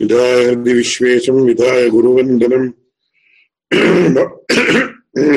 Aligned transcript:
विधाय 0.00 0.44
हृदि 0.44 0.72
विश्वेशं 0.72 1.44
विधाय 1.46 1.90
गुरुवन्दनम् 1.90 2.72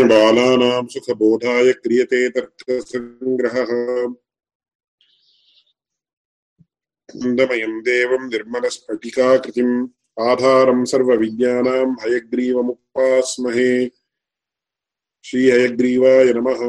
बालानां 0.10 0.86
सुखबोधाय 0.86 1.74
क्रियते 1.74 2.30
तर्कसङ्ग्रहः 2.30 3.72
आनन्दमयं 7.16 7.80
देवं 7.82 8.30
निर्मलस्फटिकाकृतिम्, 8.30 9.88
आधारं 10.20 10.86
सर्वविज्ञानां 10.86 11.94
हयग्रीवमुपास्महे। 11.94 13.92
श्रीहयग्रीवाय 15.24 16.34
नमः। 16.34 16.60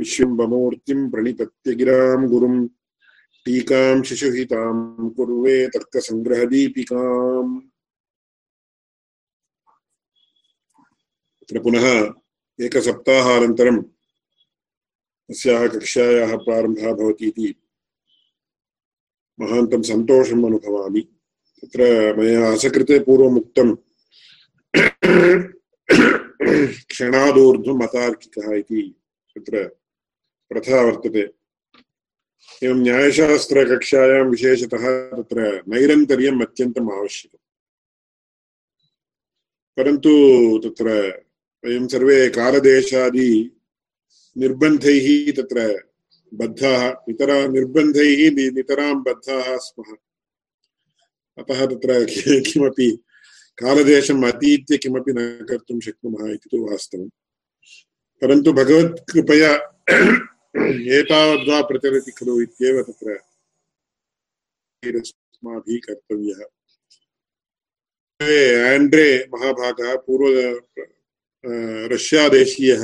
विश्वम्बमूर्तिं 0.00 1.10
प्रणिपत्य 1.10 1.74
गिरां 1.74 2.28
गुरुम्। 2.28 2.68
टीकां 3.48 4.02
शिशुहितां 4.08 5.08
कुर्वे 5.16 5.56
तर्कसङ्ग्रहदीपिकाम् 5.74 7.52
तत्र 11.40 11.62
पुनः 11.64 11.86
एकसप्ताहानन्तरम् 12.66 13.78
अस्याः 15.30 15.66
कक्षायाः 15.74 16.36
प्रारम्भः 16.44 16.92
भवति 16.92 17.26
इति 17.28 17.48
महान्तं 19.40 19.82
सन्तोषम् 19.82 20.46
अनुभवामि। 20.46 21.02
तत्र 21.62 21.80
मया 22.18 22.52
असकृते 22.52 22.98
पूर्वम् 23.08 23.40
उक्तं 23.40 23.68
क्षणादूर्ध्वम् 26.92 27.84
अतार्किकः 27.88 28.48
इति 28.56 28.82
तत्र 29.34 29.64
प्रथा 30.52 30.84
वर्तते। 30.84 31.37
एवं 32.64 32.74
न्यायशास्त्रकक्षायां 32.74 34.26
विशेषतः 34.26 35.10
तत्र 35.10 35.62
नैरन्तर्यम् 35.68 36.42
अत्यन्तम् 36.42 36.90
आवश्यकम्। 36.90 37.38
परन्तु 39.76 40.10
तत्र 40.64 40.88
वयं 41.64 41.88
सर्वे 41.88 42.28
कालदेशादि 42.28 43.60
निर्बन्धैः 44.38 45.32
तत्र 45.32 45.88
बद्धाः, 46.34 46.90
नितरा, 46.90 47.46
निर्बन्धैः 47.46 48.52
नितरां 48.52 49.02
बद्धाः 49.02 49.56
स्मः। 49.56 49.94
अतः 51.38 51.66
तत्र 51.66 52.04
किमपि 52.40 52.98
कालदेशम् 53.58 54.24
अतीत्य 54.24 54.78
किमपि 54.78 55.12
न 55.12 55.46
कर्तुं 55.50 55.80
शक्नुमः 55.80 56.30
इति 56.30 56.48
तु 56.50 56.70
वास्तवम्। 56.70 57.10
परन्तु 58.22 58.52
भगवत्कृपया 58.52 59.56
एतावद्वा 60.98 61.60
प्रचलति 61.62 62.10
खलु 62.10 62.40
इत्येव 62.42 62.82
तत्र 62.82 63.08
अस्माभिः 64.88 65.78
कर्तव्यः। 65.86 66.40
आण्ड्रे 68.74 69.08
महाभागः, 69.34 69.96
पूर्व 69.96 70.34
रष्यादेशीयः, 71.94 72.82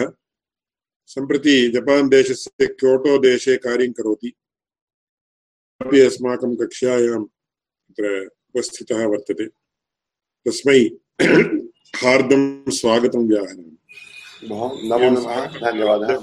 सम्प्रति 1.06 1.56
जपान् 1.68 2.10
देशस्य 2.10 2.66
क्योटो 2.66 3.18
देशे 3.18 3.56
कार्यं 3.56 3.92
करोति। 3.92 4.32
अपि 5.80 6.00
अस्माकं 6.00 6.56
कक्षायां 6.56 7.22
तत्र 7.24 8.04
उपस्थितः 8.24 9.04
वर्तते। 9.06 9.46
तस्मै 10.46 10.78
हार्दं 11.96 12.42
स्वागतं 12.70 13.28
व्याहरामि 13.28 13.76
नमो 14.44 14.66
नमः, 15.10 15.46
धन्यवादः 15.60 16.14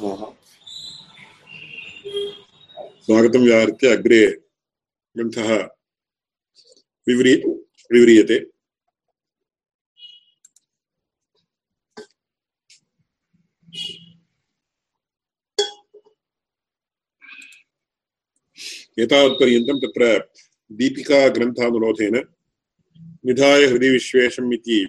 स्वागतं 3.07 3.43
व्याहृत्य 3.43 3.91
अग्रे 3.91 4.25
ग्रन्थः 5.15 5.51
विव्री 7.07 7.33
विव्रियते 7.91 8.37
एतावत्पर्यन्तं 19.03 19.79
तत्र 19.85 20.11
दीपिकाग्रन्थानुरोधेन 20.71 22.21
निधाय 23.25 23.65
हृदि 23.65 23.89
विश्वेशम् 23.89 24.53
इति 24.53 24.79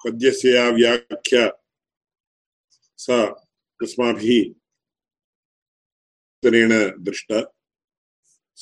पद्यस्य 0.00 0.54
या 0.56 0.68
व्याख्या 0.78 1.48
सा 2.98 3.22
अस्माभिः 3.80 4.54
दृष्टा 6.44 7.40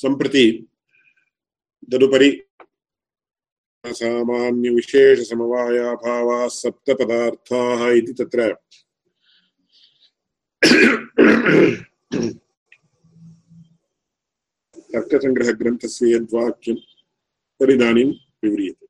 सम्प्रति 0.01 0.45
तदुपरि 1.91 2.29
सामान्यविशेषसमवायाभावाः 3.99 6.43
सप्तपदार्थाः 6.61 7.81
इति 7.97 8.13
तत्र 8.19 8.39
तर्कसङ्ग्रहग्रन्थस्य 14.93 16.03
यद्वाक्यं 16.15 16.77
तदिदानीं 17.59 18.09
विव्रियते। 18.43 18.84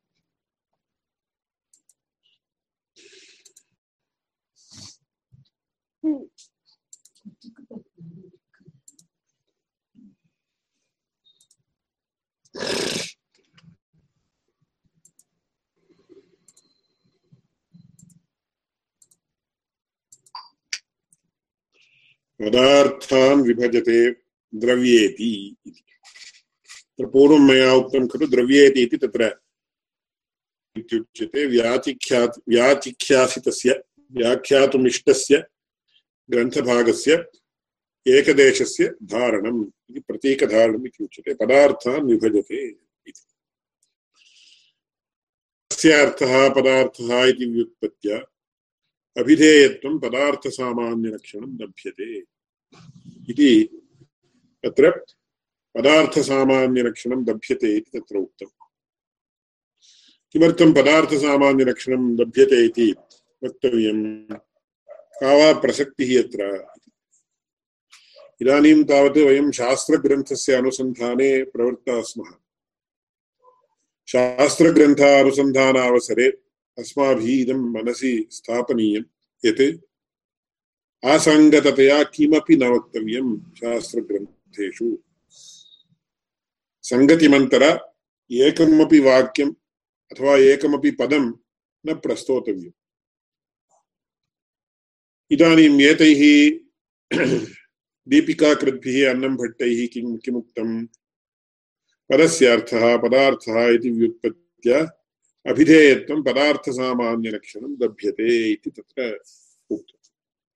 पदार्थान् 22.45 23.41
विभजते 23.41 24.11
द्रव्येति 24.55 25.57
इति। 25.67 25.83
तत्र 26.69 27.05
पूर्वं 27.05 27.39
मया 27.39 27.73
उक्तं 27.73 28.07
खलु 28.07 28.27
द्रव्येति 28.27 28.81
इति 28.81 28.97
तत्र 28.97 29.39
इत्युच्यते 30.77 31.45
व्याचिख्या 31.45 32.25
व्याचिख्यासितस्य 32.25 33.83
व्याख्यातुमिष्टस्य 34.11 35.43
ग्रन्थभागस्य 36.29 37.25
एकदेशस्य 38.07 38.95
धारणम् 39.03 39.65
इति, 39.89 39.99
प्रतीकधारणम् 39.99 40.85
इति 40.85 41.03
उच्यते। 41.03 41.33
पदार्थान् 41.33 42.05
विभजते 42.05 42.67
इति। 42.67 43.13
तस्य 45.71 45.91
अर्थः, 45.91 46.49
पदार्थः 46.49 47.25
इति 47.25 47.45
व्युत्पत्त्या 47.45 48.17
अभिधेयत्वं 49.17 49.99
पदार्थसामान्यलक्षणं 49.99 51.63
लभ्यते। 51.63 52.34
इति 53.29 53.51
तत्र 54.63 54.85
पदार्थसामान्यलक्षणं 55.75 57.19
लभ्यते 57.29 57.69
इति 57.77 57.99
तत्र 57.99 58.15
उक्तम्। 58.17 58.53
किमर्थं 60.31 60.69
पदार्थसामान्यलक्षणं 60.73 62.03
लभ्यते 62.19 62.65
इति 62.65 62.87
वक्तव्यं? 63.43 63.99
का 65.19 65.31
वा 65.37 65.49
प्रसक्तिः 65.59 66.11
अत्र 66.23 66.41
इदानीं 68.41 68.83
तावत् 68.83 69.17
वयं 69.17 69.51
शास्त्रग्रन्थस्य 69.51 70.53
अनुसन्धाने 70.53 71.43
प्रवृत्ताः 71.43 72.01
स्मः 72.01 72.31
शास्त्रग्रन्थानुसन्धानावसरे 74.07 76.27
अस्माभिः 76.77 77.41
इदं 77.41 77.59
मनसि 77.73 78.27
स्थापनीयं 78.31 79.03
यत् 79.43 79.61
आसङ्गततया 81.03 82.03
किमपि 82.03 82.55
न 82.55 82.63
वक्तव्यं 82.63 83.39
शास्त्रग्रन्थेषु। 83.39 84.97
सङ्गतिमन्तर 86.83 87.63
एकमपि 88.31 88.99
वाक्यम् 88.99 89.53
अथवा 90.11 90.37
एकमपि 90.37 90.91
पदं 90.91 91.25
न 91.85 91.93
प्रस्तोतव्यम्। 91.93 92.71
इदानीम् 95.31 95.81
एतैः 95.81 96.21
दीपिकाकृद्भिः 98.07 99.09
अन्नम्भट्टैः 99.09 99.87
किं 99.93 100.17
किमुक्तम् 100.17 100.87
पदस्य 102.11 102.45
अर्थः, 102.45 102.97
पदार्थः 102.97 103.67
इति 103.67 103.89
व्युत्पत्त्या 103.89 104.79
अभिधेयत्वं 105.47 106.23
पदार्थसामान्यलक्षणं 106.23 107.83
लभ्यते 107.83 108.51
इति 108.51 108.69
तत्र 108.69 109.19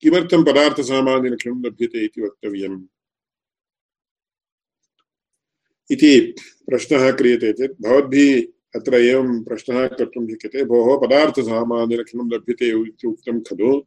किमर्थं 0.02 0.44
पदार्थसामान्यलक्षणं 0.44 1.66
लभ्यते 1.66 2.06
इति 2.06 2.22
वक्तव्यम्? 2.22 2.84
इति 5.92 6.36
प्रश्नः 6.66 7.12
क्रियते 7.12 7.54
चेत् 7.54 7.82
भवद्भिः 7.82 8.48
अत्र 8.80 8.96
एवं 8.96 9.44
प्रश्नः 9.44 9.88
कर्तुं 9.88 10.34
शक्यते। 10.34 10.66
भोः 10.66 11.08
पदार्थसामान्यलक्षणं 11.08 12.32
लभ्यते 12.34 12.70
इति 12.70 13.08
उक्तं 13.08 13.40
खलु। 13.40 13.82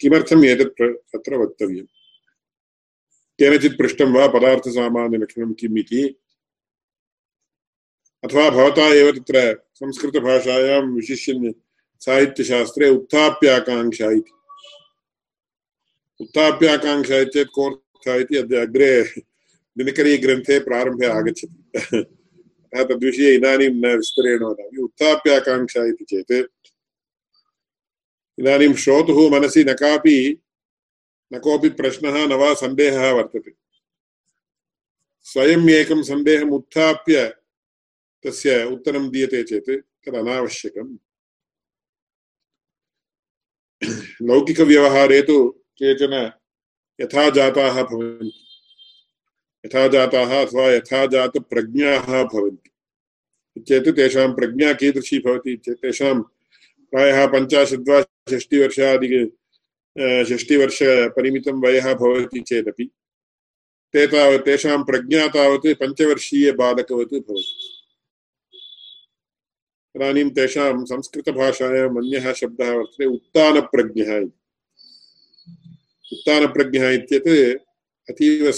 किमर्थम् 0.00 0.44
एतत् 0.44 0.82
अत्र 1.14 1.36
वक्तव्यम्? 1.36 1.86
केनचित् 3.38 3.78
पृष्टं 3.78 4.12
वा 4.12 4.26
पदार्थसामान्यलक्षणं 4.26 5.52
किम् 5.52 5.78
इति? 5.78 6.16
अथवा 8.24 8.50
भवता 8.50 8.94
एव 8.94 9.12
तत्र 9.12 9.62
संस्कृतभाषायां 9.74 10.82
विशिष्य 10.82 11.32
साहित्यशास्त्रे 12.02 12.88
उत्थाप्याकाङ्क्षा 12.90 14.10
इति 14.10 14.32
उत्थाप्याकाङ्क्षा 16.20 17.24
चेत् 17.24 17.48
कोऽर्थः 17.48 18.14
इति 18.14 18.36
अद्य 18.36 18.56
अग्रे 18.56 19.02
दिनकरीग्रन्थे 19.78 20.58
प्रारम्भे 20.58 21.06
आगच्छति। 21.06 21.58
अतः 21.98 22.84
तद्विषये 22.84 23.34
इदानीं 23.34 23.68
न 23.68 23.96
विस्तरेण 23.96 24.42
वदामि। 24.42 24.82
उत्थाप्याकाङ्क्षा 24.82 25.84
इति 25.84 26.04
चेत् 26.04 26.32
इदानीं 28.38 28.74
श्रोतुः 28.74 29.30
मनसि 29.30 29.64
न 29.64 29.72
कापि 29.72 30.42
न 31.34 31.38
कोऽपि 31.38 31.68
प्रश्नः, 31.68 32.26
न 32.26 32.32
वा 32.32 32.54
सन्देहः 32.54 33.12
वर्तते। 33.12 33.52
स्वयम् 35.22 35.70
एकं 35.70 36.02
सन्देहम् 36.02 36.52
उत्थाप्य 36.52 37.34
तस्य 38.24 38.64
उत्तरं 38.64 39.10
दीयते 39.10 39.42
चेत् 39.42 39.70
तद् 40.04 40.14
अनावश्यकम् 40.14 40.96
लौकिकव्यवहारे 44.22 45.20
तु 45.22 45.48
केचन 45.78 46.14
यथा 47.00 47.28
जाताः 47.30 47.82
भवन्ति। 47.82 48.32
यथा 49.66 49.86
जाताः 49.88 50.44
अथवा 50.44 50.66
यथा 50.70 51.06
जातप्रज्ञाः 51.06 52.22
भवन्ति। 52.24 52.70
चेत् 53.60 53.88
तेषां 53.96 54.32
प्रज्ञा 54.32 54.72
कीदृशी 54.72 55.18
भवति 55.18 55.56
चेत् 55.56 55.82
तेषां 55.82 56.22
प्रायः 56.90 57.26
पञ्चाशत् 57.26 57.88
वा 57.88 58.02
षष्टिवर्षादि 58.30 59.08
षष्टिवर्षपरिमितं 60.30 61.60
वयः 61.62 61.94
भवति 61.94 62.40
चेदपि। 62.40 62.84
ते 63.92 64.06
तावत्, 64.06 64.44
तेषां 64.44 64.82
प्रज्ञा 64.84 65.26
तावत् 65.28 65.66
पञ्चवर्षीयबालकवत् 65.80 67.14
भवति। 67.14 67.61
इदानीं 69.96 70.30
तेषां 70.30 70.84
संस्कृतभाषायाम् 70.84 71.96
अन्यः 71.96 72.32
शब्दः 72.32 72.70
वर्तते, 72.70 73.04
उत्तानप्रज्ञः 73.06 74.20
उत्तानप्रज्ञः 76.12 76.90
इत्येत् 76.90 77.58
अतीव 78.10 78.52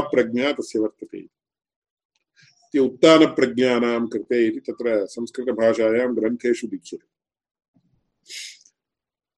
प्रज्ञा 0.00 0.52
तस्य 0.52 0.78
वर्तते। 0.78 1.18
इति 1.18 2.78
उत्तानप्रज्ञानां 2.78 4.06
कृते 4.06 4.46
इति 4.46 4.60
तत्र 4.60 5.06
संस्कृतभाषायां 5.06 6.16
ग्रन्थेषु 6.16 6.66
लिख्यते। 6.66 7.14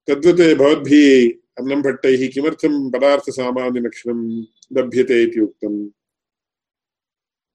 तद्वत् 0.06 0.59
भवद्भिः 0.59 1.31
अन्नम्भट्टैः 1.59 2.33
किमर्थं 2.33 2.91
पदार्थसामान्यलक्षणं 2.91 4.44
लभ्यते 4.73 5.23
इति 5.23 5.41
उक्तम् 5.41 5.88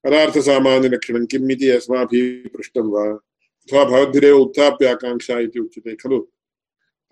पदार्थसामान्यलक्षणं 0.03 1.25
किम् 1.25 1.51
इति 1.51 1.69
अस्माभिः 1.69 2.49
पृष्टं 2.57 2.81
वा? 2.81 3.19
अथवा 3.61 3.83
भवद्भिरेव 3.83 4.37
उत्थाप्य 4.37 4.85
आकाङ्क्षा 4.85 5.39
इति 5.39 5.59
उच्यते, 5.59 5.95
खलु? 5.95 6.21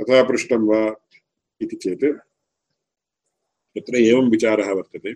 तथा 0.01 0.23
पृष्टं 0.23 0.67
वा 0.67 0.95
इति 1.61 1.75
चेत्। 1.75 2.17
तत्र 3.77 3.95
एवं 3.95 4.29
विचारः 4.29 4.71
वर्तते। 4.71 5.11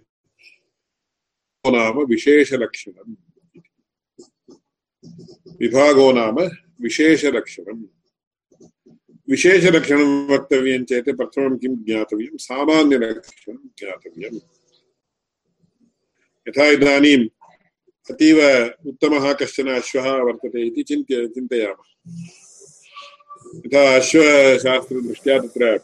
नाम 1.67 1.99
विशेषलक्षणम् 1.99 3.15
विभागो 5.61 6.11
नाम 6.11 6.35
विशेषलक्षणम्। 6.81 7.85
विशेषलक्षणं 9.29 10.27
वक्तव्यं 10.27 10.85
चेत् 10.85 11.09
प्रथमं 11.09 11.57
किं 11.57 11.75
ज्ञातव्यं? 11.75 12.37
सामान्यलक्षणं 12.37 13.69
ज्ञातव्यम्। 13.79 14.39
यथा 16.47 16.65
इदानीं 16.65 17.27
अतीव 18.09 18.37
उत्तमः 18.89 19.31
कश्चन 19.39 19.67
अश्वः 19.73 20.07
वर्तते 20.27 20.61
इति 20.67 20.83
चिन्त्य 20.83 21.27
चिन्तयामः। 21.35 21.87
यथा 23.65 23.83
अश्वशास्त्रदृष्ट्या 23.95 25.37
तत्र 25.39 25.77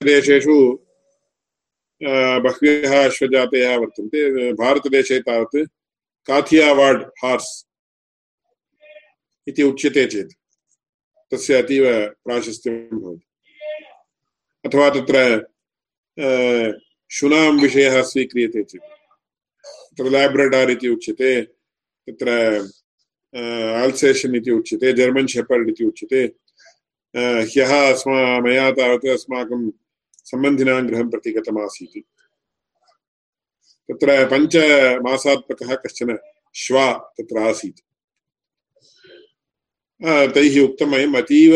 देशेषु 0.00 0.56
बह्व्यः 2.44 2.94
अश्वजातयः 3.04 3.76
वर्तन्ते। 3.76 4.20
भारतदेशे 4.52 5.18
तावत् 5.26 5.56
काथियावाड् 6.28 7.02
हार्स् 7.22 7.52
इति 9.46 9.62
उच्यते 9.62 10.06
चेत् 10.06 10.32
तस्य 11.32 11.62
अतीव 11.62 11.84
प्राशस्त्यं 12.24 12.74
भवति। 13.00 13.24
अथवा 14.64 14.88
तत्र 14.90 15.16
शुनां 17.10 17.48
विषयः 17.60 18.02
स्वीक्रियते 18.02 18.62
चेत्। 18.62 18.93
तत्र 19.94 20.10
लेब्रडार् 20.10 20.70
इति 20.70 20.88
उच्यते, 20.88 21.30
तत्र 22.06 22.28
आल्सेशन् 23.82 24.36
इति 24.36 24.50
उच्यते, 24.50 24.92
जर्मन् 24.92 25.26
शेपर्ड् 25.26 25.70
इति 25.70 25.84
उच्यते। 25.84 26.22
ह्यः 27.14 27.72
अस्मा, 27.92 28.40
मया 28.40 28.70
तावत् 28.74 29.06
अस्माकं 29.06 29.70
सम्बन्धिनां 30.30 30.82
गृहं 30.88 31.10
प्रति 31.10 31.30
गतमासीत्। 31.32 31.98
तत्र 33.88 34.08
पञ्चमासात्मकः 34.30 35.74
कश्चन 35.86 36.18
श्वा 36.54 36.86
तत्र 37.16 37.38
आसीत्। 37.38 37.80
तैः 40.34 40.54
उक्तम् 40.64 40.94
अयम् 40.94 41.16
अतीव 41.16 41.52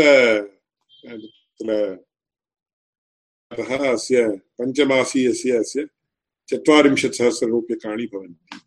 तत्र 1.09 1.71
अस्य 3.91 4.29
पञ्चमासीयस्य 4.59 5.51
अस्य 5.59 5.87
चत्वारिंशत् 6.49 7.15
सहस्ररूप्यकाणि 7.15 8.07
भवन्ति। 8.07 8.61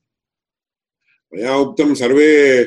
मया 1.34 1.56
उक्तं 1.56 1.96
सर्वे 1.96 2.66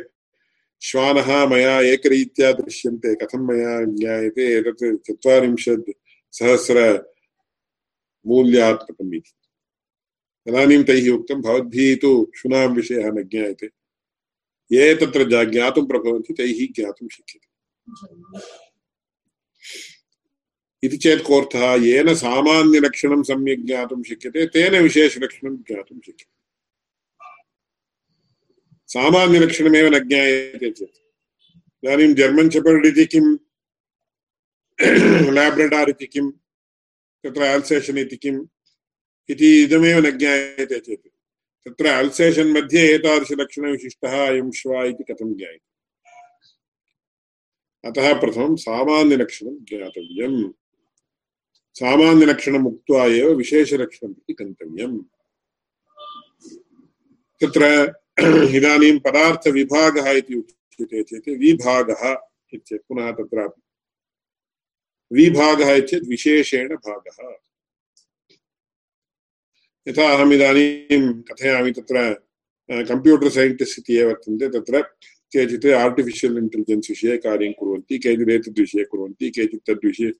श्वानः 0.82 1.46
मया 1.46 1.80
एकरीत्या 1.80 2.52
दृश्यन्ते, 2.52 3.14
कथं 3.14 3.38
मया 3.38 3.84
ज्ञायते 3.84 4.56
एतत् 4.56 4.96
चत्वारिंशत् 5.06 5.90
सहस्र 6.32 7.04
मूल्यात्मकम् 8.26 9.14
इति। 9.14 9.32
तदानीं 10.46 10.84
तैः 10.84 11.10
उक्तं, 11.10 11.42
भवद्भिः 11.42 11.96
तु 12.02 12.32
शुनां 12.36 12.68
विषयः 12.68 13.10
न 13.10 13.22
ज्ञायते। 13.22 13.66
ये 14.72 14.94
तत्र 14.94 15.50
ज्ञातुं 15.50 15.86
प्रभवन्ति, 15.86 16.32
तैः 16.32 16.68
ज्ञातुं 16.72 17.08
शक्यते। 17.08 17.46
इति 20.84 20.96
चेत् 20.96 21.22
कोऽर्थः? 21.22 21.74
येन 21.74 22.14
सामान्यलक्षणं 22.14 23.22
सम्यक् 23.22 23.60
ज्ञातुं 23.60 24.02
शक्यते, 24.02 24.46
तेन 24.46 24.82
विशेषलक्षणं 24.82 25.56
ज्ञातुं 25.56 25.96
शक्यते। 25.96 26.34
सामान्यलक्षणमेव 28.86 29.86
न 29.86 29.98
ज्ञायते 29.98 30.70
चेत्। 30.70 30.96
इदानीं 31.84 32.14
जर्मन् 32.14 32.50
शेपर्ड् 32.50 32.86
इति 32.86 33.04
किं? 33.04 33.36
लाब्रडार् 35.32 35.90
इति 35.90 36.06
किं? 36.06 36.30
तत्र 37.24 37.42
अल्सेशन् 37.42 37.98
इति 37.98 38.16
किम्? 38.16 38.46
इति 39.28 39.62
इदमेव 39.62 39.98
न 39.98 40.10
ज्ञायते 40.10 40.80
चेत्। 40.80 41.06
तत्र 41.68 41.86
अल्सेशन् 41.86 42.52
मध्ये 42.52 42.94
एतादृशलक्षणविशिष्टः 42.94 44.26
अयं 44.26 44.50
श्वा 44.50 44.84
इति 44.84 45.12
कथं 45.12 45.34
ज्ञायते? 45.34 45.74
अतः 47.88 48.20
प्रथमं 48.20 48.56
सामान्यलक्षणं 48.56 49.64
ज्ञातव्यम्। 49.64 50.52
सामान्यलक्षणम् 51.74 52.66
उक्त्वा 52.66 53.06
एव 53.06 53.32
विशेषलक्षणम् 53.32 54.12
इति 54.12 54.44
गन्तव्यम् 54.44 54.98
तत्र 57.40 57.92
इदानीं 58.54 58.98
पदार्थविभागः 58.98 60.10
इति 60.10 60.34
उच्यते 60.34 61.02
चेत् 61.02 61.28
विभागः 61.28 62.16
इत्येतत्। 62.54 62.86
पुनः 62.88 63.12
तत्रापि। 63.12 63.62
विभागः 65.12 65.72
इत्येतत् 65.72 66.08
विशेषेण 66.08 66.76
भागः। 66.76 67.36
यथा 69.88 70.12
अहम् 70.12 70.32
इदानीं 70.32 71.22
कथयामि 71.22 71.70
तत्र 71.70 72.24
कम्प्यूटर् 72.70 73.28
सैन्टिस्ट् 73.28 73.78
इति 73.78 73.94
ये 73.94 74.04
वर्तन्ते, 74.04 74.48
तत्र 74.48 74.82
केचित् 75.32 75.66
आर्टिफिशियल् 75.66 76.38
इण्टेलिजेन्स् 76.38 76.90
विषये 76.90 77.18
कार्यं 77.18 77.52
कुर्वन्ति, 77.52 77.98
केचित् 77.98 78.88
कुर्वन्ति, 78.88 79.30
केचित् 79.30 79.66
तद्विषये 79.66 80.12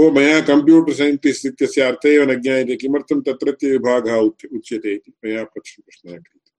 ओ 0.00 0.10
मया 0.10 0.40
कम्प्यूटर् 0.40 0.94
सैन्टिस्ट् 0.94 1.46
इत्यस्य 1.46 1.80
अर्थः 1.80 2.08
एव 2.08 2.30
न 2.30 2.40
ज्ञायते, 2.40 2.76
किमर्थं 2.76 3.20
तत्रत्य 3.20 3.70
विभागः 3.70 4.16
उच्यते 4.52 4.94
इति? 4.94 5.12
मया 5.24 5.44
प्रश्नः 5.44 6.18
क्रियते। 6.18 6.50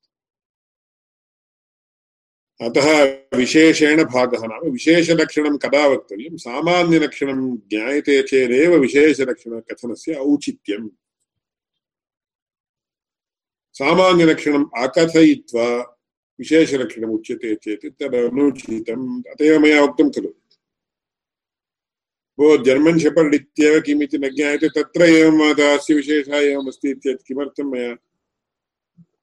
अतः 2.65 3.17
विशेषेण 3.38 4.03
भागः 4.03 4.48
नाम। 4.48 4.71
विशेषलक्षणं 4.71 5.57
कदा 5.57 5.88
वक्तव्यं? 5.88 6.38
सामान्यलक्षणं 6.38 7.57
ज्ञायते 7.57 8.24
चेदेव 8.24 8.75
विशेषलक्षणकथनस्य 8.75 10.13
औचित्यम्। 10.13 10.89
सामान्यलक्षणम् 13.74 14.65
अकथयित्वा 14.77 15.98
विशेषलक्षणम् 16.39 17.12
उच्यते 17.12 17.55
चेत् 17.55 18.03
तदनुचितम्। 18.03 19.24
अत 19.29 19.41
एव 19.41 19.60
मया 19.60 19.83
उक्तं 19.83 20.10
खलु। 20.10 20.40
भो 22.39 22.57
जर्मन् 22.57 23.00
शेपर्ड् 23.00 23.35
इत्येव 23.35 23.81
किम् 23.81 24.03
इति 24.03 24.17
न 24.17 24.35
ज्ञायते 24.35 24.69
तत्र 24.69 25.01
एवम् 25.01 25.61
अस्य 25.61 25.93
विशेषः 25.93 26.35
एवमस्ति 26.35 26.89
इत्येतत् 26.89 27.27
किमर्थं 27.27 27.63
मया? 27.63 27.97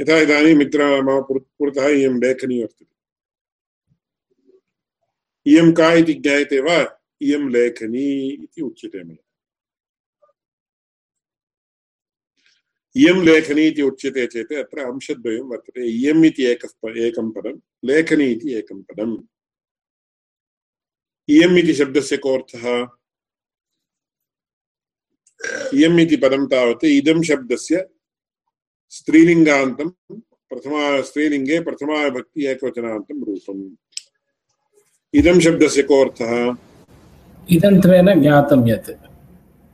यथा 0.00 0.18
इदानीं 0.18 0.54
मित्र 0.54 1.02
मम 1.02 1.40
पुरतः 1.40 1.88
इयं 1.88 2.10
लेखनी 2.10 2.62
वर्तते। 2.62 2.93
इयं 5.46 5.72
का 5.78 5.92
इति 5.92 6.14
ज्ञायते 6.14 6.60
वा 6.60 6.78
इयं 7.20 7.50
लेखनी 7.52 8.06
इति 8.32 8.62
उच्यते 8.62 9.02
मया 9.04 9.22
इयं 12.96 13.22
लेखनी 13.24 13.66
इति 13.68 13.82
उच्यते 13.82 14.26
चेत् 14.32 14.52
अत्र 14.58 14.80
अंशद्वयं 14.80 15.48
वर्तते 15.50 15.86
इयम् 15.86 16.24
इति 16.26 16.44
एकः 16.46 16.98
एकं 17.06 17.30
पदं 17.32 17.58
लेखनी 17.88 18.30
इति 18.32 18.52
एकं 18.58 18.82
पदम् 18.82 19.16
इयम् 21.28 21.58
इति 21.58 21.74
शब्दस्य 21.74 22.16
कोऽर्थः 22.26 22.66
इयम् 25.76 26.00
इति 26.00 26.16
पदं 26.24 26.46
तावत् 26.46 26.84
इदं 26.84 27.22
शब्दस्य 27.30 27.86
स्त्रीलिङ्गान्तं 28.92 29.90
प्रथमा 30.50 30.82
स्त्रीलिङ्गे 31.08 31.60
प्रथमाविभक्ति 31.60 32.46
एकवचनान्तं 32.46 33.24
रूपम् 33.26 33.64
इदं 35.14 35.40
शब्दस्य 35.40 35.82
कोऽर्थः 35.82 36.56
इदन्त्वेन 37.50 38.22
ज्ञातं 38.22 38.68
यत्। 38.68 38.90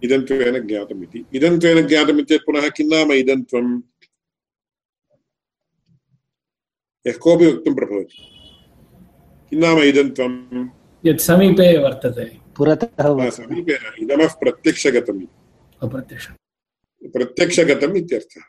इदन्त्वेन 0.04 0.66
ज्ञातम् 0.66 1.02
इति। 1.02 1.25
इदन्त्वेन 1.35 1.87
ज्ञातम् 1.87 2.23
चेत् 2.23 2.42
पुनः 2.42 2.68
किं 2.68 2.85
नाम 2.85 3.12
इदन्त्वम् 3.12 3.82
यः 7.06 7.12
कोऽपि 7.12 7.47
वक्तुं 7.47 7.75
प्रभवति। 7.75 8.26
किं 9.50 9.61
नाम 9.61 9.78
इदन्त्वम् 9.78 10.68
यत् 11.06 11.20
समीपे 11.20 11.78
वर्तते। 11.78 12.25
पुरतः 12.56 13.30
समीपे 13.30 13.78
इदमः 14.02 14.28
प्रत्यक्षगतम् 14.28 15.23
अप्रत्यक्षम्। 15.82 16.37
प्रत्यक्षगतम् 17.09 17.97
इत्यर्थः। 17.97 18.40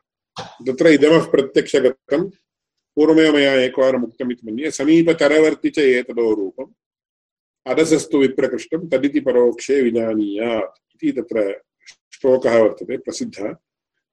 तत्र 0.67 0.87
इदमः 0.87 1.31
प्रत्यक्षगतं 1.31 2.29
पूर्वमेव 2.95 3.35
मया 3.35 3.53
एकवारम् 3.53 4.03
उक्तम् 4.03 4.31
इति 4.31 4.51
मन्ये। 4.51 4.71
समीपतरवर्ति 4.71 5.69
च 5.69 5.77
एतदो 5.77 6.33
रूपम् 6.33 6.73
अदसस्तु 7.67 8.17
विप्रकृष्टं 8.17 8.89
तदिति 8.89 9.19
परोक्षे 9.19 9.81
विजानीयात् 9.81 10.95
इति 10.95 11.21
तत्र 11.21 11.61
श्लोकः 12.11 12.61
वर्तते, 12.61 12.97
प्रसिद्धः। 12.97 13.55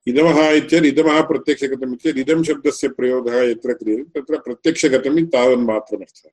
इदमः 0.07 0.51
इत्येत् 0.51 0.85
इदमः 0.85 1.21
प्रत्यक्षगतम् 1.21 1.95
इत्येत् 1.95 2.19
इदं 2.19 2.43
शब्दस्य 2.43 2.89
प्रयोगः 2.89 3.51
यत्र 3.51 3.73
क्रियते, 3.73 4.21
तत्र 4.21 4.39
प्रत्यक्षगतम् 4.39 5.27
तावन्मात्रमर्थः। 5.27 6.31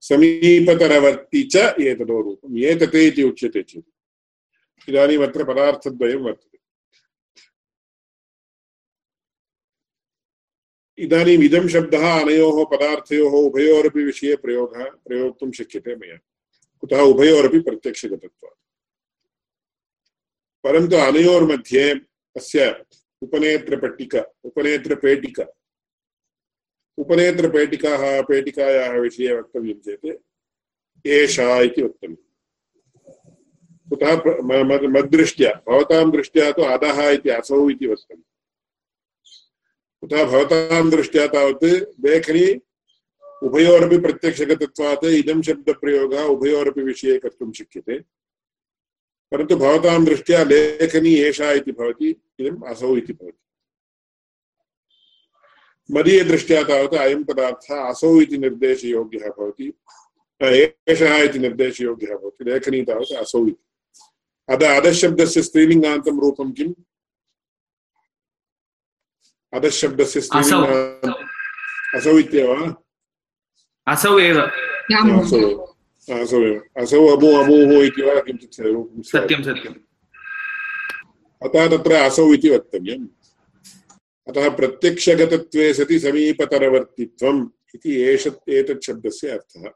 समीपतरवर्ति 0.00 1.42
च 1.42 1.56
एतदो 1.56 2.20
रूपम् 2.20 2.58
एतते 2.58 3.06
इति 3.06 3.22
उच्यते 3.22 3.62
चेत्। 3.62 3.84
पदार्थद्वयं 5.42 6.16
वर्तते। 6.16 6.51
इदानीम् 10.98 11.42
इदं 11.42 11.68
शब्दः 11.68 12.20
अनयोः 12.20 12.64
पदार्थयोः 12.64 13.32
उभयोरपि 13.32 14.04
विषये 14.04 14.36
प्रयोगः, 14.36 14.84
प्रयोक्तुं 14.84 15.50
शक्यते 15.50 15.96
मया। 15.96 16.18
कुतः 16.80 17.00
उभयोरपि 17.00 17.60
प्रत्यक्षगतत्वात्। 17.60 18.58
परन्तु 20.64 20.96
अनयोर्मध्ये 20.96 21.94
अस्य 22.36 22.84
उपनेत्रपट्टिका, 23.22 24.24
उपनेत्रपेटिका, 24.44 25.44
उपनेत्रपेटिकाः, 26.98 28.22
पेटिकायाः 28.22 28.98
विषये 28.98 29.36
वक्तव्यं 29.36 29.74
चेत् 29.74 31.06
एषा 31.06 31.60
इति 31.60 31.82
वक्तव्यम्। 31.82 32.16
कुतः 33.90 34.14
मद्दृष्ट्या, 34.88 35.62
भवतां 35.68 36.10
दृष्ट्या 36.10 36.52
तु 36.52 36.62
अधः 36.62 37.10
इति 37.10 37.30
असौ 37.30 37.70
इति 37.70 37.86
वक्तव्यम्। 37.86 38.31
कुतः 40.02 40.24
भवतां 40.24 40.90
दृष्ट्या 40.90 41.26
तावत् 41.26 41.64
लेखनी 42.04 42.60
उभयोरपि 43.42 43.98
प्रत्यक्षगतत्वात् 43.98 45.04
इदं 45.04 45.42
शब्दप्रयोगः 45.42 46.22
उभयोरपि 46.22 46.82
विषये 46.82 47.18
कर्तुं 47.18 47.52
शक्यते। 47.52 47.98
परन्तु 49.32 49.56
भवतां 49.56 50.04
दृष्ट्या 50.04 50.44
लेखनी 50.44 51.14
एषा 51.14 51.52
इति 51.52 51.72
भवति, 51.72 52.10
इदम् 52.40 52.62
असौ 52.62 52.96
इति 52.96 53.12
भवति। 53.12 53.40
मदीयदृष्ट्या 55.90 56.62
तावत् 56.62 56.94
अयं 56.94 57.24
पदार्थः 57.24 57.74
असौ 57.74 58.20
इति 58.20 58.38
निर्देशयोग्यः 58.38 59.28
भवति 59.28 59.72
एषः 60.88 61.16
इति 61.16 61.38
निर्देशयोग्यः 61.38 62.16
भवति, 62.16 62.44
लेखनी 62.44 62.82
तावत् 62.82 63.12
असौ 63.12 63.46
इति। 63.46 63.62
अद 64.48 64.62
अधशब्दस्य 64.62 65.42
स्त्रीलिङ्गान्तं 65.42 66.20
रूपं 66.20 66.52
किम्? 66.52 66.74
अधशब्दस्य 69.52 70.20
स्त्रीलिङ्गान्तम् 70.20 71.96
असौ 71.96 72.18
इत्येव 72.18 72.52
असौ 73.86 74.18
एव 74.18 74.38
असौ 76.08 76.42
एव 76.42 76.58
असौ 76.82 77.06
अमु 77.14 77.32
अमूः 77.40 77.84
इति 77.84 78.02
वा 78.02 78.20
किञ्चित् 78.26 78.54
सत्यं 79.10 79.42
सत्यम् 79.42 79.74
अतः 81.42 81.66
तत्र 81.68 81.92
असौ 82.06 82.32
इति 82.34 82.50
वक्तव्यम् 82.50 83.06
अतः 84.26 84.48
प्रत्यक्षगतत्वे 84.56 85.72
सति 85.74 85.98
समीपतरवर्तित्वम् 86.00 87.46
इति 87.74 88.00
एष 88.02 88.26
एतत् 88.26 88.84
शब्दस्य 88.86 89.28
अर्थः 89.28 89.68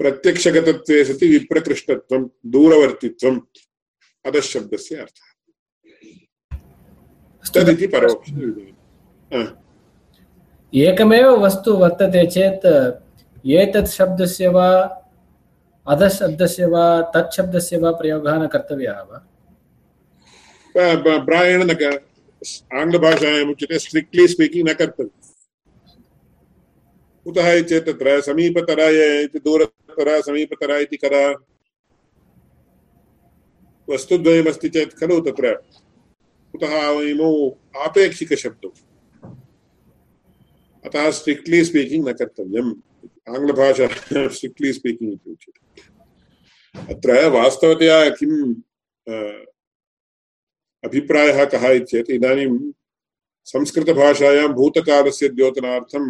प्रत्यक्षगतत्वे 0.00 1.04
सति 1.04 1.28
विप्रकृष्टत्वं 1.28 2.28
दूरवर्तित्वम् 2.52 3.40
अधशब्दस्य 4.24 4.96
अर्थः 4.96 5.31
तदिति 7.50 7.86
परोक्ष 7.86 8.30
एकमेव 10.72 11.28
वस्तु 11.44 11.72
वर्तते 11.76 12.26
चेत् 12.26 12.66
एतत् 13.46 13.90
शब्दस्य 13.90 14.48
वा 14.48 14.68
अधशब्दस्य 15.86 16.66
वा 16.66 16.84
तत् 17.14 17.34
शब्दस्य 17.36 17.78
वा 17.78 17.90
प्रयोगः 18.00 18.34
न 18.42 18.46
कर्तव्यः 18.54 19.00
वा? 19.10 19.18
प्रायेण 20.74 21.60
न 21.70 21.72
आङ्ग्लभाषायाम् 22.80 23.50
उच्यते 23.50 23.78
स्ट्रिक्ट्लि 23.78 24.24
स्पीकिङ्ग् 24.28 24.68
न 24.70 24.74
कर्तव्यम्। 24.74 25.20
कुतः 27.24 27.46
चेत् 27.62 27.86
तत्र? 27.86 28.20
समीपतरा 28.20 28.86
इति 29.22 29.38
दूरतरा 29.38 30.20
समीपतरा 30.20 30.76
इति 30.78 30.96
कदा? 31.04 31.24
वस्तुद्वयमस्ति 33.88 34.68
चेत् 34.68 34.98
खलु 35.00 35.20
तत्र। 35.20 35.46
कुतः 36.52 36.72
इमौ 37.10 37.30
आपेक्षिकशब्दौ 37.84 38.70
अतः 40.84 41.10
स्ट्रिक्ट्लि 41.10 41.64
स्पीकिङ्ग् 41.64 42.08
न 42.08 42.12
कर्तव्यम्। 42.12 42.72
आङ्ग्लभाषा 43.34 43.86
स्ट्रिक्ट्लि 44.36 44.72
स्पीकिङ्ग् 44.72 45.12
इति 45.12 45.30
उच्यते। 45.30 45.60
अत्र 46.94 47.28
वास्तवतया 47.30 47.98
किम् 48.10 48.54
अभिप्रायः 50.84 51.44
कः 51.44 51.68
इत्येत् 51.70 52.10
इदानीं 52.10 52.72
संस्कृतभाषायां 53.44 54.48
भूतकालस्य 54.58 55.28
द्योतनार्थं 55.28 56.04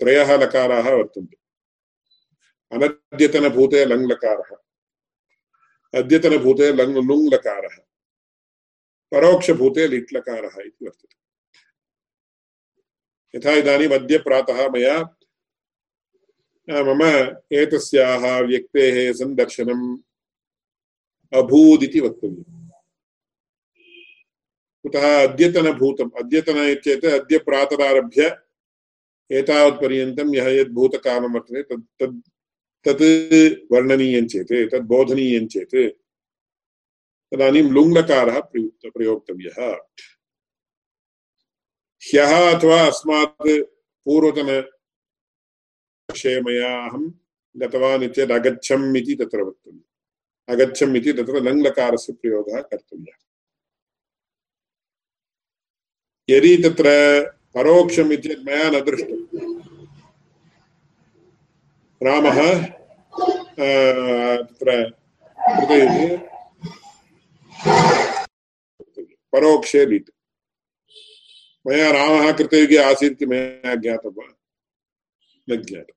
त्रयः 0.00 0.36
लकाराः 0.36 0.90
वर्तन्ते। 0.90 1.36
अनद्यतनभूते 2.72 3.84
लङ् 3.84 4.08
लकारः 4.10 4.50
अद्यतनभूते 5.94 6.72
लङ् 6.72 6.94
लुङ् 7.08 7.30
लकारः 7.34 7.76
परोक्षभूते 9.12 9.86
लिट् 9.88 10.14
लकारः 10.14 10.62
इति 10.66 10.84
वर्तते। 10.84 11.14
यथा 13.38 13.52
अद्य 13.94 14.18
प्रातः 14.18 14.68
मया 14.68 14.98
मम 16.70 17.02
एतस्याः 17.52 18.38
व्यक्तेः 18.40 19.12
सन्दर्शनम् 19.12 19.98
अभूदिति 21.32 22.00
वक्तव्यम्। 22.00 22.68
कुतः 24.82 25.04
अद्यतनभूतम्, 25.22 26.10
अद्यतन 26.18 26.56
इत्येतत् 26.56 27.04
अद्य 27.04 27.38
प्रातरारभ्य 27.38 28.22
एतावत्पर्यन्तं 29.30 30.34
यः 30.34 30.48
यद् 30.48 30.72
भूतकालं 30.72 31.32
वर्तते 31.34 31.62
तत् 31.62 31.86
तद्, 32.00 32.22
तत् 32.88 33.72
वर्णनीयं 33.72 34.26
चेत् 34.26 34.52
चेत् 35.48 35.99
तदानीं 37.34 37.62
लुङ्लकारः 37.62 38.40
प्रयुक्त 38.40 38.94
प्रयोक्तव्यः। 38.94 39.78
ह्यः 42.02 42.54
अथवा 42.54 42.82
अस्मात् 42.82 43.64
पूर्वतनवर्षे 44.04 46.40
मया 46.40 46.86
अहं 46.86 47.12
गतवान् 47.56 48.30
अगच्छम् 48.30 48.96
इति 48.96 49.14
तत्र 49.14 49.42
वक्तव्यम्। 49.42 49.80
अगच्छम् 50.48 50.96
इति 50.96 51.12
तत्र 51.12 51.42
लङ्लकारस्य 51.42 52.12
प्रयोगः 52.12 52.60
कर्तव्यः। 52.60 53.16
यदि 56.30 56.56
परोक्षम् 57.54 58.12
इत्येतत् 58.12 58.46
मया 58.46 58.70
न 58.70 58.80
रामः 62.02 62.64
तत्र 64.42 64.92
परोक्षे 69.32 69.86
लिट् 69.86 70.10
मया 71.66 71.90
रामः 71.90 72.32
कृतयुगे 72.32 73.06
इति 73.06 73.26
मया 73.26 73.74
ज्ञातं 73.74 74.32
न 75.50 75.62
ज्ञातम्। 75.62 75.96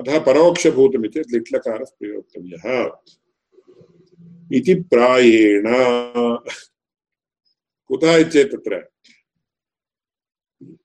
अतः 0.00 0.24
परोक्षभूतमिति 0.24 1.20
लिट्लकारः 1.20 1.84
प्रयोक्तव्यः 1.84 2.90
इति 4.52 4.74
प्रायेण। 4.74 5.64
कुतः 7.86 8.30
चेत् 8.30 8.52
तत्र? 8.52 8.88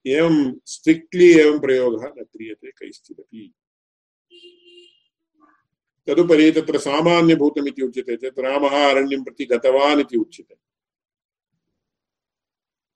एवं 0.07 0.59
स्ट्रिक्ट्लि 0.65 1.39
एवं 1.39 1.59
प्रयोगः 1.59 2.07
न 2.07 2.23
क्रियते 2.23 2.71
कैश्चिदपि। 2.71 3.53
तदुपरि 6.07 6.51
तत्र 6.51 6.77
सामान्यभूतमिति 6.77 7.81
उच्यते 7.81 8.17
चेत् 8.17 8.39
रामः 8.39 8.89
अरण्यं 8.89 9.23
प्रति 9.23 9.45
गतवान् 9.45 9.99
इति 9.99 10.17
उच्यते। 10.17 10.55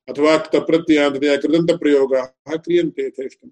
अथवा 0.09 0.37
क्तप्रत्ययान्ततया 0.37 1.37
कृदन्तप्रयोगाः 1.37 2.55
क्रियन्ते 2.57 3.07
यथेष्टम्। 3.07 3.51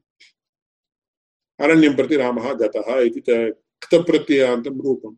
अरण्यं 1.60 1.95
प्रति 1.95 2.15
रामः 2.15 2.53
गतः 2.53 3.00
इति 3.00 3.24
क्तप्रत्ययान्तं 3.81 4.81
रूपम्। 4.81 5.15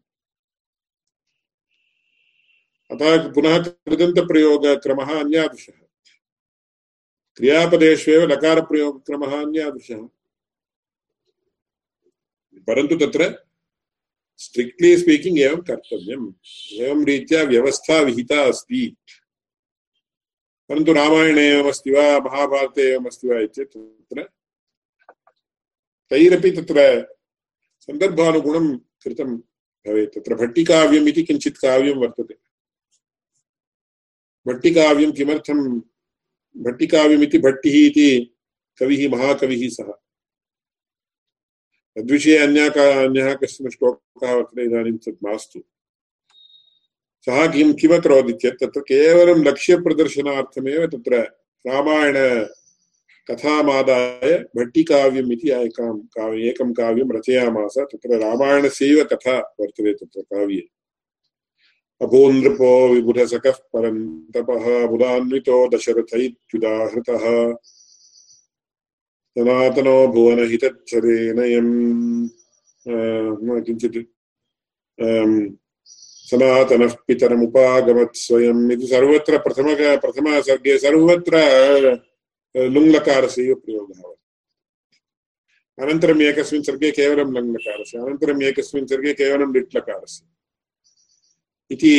अतः 2.91 3.33
पुनः 3.33 3.63
कृदन्तप्रयोगक्रमः 3.63 5.19
अन्यादृशः। 5.19 5.73
क्रियापदेष्वेव 7.35 8.21
लकारप्रयोगक्रमः 8.21 9.41
अन्यादृशः। 9.41 10.07
परन्तु 12.59 13.05
तत्र 13.05 13.44
स्ट्रिक्ट्लि 14.37 14.97
स्पीकिङ्ग् 14.97 15.39
एवं 15.39 15.61
कर्तव्यम्। 15.61 16.33
एवं 16.73 17.05
रीत्या 17.05 17.43
व्यवस्था 17.43 17.99
विहिता 17.99 18.41
अस्ति। 18.41 18.95
परन्तु 20.69 20.93
रामायणे 20.93 21.41
एवमस्ति 21.41 21.91
वा, 21.91 22.19
महाभारते 22.19 22.81
एवमस्ति 22.81 23.27
वा 23.27 23.39
इत्येतत् 23.39 23.73
तत्र 23.73 24.23
तैरपि 26.09 26.51
तत्र 26.51 27.07
सन्दर्भानुगुणं 27.79 28.77
कृतं 28.77 29.37
भवेत्। 29.87 30.15
तत्र 30.15 30.35
भट्टिकाव्यम् 30.35 31.07
इति 31.07 31.23
किञ्चित् 31.23 31.57
काव्यं 31.57 31.95
वर्तते। 31.95 32.35
भट्टिकाव्यं 34.47 35.11
किमर्थं? 35.11 35.79
भट्टिकाव्यमिति 36.57 37.37
भट्टिः 37.37 37.87
इति 37.87 38.35
कविः, 38.79 39.09
महाकविः 39.09 39.69
सः 39.69 40.04
तद्विषये 41.97 42.37
अन्या 42.37 42.67
का 42.69 42.83
अन्यः 43.03 43.33
कश्चन 43.41 43.69
श्लोकः 43.69 44.33
वर्तते 44.33 44.63
इदानीं 44.65 44.97
तत् 45.05 45.23
मास्तु 45.23 45.59
सः 47.27 47.45
किं 47.53 47.71
किमकरोत् 47.73 48.31
चेत् 48.41 48.59
तत्र 48.61 48.81
केवलं 48.89 49.43
लक्ष्यप्रदर्शनार्थमेव 49.43 50.85
तत्र 50.87 51.21
रामायण 51.65 52.17
कथामादाय 53.29 54.33
भट्टिकाव्यम् 54.57 55.31
इति 55.33 55.49
एकां 55.51 55.93
काव्य 56.17 56.49
एकं 56.49 56.73
काव्यं 56.73 57.15
रचयामास 57.17 57.77
तत्र 57.93 58.19
रामायणस्यैव 58.23 59.03
कथा 59.13 59.37
वर्तते 59.59 59.93
तत्र 59.93 60.21
काव्ये 60.23 60.61
अभूनृपो 62.01 62.69
विबुधसकः 62.89 63.57
परन्तपः 63.73 64.65
बुधान्वितो 64.87 65.57
दशरथैत्युदाहृतः 65.69 67.25
सनातनो 69.35 69.95
भुवन 70.07 70.35
भुवनहितच्छरेणयम् 70.35 71.71
किञ्चित्। 73.65 73.97
सनातनः 76.29 76.93
पितरमुपागमत् 77.07 78.15
स्वयम्। 78.15 78.71
इति 78.71 78.87
सर्वत्र 78.87 79.37
प्रथम 79.37 79.67
प्रथमसर्गे 80.03 80.77
सर्वत्र 80.77 81.33
लुङ्लकारस्य 82.55 83.53
प्रयोगः 83.65 84.01
अनन्तरम् 85.79 86.21
एकस्मिन् 86.21 86.63
सर्गे 86.63 86.91
केवलं 86.91 87.33
लङ्लकारस्य, 87.33 87.97
अनन्तरम् 87.97 88.43
एकस्मिन् 88.43 88.87
सर्गे 88.87 89.13
केवलं 89.13 89.53
लिट्लकारस्य। 89.53 90.23
इति 91.71 91.93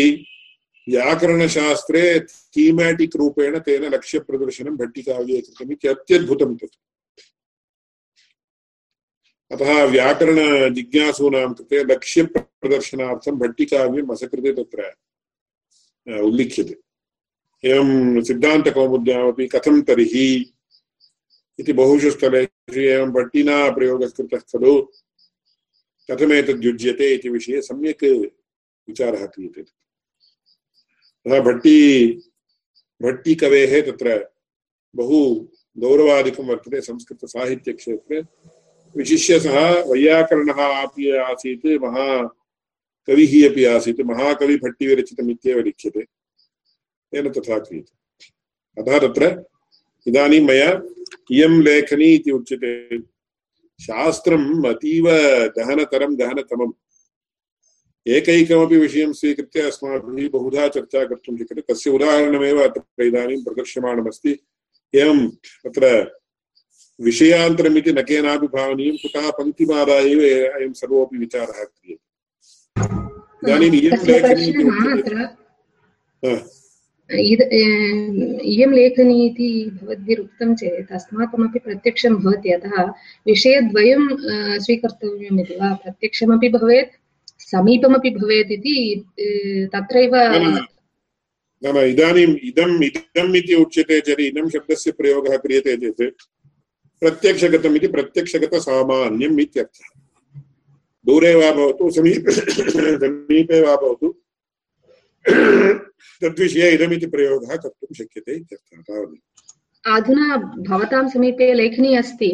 व्याकरणशास्त्रे 0.88 2.02
थीमेटिक् 2.20 3.16
रूपेण 3.16 3.58
तेन 3.58 3.84
लक्ष्यप्रदर्शनं 3.94 4.76
भट्टिकाव्ये 4.76 5.40
कृतम् 5.40 5.72
इति 5.72 5.88
अत्यद्भुतं 5.88 6.56
तत्। 6.56 6.76
अतः 9.50 9.68
व्याकरण 9.84 10.38
व्याकरणजिज्ञासूनां 10.38 11.52
कृते 11.54 11.82
लक्ष्यप्रदर्शनार्थं 11.84 13.38
भट्टिकाव्यम् 13.38 14.10
असकृते 14.12 14.52
तत्र 14.52 14.80
उल्लिख्यते। 16.20 16.74
एवं 17.64 18.20
सिद्धान्तकौमुद्यामपि 18.22 19.46
कथं 19.46 19.80
तर्हि 19.82 20.26
इति 21.58 21.72
बहुषु 21.72 22.10
स्थलेषु 22.10 22.80
एवं 22.80 23.12
भट्टिना 23.12 23.56
प्रयोगः 23.70 24.08
कृतः 24.16 24.42
खलु 24.50 24.74
कथमेतद्युज्यते 26.08 27.14
इति 27.14 27.28
विषये 27.28 27.62
सम्यक् 27.62 28.04
विचारः 28.88 29.26
क्रियते। 29.26 29.60
अतः 31.26 31.40
भट्टी, 31.40 31.78
भट्टिकवेः 33.00 33.80
तत्र 33.90 34.08
बहु 34.94 35.18
गौरवादिकं 35.78 36.46
वर्तते 36.46 36.80
संस्कृतसाहित्यक्षेत्रे। 36.80 38.22
विशिष्य 38.96 39.40
सः 39.40 39.82
वैयाकरणः 39.82 40.82
अपि 40.82 41.16
आसीत् 41.16 41.66
महाकविः 41.66 43.50
अपि 43.50 43.64
आसीत्, 43.64 44.00
महाकविभट्टिविरचितमित्येव 44.00 45.58
लिख्यते। 45.58 46.00
तेन 47.12 47.28
तथा 47.28 47.58
क्रियते। 47.58 47.96
अतः 48.82 48.98
तत्र 48.98 49.44
इदानीं 50.06 50.40
मया 50.40 50.82
इयं 51.32 51.62
लेखनी 51.62 52.04
इति 52.04 52.30
उच्यते। 52.30 52.98
शास्त्रम् 53.84 54.66
अतीव 54.66 55.04
गहनतरं, 55.58 56.18
गहनतमम्। 56.18 56.72
एकैकमपि 58.08 58.76
विषयं 58.76 59.12
स्वीकृत्य 59.12 59.60
अस्माभिः 59.60 60.30
बहुधा 60.30 60.68
चर्चा 60.68 61.04
कर्तुं 61.04 61.36
शक्यते। 61.36 61.74
तस्य 61.74 61.90
उदाहरणमेव 61.90 62.68
अत्र 62.68 63.04
इदानीं 63.04 63.44
प्रदर्श्यमाणमस्ति 63.44 64.32
तत्र 64.96 66.16
विषयान्तरमिति 67.00 67.92
न 67.92 68.02
केनापि 68.08 68.46
भावनीयं 68.56 68.96
कुतः 69.02 69.30
पङ्क्तिमादाय 69.38 70.06
एव 70.10 70.20
अयं 70.56 70.72
सर्वोऽपि 70.72 71.16
विचारः 71.18 71.64
क्रियते। 71.64 72.04
इदानीम् 73.44 73.74
इयं 73.76 73.96
लेखनी 74.06 74.44
इयं 78.52 78.72
लेखनी 78.74 79.16
इति 79.26 79.48
भवद्भिरुक्तं 79.82 80.54
चेत् 80.60 80.92
अस्माकमपि 80.92 81.58
प्रत्यक्षं 81.64 82.14
भवति 82.22 82.52
अतः 82.52 82.74
विषयद्वयं 83.26 84.02
स्वीकर्तव्यम् 84.64 85.40
इति 85.40 85.54
वा? 85.60 85.68
प्रत्यक्षमपि 85.82 86.48
भवेत् 86.56 86.90
समीपमपि 87.50 88.10
भवेत् 88.10 88.52
इति 88.52 88.76
तत्रैव 89.74 90.16
नाम 91.62 91.76
इदानीम् 91.78 92.34
इदम् 92.48 92.82
इदम् 92.84 93.36
इति 93.36 93.54
उच्यते 93.64 94.00
चेत् 94.06 94.20
इदं 94.20 94.48
शब्दस्य 94.56 94.90
प्रयोगः 94.98 95.36
क्रियते 95.44 95.76
चेत् 95.76 96.26
प्रत्यक्षगतम् 97.00 97.76
इति 97.76 97.88
प्रत्यक्षगतसामान्यम् 97.88 99.40
इत्यर्थः 99.40 100.00
दूरे 101.06 101.34
वा 101.34 101.50
भवतु 101.52 101.90
समीपे 101.90 102.32
समीपे 102.32 103.60
वा 103.60 103.76
भवतु। 103.76 104.14
तद्विषये 106.22 106.70
इदमिति 106.74 107.06
प्रयोगः 107.06 107.56
कर्तुं 107.56 107.94
शक्यते 107.94 108.32
इत्यर्थः 108.36 108.80
तावदेव। 108.80 109.94
अधुना 109.96 110.36
भवतां 110.36 111.08
समीपे 111.08 111.52
लेखनी 111.54 111.96
अस्ति। 111.96 112.30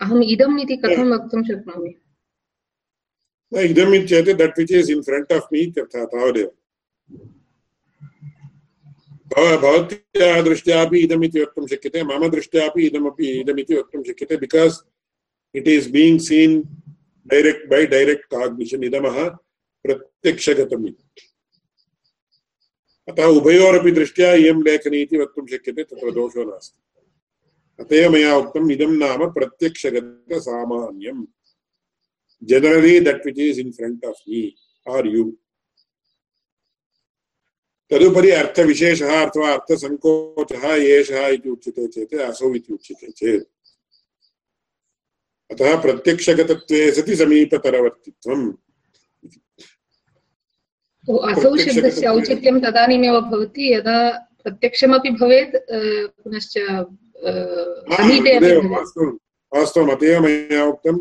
अहम् 0.00 0.24
इदम् 0.24 0.60
इति 0.60 0.76
कथं 0.76 1.10
वक्तुं 1.10 1.42
शक्नोमि? 1.42 1.94
इदम् 3.64 3.94
इत्येतत् 3.94 4.38
that 4.38 4.58
which 4.58 4.72
is 4.72 4.90
in 4.90 5.02
front 5.02 5.32
of 5.32 5.52
me 5.52 5.58
इत्यर्थः 5.58 6.04
तावदेव। 6.04 6.50
भवत्याः 9.36 10.42
दृष्ट्यापि 10.42 10.98
इदमिति 11.00 11.40
वक्तुं 11.40 11.66
शक्यते। 11.66 12.02
मम 12.02 12.28
दृष्ट्यापि 12.28 12.86
इदमपि 12.86 13.40
इदमिति 13.40 13.74
वक्तुं 13.74 14.02
शक्यते 14.02 14.36
because 14.36 14.80
it 15.54 15.68
is 15.68 15.90
being 15.90 16.20
seen 16.20 16.62
direct 17.26 17.70
by 17.70 17.86
direct 17.86 18.24
cognition 18.24 18.84
इदमः 18.84 19.28
प्रत्यक्षगतम् 19.84 20.88
इति। 20.88 21.22
अतः 23.08 23.24
उभयोरपि 23.24 23.90
दृष्ट्या 23.90 24.32
इयं 24.32 24.62
लेखनी 24.62 25.02
इति 25.02 25.16
वक्तुं 25.18 25.46
शक्यते, 25.46 25.82
तत्र 25.82 26.10
दोषो 26.10 26.44
नास्ति। 26.44 26.78
अत 27.82 27.92
एव 27.92 28.12
मया 28.12 28.36
उक्तम्, 28.36 28.72
इदं 28.72 28.90
नाम 28.90 29.30
प्रत्यक्षगतसामान्यम्। 29.30 31.26
Generally 32.42 33.00
that 33.00 33.26
which 33.26 33.38
is 33.38 33.58
in 33.58 33.72
front 33.72 34.04
of 34.04 34.28
me 34.28 34.54
are 34.88 35.06
you 35.06 35.38
तदुपरि 37.90 38.30
अर्थविशेषः 38.30 39.12
अथवा 39.26 39.52
अर्थसङ्कोचः 39.52 40.64
एषः 40.96 41.26
इति 41.36 41.48
उच्यते 41.50 41.86
चेत् 41.94 42.14
असौ 42.30 42.54
इति 42.54 42.72
उच्यते 42.72 43.10
चेत्। 43.10 43.48
अतः 45.50 45.80
प्रत्यक्षगतत्वे 45.82 46.80
सति 46.96 47.16
समीपतरवर्तित्वम्। 47.16 48.46
ओ, 51.08 51.16
असौ 51.30 51.56
शब्दस्य 51.56 52.06
औचित्यं 52.06 52.60
तदानीमेव 52.60 53.20
भवति 53.30 53.72
यदा 53.74 53.98
प्रत्यक्षमपि 54.42 55.10
भवेत् 55.20 55.56
पुनश्च 56.22 56.54
वास्तवम् 59.52 59.90
अत 59.90 60.02
एव 60.02 60.20
मया 60.22 60.64
उक्तं 60.64 60.96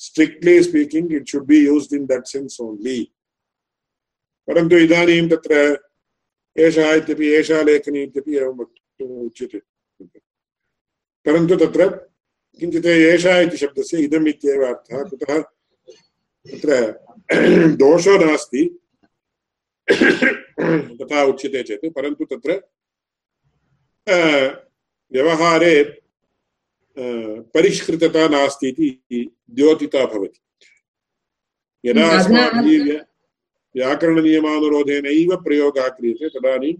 strictly 0.00 0.62
speaking 0.62 1.12
it 1.14 1.28
should 1.30 1.46
be 1.46 1.58
used 1.66 1.94
in 1.94 2.06
that 2.06 2.26
sense 2.28 2.60
only 2.60 3.00
परन्तु 4.48 4.76
इदानीं 4.86 5.28
तत्र 5.30 5.54
एषः 6.56 6.92
इत्यपि 6.94 7.26
एषा 7.34 7.62
लेखनी 7.62 8.02
इत्यपि 8.02 8.36
एवं 8.36 8.56
वक्तुम् 8.58 9.26
उच्यते। 9.26 9.58
परन्तु 11.26 11.56
तत्र 11.56 11.88
किञ्चित् 12.60 12.86
एषा 12.86 13.38
इति 13.40 13.56
शब्दस्य 13.56 13.98
इदम् 14.04 14.28
इत्येव 14.28 14.64
अर्थः। 14.66 15.02
कुतः 15.08 15.40
तत्र 16.46 16.70
दोषो 17.82 18.16
नास्ति। 18.24 18.64
तथा 21.00 21.24
उच्यते 21.24 21.62
चेत्। 21.62 21.94
परन्तु 21.94 22.24
तत्र 22.24 22.60
व्यवहारे 25.12 25.74
परिष्कृतता 27.54 28.28
नास्ति 28.28 28.68
इति 28.68 29.30
द्योतिता 29.50 30.04
भवति। 30.06 30.40
यदा 31.84 32.06
अस्माभिः 32.18 33.00
व्याकरणनियमानुरोधेनैव 33.76 35.36
प्रयोगः 35.36 35.88
क्रियते 35.88 36.28
तदानीम् 36.28 36.76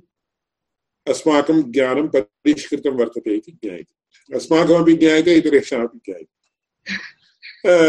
अस्माकं 1.11 1.62
ज्ञानं 1.72 2.07
परिष्कृतं 2.09 2.90
वर्तते 2.90 3.35
इति 3.35 3.52
ज्ञायते। 3.52 4.37
अस्माकमपि 4.37 4.94
ज्ञायते 4.94 5.35
इतरेषामपि 5.35 5.98
ज्ञायते। 6.04 6.33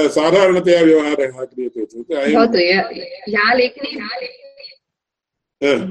साधारणतया 0.10 0.82
व्यवहारः 0.82 1.46
क्रियते 1.46 1.86
चेत् 1.86 2.36
भवतु 2.36 2.60
य- 2.60 3.08
या 3.30 3.54
लेखनी 3.54 3.92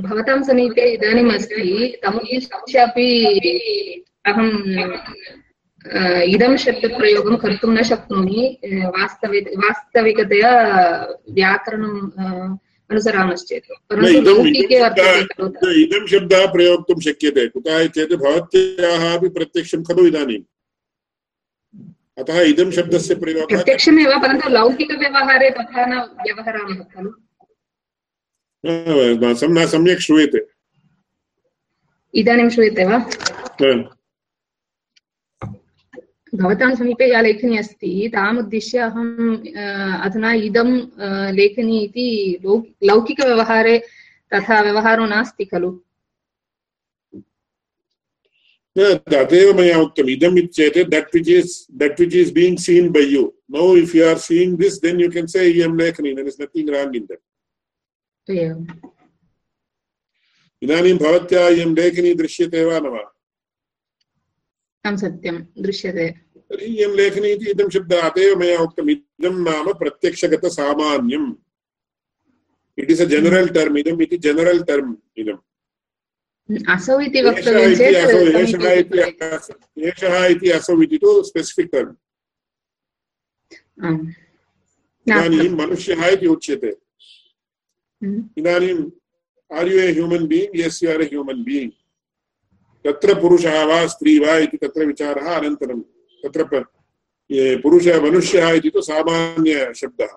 भवतां 0.02 0.42
समीपे 0.42 0.92
इदानीम् 0.92 1.32
अस्ति 1.32 2.00
तमुद्दिश्यापि 2.04 3.08
अहं 4.26 4.48
इदं 6.34 6.56
शब्दप्रयोगं 6.56 7.36
कर्तुं 7.36 7.70
न 7.72 7.82
शक्नोमि 7.82 8.58
वास्तविक 8.96 9.48
वास्तविकतया 9.48 10.52
व्याकरणं 11.30 11.94
अनुसरामश्चेत्। 12.90 13.64
परन्तु 13.90 14.08
इदं 15.68 16.06
शब्दः- 16.06 16.52
प्रयोक्तुं 16.52 17.00
शक्यते। 17.00 17.48
कुतः 17.48 17.86
चेत् 17.86 18.12
भवत्याः 18.12 19.18
अपि 19.18 19.28
प्रत्यक्षं 19.28 19.82
खलु 19.82 20.06
इदानीम् 20.06 20.42
अतः 22.18 22.40
इदं 22.40 22.70
शब्दस्य 22.70 23.14
प्रयोगः 23.14 23.46
प्रत्यक्षमेव 23.46 24.10
परन्तु 24.22 24.48
लौकिकव्यवहारे 24.48 25.50
तथा 25.50 25.86
न 25.86 25.98
व्यवहरामः 25.98 26.84
खलु? 26.84 27.10
सम्यक् 29.66 30.00
श्रूयते। 30.00 30.46
इदानीं 32.14 32.50
श्रूयते 32.50 32.84
वा? 32.84 33.10
भवतां 36.34 36.74
समीपे 36.76 37.06
या 37.12 37.20
लेखनी 37.20 37.56
अस्ति 37.58 38.10
तामुद्दिश्य 38.14 38.78
अहम् 38.78 39.36
अधुना 40.06 40.32
इदं 40.48 40.70
लेखनी 41.34 41.78
इति 41.84 42.08
लौकिकव्यवहारे 42.44 43.78
तथा 44.34 44.60
व्यवहारो 44.62 45.06
नास्ति 45.06 45.44
खलु। 45.44 45.70
तदेव 48.76 49.48
मया 49.58 49.78
उक्तम् 49.80 50.10
इदम् 50.10 50.38
that 50.94 51.14
which 51.14 51.28
is 51.28 51.54
that 51.78 52.00
which 52.00 52.14
is 52.22 52.32
being 52.34 52.58
seen 52.58 52.90
by 52.92 53.04
you 53.14 53.22
now 53.54 53.76
if 53.76 53.94
you 53.96 54.02
are 54.08 54.18
seeing 54.18 54.58
this 54.58 54.80
then 54.82 55.00
you 55.00 55.08
can 55.14 55.26
say 55.26 55.46
इयं 55.50 55.78
लेखनी 55.78 56.10
is 56.28 56.40
nothing 56.42 56.70
wrong 56.76 56.96
in 56.96 57.06
that 57.10 57.22
इदानीं 60.62 60.98
भवत्या 60.98 61.48
इयं 61.48 61.70
लेखनी 61.78 62.14
दृश्यते 62.14 62.64
वा 62.64 62.78
न 62.80 62.86
वा? 62.94 63.04
सत्यं 64.84 65.36
दृश्यते। 65.62 66.23
तर्हि 66.50 66.66
इयं 66.66 66.92
लेखनी 66.96 67.28
इति 67.32 67.50
इदं 67.50 67.68
शब्दः 67.74 68.00
अत 68.08 68.18
एव 68.18 68.38
मया 68.38 68.58
उक्तम्। 68.62 68.90
इदं 68.90 69.34
नाम 69.44 69.66
प्रत्यक्षगतसामान्यम् 69.80 71.28
it 72.78 72.90
is 72.90 73.00
a 73.00 73.04
general 73.14 73.48
term 73.56 73.78
इदम् 73.78 74.02
इति 74.02 74.16
जनरल् 74.26 74.62
टर्म् 74.68 74.94
इदम्। 75.18 75.40
असौ 76.74 77.00
इति 77.00 77.18
एषः 79.88 80.24
इति 80.26 80.48
असौ 80.50 80.82
इति 80.82 80.98
तु 80.98 81.10
स्पेसिफिक् 81.30 81.70
टर्म् 81.72 81.96
इदानीं 85.06 85.48
मनुष्यः 85.60 86.06
इति 86.08 86.26
उच्यते। 86.26 86.72
इदानीम् 88.38 88.82
are 89.50 89.68
you 89.68 89.78
a 89.78 89.90
human 89.92 90.26
being 90.28 90.56
yes 90.60 90.82
you 90.82 90.90
are 90.90 91.02
a 91.02 91.06
human 91.08 91.44
being 91.44 91.72
तत्र 92.84 93.14
पुरुषः 93.20 93.64
वा 93.64 93.86
स्त्री 93.86 94.18
वा 94.18 94.36
इति 94.44 94.56
तत्र 94.56 94.86
विचारः 94.86 95.26
अनन्तरं 95.36 95.80
तत्र 96.24 96.64
पुरुषः 97.32 98.00
मनुष्यः 98.02 98.50
इति 98.50 98.70
तु 98.70 98.80
सामान्यशब्दः। 98.80 100.12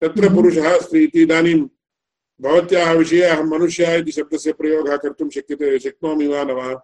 तत्र 0.00 0.26
Mhm. 0.26 0.34
पुरुषः 0.34 0.80
स्त्री 0.80 1.04
इति 1.04 1.22
इदानीं 1.22 1.68
भवत्याः 2.40 2.92
विषये 2.92 3.22
अहं 3.22 3.44
मनुष्यः 3.44 3.94
इति 3.94 4.12
शब्दस्य 4.12 4.52
प्रयोगः 4.52 4.96
कर्तुं 4.96 5.30
शक्यते 5.30 5.78
शक्नोमि 5.78 6.26
वा 6.26 6.44
न 6.44 6.50
वा? 6.50 6.74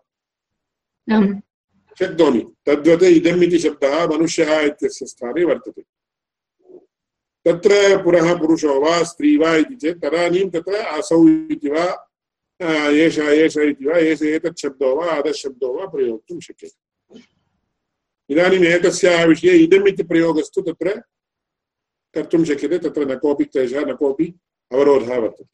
शक्नोमि। 1.98 2.52
तद्वत् 2.66 3.02
इदम् 3.02 3.44
इति 3.44 3.58
शब्दः 3.58 4.06
मनुष्यः 4.06 4.60
इत्यस्य 4.60 5.06
स्थाने 5.06 5.44
वर्तते। 5.44 5.82
तत्र 7.44 8.02
पुनः 8.02 8.38
पुरुषो 8.38 8.80
वा 8.80 9.02
स्त्री 9.02 9.36
वा 9.36 9.56
इति 9.56 9.74
चेत् 9.74 10.02
तदानीं 10.02 10.50
तत्र 10.50 10.74
असौ 10.74 11.28
इति 11.28 11.68
वा 11.68 12.08
एष 12.62 13.18
एष 13.18 13.56
इति 13.56 13.84
वा 13.84 13.98
एष 13.98 14.22
एतत् 14.22 14.58
शब्दो 14.58 14.96
वा 14.96 15.06
अधशब्दो 15.06 15.78
वा 15.78 15.86
प्रयोक्तुं 15.86 16.40
शक्यते। 16.40 16.85
इदानीम् 18.30 18.64
एकस्याः 18.64 19.24
विषये 19.24 19.52
इदम् 19.58 19.88
इति 19.88 20.02
प्रयोगस्तु 20.02 20.62
तत्र 20.62 21.02
कर्तुं 22.14 22.44
शक्यते, 22.44 22.78
तत्र 22.78 23.12
न 23.12 23.18
कोऽपि 23.18 23.44
क्लेशः, 23.44 23.80
न 23.80 23.94
कोऽपि 23.94 24.34
अवरोधः 24.72 25.18
वर्तते। 25.18 25.44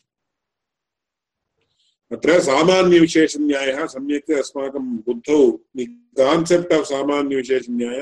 अत्र 2.17 2.41
सामान्यविशेषन्यायः, 2.41 3.87
सम्यक् 3.87 4.31
अस्माकं 4.31 4.97
बुद्धौ 4.97 5.41
the 5.77 5.87
concept 6.19 6.73
of 6.73 6.85
सामान्यविशेषन्याय 6.85 8.01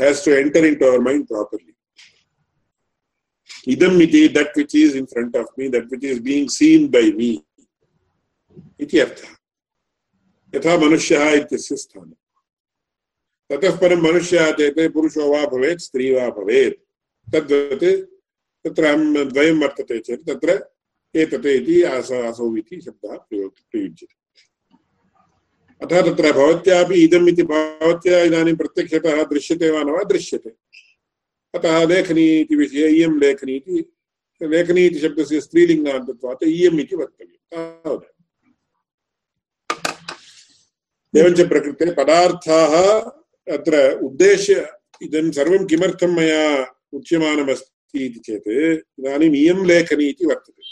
has 0.00 0.24
to 0.24 0.30
enter 0.30 0.66
into 0.76 0.86
our 0.86 1.00
mind 1.00 1.26
properly 1.26 1.72
idam 3.68 4.00
iti 4.00 4.28
that 4.28 4.48
which 4.56 4.74
is 4.74 4.94
in 4.94 5.06
front 5.06 5.34
of 5.36 5.46
me, 5.58 5.68
that 5.68 5.86
which 5.90 6.04
is 6.04 6.18
being 6.20 6.48
seen 6.48 6.88
by 6.88 7.04
me, 7.12 7.30
इति 8.80 8.98
अर्थः। 8.98 9.36
यथा 10.54 10.76
मनुष्यः 10.78 11.32
इत्यस्य 11.32 11.76
स्थाने 11.76 12.19
ततः 13.50 13.76
परं 13.76 13.96
मनुष्यः 13.96 14.52
चेत् 14.52 14.92
पुरुषो 14.92 15.32
वा 15.32 15.46
भवेत्, 15.46 15.80
स्त्री 15.80 16.12
वा 16.14 16.28
भवेत्। 16.28 16.74
तद्वत् 17.32 17.84
तत्र 18.64 18.84
अहं 18.84 19.28
द्वयं 19.28 19.54
वर्तते 19.54 19.98
चेत् 19.98 20.26
तत्र 20.26 20.70
एतत् 21.16 21.46
इति 21.46 21.82
असौ 21.82 22.22
असौ 22.22 22.56
इति 22.56 22.80
शब्दः 22.80 23.16
प्रयोग 23.16 23.54
प्रयुज्यते। 23.70 24.20
अतः 25.82 26.02
तत्र 26.02 26.32
भवत्यापि 26.32 26.94
इदम् 26.94 27.28
इति 27.28 27.42
भवत्या 27.42 28.22
इदानीं 28.22 28.56
प्रत्यक्षतः 28.56 29.24
दृश्यते 29.24 29.70
वा 29.70 29.82
न 29.82 29.90
वा, 29.90 30.02
दृश्यते। 30.02 30.50
अतः 31.54 31.84
लेखनी 31.84 32.40
इति 32.40 32.56
विषये, 32.56 32.88
इयं 32.88 33.20
लेखनी 33.20 33.56
इति 33.56 33.92
लेखनी 34.42 34.86
इति 34.86 34.98
शब्दस्य 34.98 35.40
स्त्रीलिङ्गान्तत्वात् 35.40 36.42
इयम् 36.42 36.80
इति 36.80 36.96
वक्तव्यं। 36.96 37.62
तावदेव। 37.84 38.10
एवञ्च 41.20 41.40
प्रकृते 41.48 41.92
पदार्थाः 41.92 43.19
अत्र 43.48 43.98
उद्देश्य 44.02 44.72
इदं 45.02 45.30
सर्वं 45.30 45.66
किमर्थं 45.66 46.16
मया 46.16 46.74
उच्यमानमस्ति 46.92 48.04
इति 48.06 48.20
चेत् 48.20 48.48
इदानीम् 49.00 49.36
इयं 49.36 49.66
लेखनी 49.66 50.08
इति 50.08 50.26
वर्तते। 50.26 50.62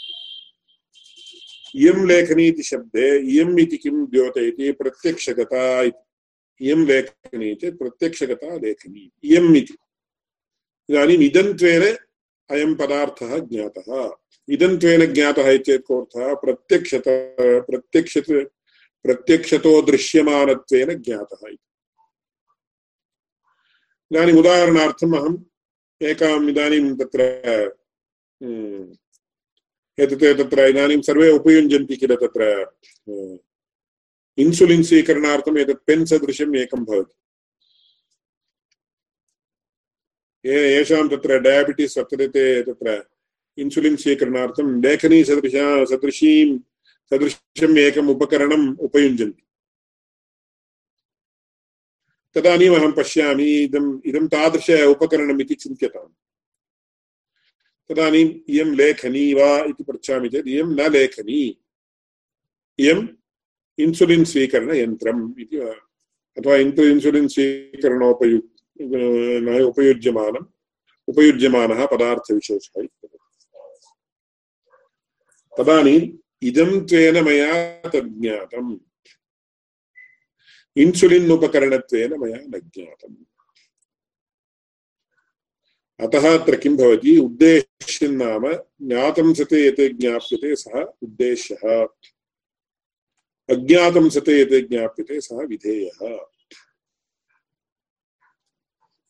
इयं 1.79 2.07
लेखनी 2.07 2.47
इति 2.47 2.63
शब्दे 2.63 3.19
इयम् 3.19 3.59
इति 3.59 3.77
किं 3.77 4.05
द्योतयति? 4.05 4.71
प्रत्यक्षगता 4.71 5.81
इति। 5.81 6.67
इयं 6.67 6.85
लेखनी 6.85 7.55
चेत् 7.55 7.79
प्रत्यक्षगता 7.79 8.55
लेखनी। 8.55 9.11
इयम् 9.23 9.57
इति। 9.57 9.77
इदानीम् 10.89 11.23
इदन्त्वेन 11.23 11.97
अयं 12.49 12.75
पदार्थः 12.75 13.37
ज्ञातः। 13.37 14.11
इदन्त्वेन 14.49 15.13
ज्ञातः 15.13 15.49
इत्येतत् 15.49 15.85
कोऽर्थः? 15.85 16.33
प्रत्यक्षत 16.33 17.03
प्रत्यक्ष 17.69 18.17
प्रत्यक्षतो 19.03 19.81
दृश्यमानत्वेन 19.81 20.93
ज्ञातः 20.93 21.47
इति। 21.47 21.68
इदानीम् 24.11 24.39
उदाहरणार्थम् 24.39 25.15
अहम् 25.17 25.37
एकाम् 26.01 26.49
इदानीं 26.49 26.95
तत्र 26.99 27.21
एतत् 29.97 30.23
तत्र 30.39 30.67
इदानीं 30.69 31.01
सर्वे 31.07 31.29
उपयुञ्जन्ति 31.31 31.95
किल 32.01 32.15
तत्र 32.23 32.43
इन्सुलिन् 34.37 34.83
स्वीकरणार्थम् 34.89 35.57
एतत् 35.59 35.85
पेन् 35.87 36.05
सदृशम् 36.11 36.55
एकं 36.55 36.83
भवति 36.85 37.13
येषां 40.45 41.07
तत्र 41.09 41.39
डयाबिटीस् 41.45 41.97
वर्तते 41.97 42.27
ते 42.35 42.45
तत्र 42.63 43.01
इन्सुलिन् 43.57 43.97
स्वीकरणार्थं 44.03 44.67
लेखनी 44.81 45.23
सदृश 45.29 45.55
सदृशीं 45.91 46.57
सदृशम् 47.11 47.77
एकम् 47.85 48.09
उपकरणम् 48.15 48.67
उपयुञ्जन्ति 48.87 49.48
तदानीम् 52.35 52.75
अहं 52.75 52.91
पश्यामि 52.97 53.49
इदम् 53.65 53.89
इदं 54.09 54.27
तादृश 54.33 54.69
उपकरणम् 54.93 55.41
इति 55.41 55.55
चिन्त्यताम् 55.61 56.11
तदानीम् 57.89 58.31
इयं 58.53 58.69
लेखनी 58.79 59.23
वा 59.33 59.49
इति 59.69 59.83
पृच्छामि 59.83 60.29
चेत् 60.29 60.47
इयं 60.47 60.67
न 60.79 60.91
लेखनी 60.95 61.39
इयम् 62.79 63.07
इन्सुलिन् 63.77 64.25
स्वीकरणयन्त्रम् 64.31 65.23
इति 65.41 65.57
अथवा 66.37 66.55
इन्सु 66.63 66.83
इन्सुलिन् 66.93 67.27
स्वीकरणोपयु 67.35 68.39
उपयुज्यमानम् 69.71 70.47
उपयुज्यमानः 71.07 71.85
पदार्थविशेषः 71.93 72.87
तदानीम् 75.53 76.11
इदं 76.49 76.71
त्वेन 76.89 77.23
मया 77.25 77.51
तज्ज्ञातम् 77.93 78.71
इन्सुलिन् 80.75 81.31
उपकरणत्वेन 81.31 82.13
मया 82.19 82.37
न 82.37 82.59
ज्ञातम् 82.59 83.15
अतः 85.99 86.25
अत्र 86.33 86.55
किं 86.55 86.75
भवति 86.77 87.17
उद्देश्यं 87.19 88.11
नाम 88.17 88.47
ज्ञातं 88.51 89.33
सते 89.33 89.65
यत् 89.67 89.81
ज्ञाप्यते 89.99 90.55
सः 90.55 90.81
उद्देश्यः 91.03 91.63
अज्ञातं 93.49 94.09
सते 94.09 94.39
यत् 94.41 94.69
ज्ञाप्यते 94.69 95.19
सः 95.21 95.41
विधेयः 95.45 96.17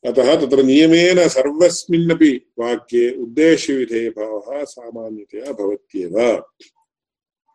अतः 0.03 0.35
तत्र 0.41 0.63
नियमेन 0.63 1.27
सर्वस्मिन्नपि 1.27 2.31
वाक्ये 2.59 3.09
उद्देश्यविधेयभावः 3.23 4.63
सामान्यतया 4.65 5.51
भवत्येव 5.53 6.17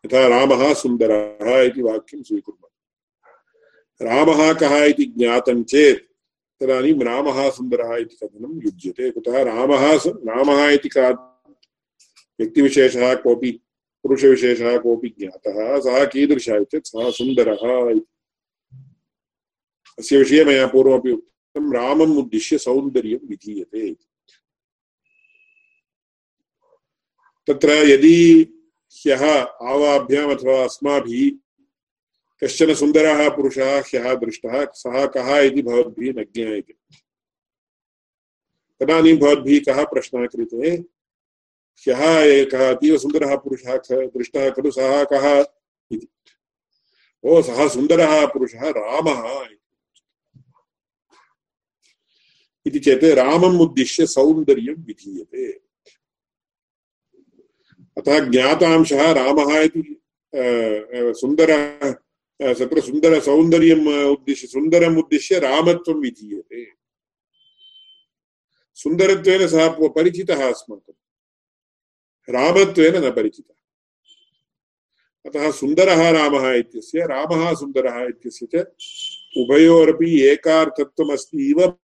यथा 0.03 0.27
रामः 0.27 0.73
सुन्दरः 0.81 1.61
इति 1.61 1.81
वाक्यं 1.81 2.23
स्वीकुर्मः 2.23 2.64
रामः 4.01 4.53
कः 4.53 4.83
इति 4.83 5.05
ज्ञातं 5.05 5.63
चेत् 5.63 6.03
तदानीं 6.59 6.99
रामः 7.03 7.49
सुन्दरः 7.49 7.95
इति 7.95 8.15
कथनं 8.15 8.65
युज्यते। 8.65 9.11
कुतः 9.11 9.43
रामः 9.43 9.95
रामः 10.05 10.69
इति 10.69 10.89
का 10.89 11.09
व्यक्तिविशेषः 12.39 13.15
कोऽपि, 13.15 13.51
पुरुषविशेषः 14.03 14.77
कोऽपि 14.77 15.09
ज्ञातः, 15.19 15.79
सः 15.79 16.05
कीदृशः 16.05 16.55
इत्येतत्? 16.55 16.87
सः 16.87 17.11
सुन्दरः 17.11 17.91
इति। 17.91 18.05
अस्य 19.99 20.17
विषये 20.17 20.43
मया 20.45 20.67
पूर्वमपि 20.67 21.11
उक्तं, 21.11 21.73
रामम् 21.73 22.17
उद्दिश्य 22.17 22.57
सौन्दर्यं 22.57 23.27
विधीयते 23.27 23.95
तत्र 27.47 27.69
यदि 27.69 28.17
ह्यः 28.91 29.23
आवाभ्याम् 29.41 30.31
अथवा 30.31 30.63
अस्माभिः 30.63 31.44
कश्चन 32.43 32.73
सुन्दरः 32.73 33.29
पुरुषः 33.29 33.79
ह्यः 33.79 34.15
दृष्टः 34.15 34.65
सः 34.65 35.05
कः 35.05 35.37
न 36.19 36.23
ज्ञायते। 36.23 36.73
तदानीं 38.79 39.17
भवद्भिः 39.17 39.59
कः 39.59 39.83
प्रश्नः 39.83 40.27
क्रियते? 40.27 40.83
ह्यः 41.77 42.19
एकः 42.19 42.75
अतीव 42.75 42.97
सुन्दरः 42.97 43.35
पुरुषः 43.35 43.77
दृष्टः 44.07 44.49
खलु 44.49 44.71
सः 44.71 45.03
कः 45.03 45.45
इति। 45.91 46.07
ओ, 47.23 47.41
सः 47.41 47.67
सुन्दरः 47.67 48.25
पुरुषः 48.25 48.59
रामः 48.59 49.41
इति। 49.41 49.59
चेत् 52.79 53.03
रामम् 53.03 53.57
अतः 57.97 58.19
इति 59.59 60.01
सुन्दरः 61.13 61.95
तत्र 62.39 62.81
सुन्दरसौन्दर्यम् 62.81 63.87
उद्दिश्य 63.87 64.47
सुन्दरम् 64.47 64.97
उद्दिश्य 64.97 65.39
रामत्वं 65.39 66.01
विधीयते 66.01 66.65
सुन्दरत्वेन 68.77 69.47
सः 69.47 69.67
परिचितः 69.89 70.47
अस्माकं 70.49 70.93
रामत्वेन 72.27 72.95
न 73.05 73.11
परिचितः 73.11 73.53
अतः 75.25 75.51
सुन्दरः 75.51 76.09
रामः 76.11 76.51
इत्यस्य 76.51 77.05
रामः 77.05 77.53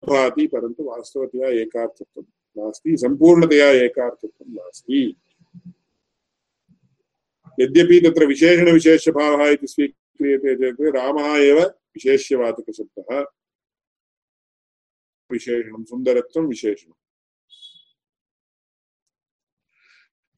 भाति 0.09 0.47
परन्तु 0.47 0.83
वास्तवतया 0.83 1.49
एकार्थत्वं 1.61 2.23
नास्ति 2.57 2.97
सम्पूर्णतया 2.97 3.71
नास्ति 4.49 5.03
यद्यपि 7.57 7.99
तत्र 7.99 8.25
विशेषणविशेषभावः 8.25 9.47
इति 9.49 9.67
क्रियते 10.21 10.55
चेत् 10.55 10.95
रामः 10.95 11.37
एव 11.37 11.59
विशेष्यवाचकशब्दः। 11.59 13.25
विशेषणं, 15.31 15.83
सुन्दरत्वं 15.83 16.47
विशेषणम्। 16.47 16.93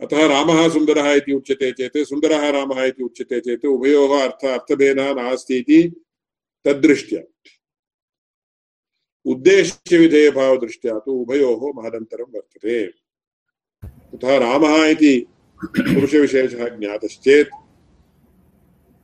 अतः 0.02 0.28
रामः 0.28 0.70
सुन्दरः 0.70 1.13
इति 1.13 1.34
उच्यते 1.34 1.72
चेत्, 1.72 1.98
सुन्दरः 1.98 2.50
रामः 2.50 2.84
इति 2.84 3.04
उच्यते 3.04 3.39
चेत् 3.39 3.65
उभयोः 3.65 4.24
अर्थ, 4.24 4.46
अर्थभेदः 4.46 5.13
नास्ति 5.13 5.58
इति 5.58 6.04
तद्दृष्ट्या। 6.65 7.22
उद्देश्यविधेयभावदृष्ट्या 9.26 11.00
तु 11.00 11.12
उभयोः 11.12 11.84
महदन्तरं 11.84 12.26
वर्तते। 12.26 12.88
तथा 13.86 14.38
रामः 14.38 14.86
इति 14.86 15.28
पुरुषविशेषः 15.65 16.67
ज्ञातश्चेत् 16.67 17.50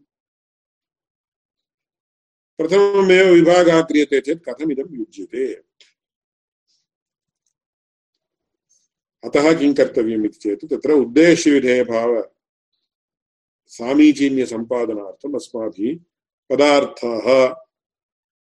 प्रथममेव 2.59 3.27
विभागः 3.35 3.83
क्रियते 3.83 4.21
चेत् 4.21 4.49
कथमिदं 4.49 4.99
युज्यते। 4.99 5.55
अतः 9.25 9.59
किं 9.59 9.75
कर्तव्यम् 9.75 10.25
इति 10.25 10.39
चेत् 10.39 10.65
तत्र 10.65 10.93
उद्देश्यविधेयभाव 10.93 12.31
सामीचीन्यसम्पादनार्थम् 13.67 15.35
अस्माभिः 15.35 15.99
पदार्थाः 16.51 17.62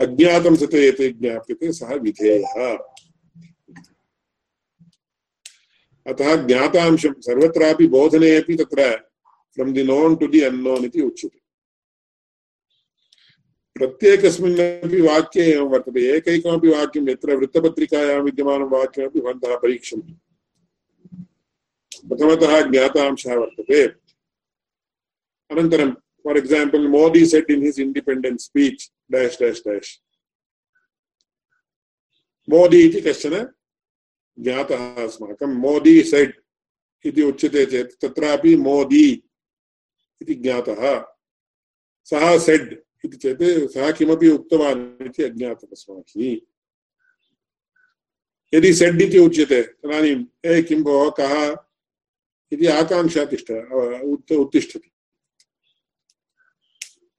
अज्ञातं 0.01 0.55
सत् 0.57 0.75
यत् 0.75 1.03
ज्ञाप्यते 1.21 1.73
सः 1.73 1.95
विधेयः। 1.95 2.79
अतः 6.07 6.47
ज्ञातांशं 6.47 7.13
सर्वत्रापि 7.21 7.87
बोधने 7.87 8.37
अपि 8.37 8.57
तत्र 8.57 8.97
from 9.55 9.73
the 9.73 9.83
known 9.83 10.17
to 10.17 10.27
the 10.27 10.41
unknown 10.41 10.85
इति 10.85 11.01
उच्यते। 11.01 11.39
प्रत्येकस्मिन्नपि 13.77 15.01
वाक्ये 15.01 15.45
एवं 15.53 15.69
वर्तते। 15.69 16.01
एकैकमपि 16.17 16.69
वाक्यं 16.69 17.09
यत्र 17.09 17.37
वृत्तपत्रिकायां 17.37 18.21
विद्यमानं 18.23 18.69
वाक्यमपि 18.71 19.21
भवन्तः 19.21 19.57
परीक्षन्तु। 19.57 20.13
प्रथमतः 22.09 22.61
ज्ञातांशः 22.71 23.35
वर्तते। 23.35 23.87
अनन्तरं 25.51 25.91
for 26.25 26.39
example 26.39 26.89
Modi 26.89 27.27
said 27.27 27.51
in 27.51 27.65
his 27.65 27.79
independence 27.81 28.45
speech 28.45 28.91
dash 29.13 29.39
dash 29.43 29.61
dash 29.69 29.91
Modi 32.49 32.81
इति 32.89 33.01
कश्चन 33.01 33.35
ज्ञातः 34.41 35.05
अस्माकं। 35.05 35.55
मोदी 35.55 36.03
सेट् 36.03 36.37
इति 37.07 37.23
उच्यते 37.23 37.67
चेत् 37.67 38.01
तत्रापि 38.01 38.57
मोदी 38.57 39.25
इति 40.23 40.35
ज्ञातः। 40.35 41.05
सः 42.05 42.39
सेड् 42.39 42.75
इति 43.05 43.17
चेत् 43.17 43.73
सः 43.73 43.91
किमपि 43.93 44.29
उक्तवान् 44.29 45.07
इति 45.07 45.23
अज्ञातम् 45.23 45.73
अस्माभिः। 45.73 46.41
यदि 48.55 48.75
सेड् 48.75 49.03
इति 49.03 49.19
उच्यते 49.19 49.63
तदानीम् 49.63 50.25
ए, 50.47 50.63
किं 50.63 50.83
भोः? 50.83 51.11
कः? 51.11 51.57
इति 52.53 52.67
आकाङ्क्षा 52.67 53.25
तिष्ठ 53.25 53.51
उत्तिष्ठति। 54.33 54.91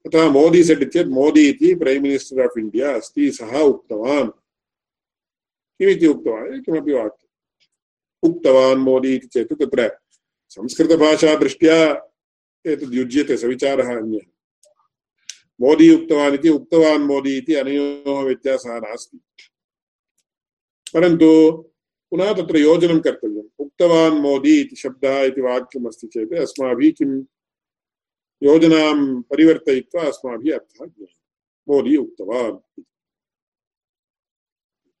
अतः 0.06 0.30
मोदी 0.30 0.60
इत्येतत् 0.60 1.10
मोदी 1.10 1.48
इति 1.48 1.74
प्रैम् 1.74 2.02
मिनिस्टर् 2.02 2.40
आफ् 2.40 2.58
इण्डिया 2.58 2.96
अस्ति, 2.96 3.30
सः 3.30 3.58
उक्तवान्। 3.58 4.30
किमिति 5.82 6.06
उक्तवान्? 6.06 6.62
किमपि 6.62 6.92
वाक्यम्? 6.92 8.30
उक्तवान् 8.30 8.78
मोदी 8.78 9.14
इति 9.14 9.26
चेत् 9.26 9.52
तत्र 9.52 9.98
संस्कृतभाषादृष्ट्या 10.48 12.08
एतद् 12.66 12.94
युज्यते, 12.94 13.36
सविचारः 13.36 13.96
अन्यः। 13.96 14.20
मोदी 15.60 15.94
उक्तवान् 15.94 16.34
इति, 16.34 16.48
उक्तवान् 16.48 17.02
मोदी 17.02 17.38
इति 17.38 17.54
अनयोः 17.54 18.22
व्यत्यासः 18.22 18.78
नास्ति। 18.78 19.18
परन्तु 20.94 21.52
पुनः 22.10 22.32
तत्र 22.32 22.56
योजनं 22.56 23.00
कर्तव्यम्। 23.00 23.48
उक्तवान् 23.58 24.14
मोदी 24.14 24.60
इति 24.60 24.76
शब्दः 24.76 25.20
इति 25.20 25.40
वाक्यमस्ति 25.40 26.06
चेत् 26.06 26.32
अस्माभिः 26.32 26.90
किं 26.90 27.22
योजनां 28.42 29.22
परिवर्तयित्वा 29.22 30.02
अस्माभिः 30.02 30.52
अर्थः 30.52 30.86
ज्ञायते। 30.86 31.22
मोदी 31.68 31.96
उक्तवान् 31.96 32.82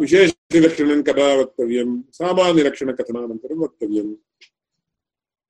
विशेषलक्षणं 0.00 1.02
कदा 1.02 1.34
वक्तव्यं? 1.34 2.02
सामान्यलक्षणकथनानन्तरं 2.02 3.56
वक्तव्यम्। 3.56 4.16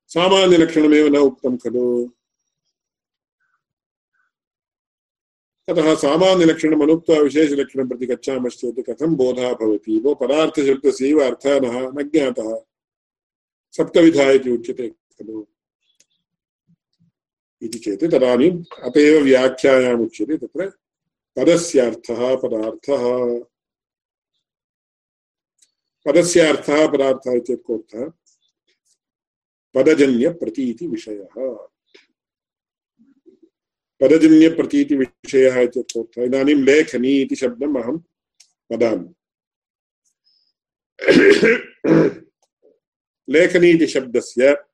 सामान्यलक्षणमेव 0.09 1.07
न 1.07 1.17
उक्तं 1.17 1.57
खलु। 1.57 2.11
अतः 5.69 5.95
सामान्यलक्षणम् 5.95 6.83
अनुक्त्वा 6.83 7.17
विशेषलक्षणं 7.17 7.89
प्रति 7.89 8.07
गच्छामश्चेत् 8.07 8.91
कथं 8.91 9.15
बोधः 9.15 9.55
भवति? 9.55 10.01
भो 10.01 10.15
पदार्थशब्दस्यैव 10.15 11.25
अर्थः 11.25 11.61
न 11.91 12.11
ज्ञातः। 12.13 12.57
सप्तविधा 13.73 14.31
इति 14.31 14.51
उच्यते 14.51 14.89
खलु। 14.89 15.54
इति 17.65 17.79
चेत् 17.79 18.05
तदानीम् 18.05 18.65
अत 18.83 18.97
एव 18.97 19.23
व्याख्यायाम् 19.23 20.01
उच्यते 20.01 20.37
तत्र 20.37 20.73
पदस्यार्थः, 21.37 22.37
पदार्थः। 22.37 23.45
पदस्यार्थः, 26.07 26.87
पदार्थः 26.87 27.33
इत्येतत् 27.33 27.65
कोऽर्थः? 27.65 28.12
पदजन्यप्रतीतिविषयः। 29.75 31.69
पदजन्यप्रतीतिविषयः 34.01 35.61
इत्यर्थः 35.61 36.23
इदानीं 36.23 36.55
लेखनी 36.55 37.21
इति 37.21 37.37
शब्दम् 37.37 37.77
अहं 37.77 38.01
वदामि। 38.73 39.15
लेखनी 43.29 43.71
इति 43.71 43.87
शब्दस्य 43.87 44.65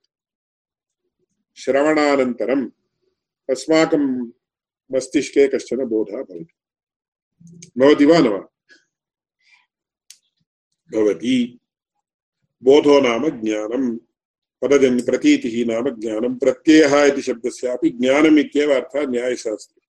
श्रवणानन्तरम् 1.57 2.70
अस्माकं 3.51 4.05
मस्तिष्के 4.92 5.48
कश्चन 5.48 5.84
बोधः 5.84 6.16
भवति। 6.16 6.46
भवति 7.78 8.05
वा 8.05 8.18
न 8.18 8.28
वा 8.28 8.38
भवति 10.90 11.59
बोधो 12.62 13.01
नाम 13.01 13.28
ज्ञानं 13.28 13.96
पदजन् 14.62 15.01
प्रतीतिः 15.03 15.66
नाम 15.66 15.90
ज्ञानं 16.01 16.34
प्रत्ययः 16.36 17.05
इति 17.05 17.22
शब्दस्यापि 17.22 17.90
ज्ञानम् 17.90 18.38
इत्येव 18.38 18.74
अर्थः 18.74 19.07
न्यायशास्त्रे। 19.07 19.80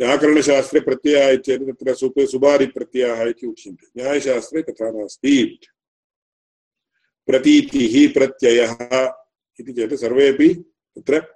व्याकरणशास्त्रे 0.00 0.80
प्रत्ययः 0.80 1.28
इत्येतत् 1.28 1.70
तत्र 1.70 1.94
सुप 1.94 2.14
सुबारिप्रत्ययः 2.20 3.22
इति 3.22 3.46
उच्यन्ते 3.46 4.02
न्यायशास्त्रे 4.02 4.62
तथा 4.62 4.90
नास्ति। 4.90 5.60
प्रतीतिः 7.26 8.12
प्रत्ययः 8.12 8.72
इति 9.60 9.72
चेत् 9.72 9.94
सर्वेपि 9.94 10.48
तत्र 10.96 11.34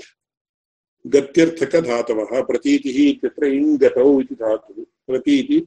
गत्यर्थकधातवः, 1.06 2.42
प्रतीतिः 2.42 3.10
इत्यत्र 3.10 3.46
इङ् 3.46 3.78
गतौ 3.78 4.20
इति 4.20 4.34
धातुः, 4.34 4.84
प्रतीति 5.06 5.66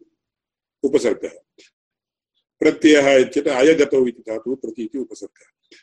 उपसर्गः। 0.83 1.63
प्रत्ययः 2.59 3.15
इत्यत्र 3.15 3.49
अयगतौ 3.49 4.07
इति 4.07 4.21
धातुः, 4.21 4.55
प्रतीति 4.55 4.97
उपसर्गः। 4.97 5.77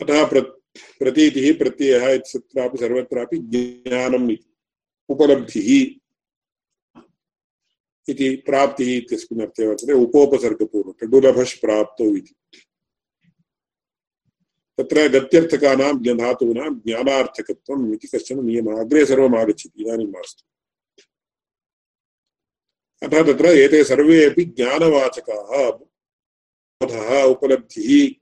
अतः 0.00 0.30
प्र 0.30 0.40
प्रतीतिः, 0.98 1.58
प्रत्ययः 1.58 2.08
इत्यत्रापि 2.08 2.78
सर्वत्रापि 2.78 3.38
ज्ञानम् 3.38 4.30
इति, 4.30 4.54
उपलब्धिः 5.08 6.00
इति, 8.08 8.36
प्राप्तिः 8.36 8.96
इत्यस्मिन् 8.96 9.42
अर्थे 9.42 9.66
वर्तते, 9.66 9.92
उपोपसर्गपूर्वक 9.92 10.98
प्राप्तौ 11.60 12.16
इति। 12.16 12.34
तत्र 14.78 15.08
गत्यर्थकानां 15.08 16.16
धातूनां 16.18 16.74
ज्ञानार्थकत्वम् 16.74 17.94
इति 17.94 18.06
कश्चन 18.06 18.44
नियमः 18.44 18.80
अग्रे 18.80 19.06
सर्वम् 19.06 19.34
आगच्छति 19.34 19.82
इदानीं 19.82 20.06
मास्तु। 20.06 20.42
अतः 23.06 23.22
तत्र 23.22 23.46
एते 23.46 23.84
सर्वे 23.84 24.24
अपि 24.24 24.44
ज्ञानवाचकाः, 24.44 25.70
बोधः, 25.70 27.22
उपलब्धिः, 27.22 28.14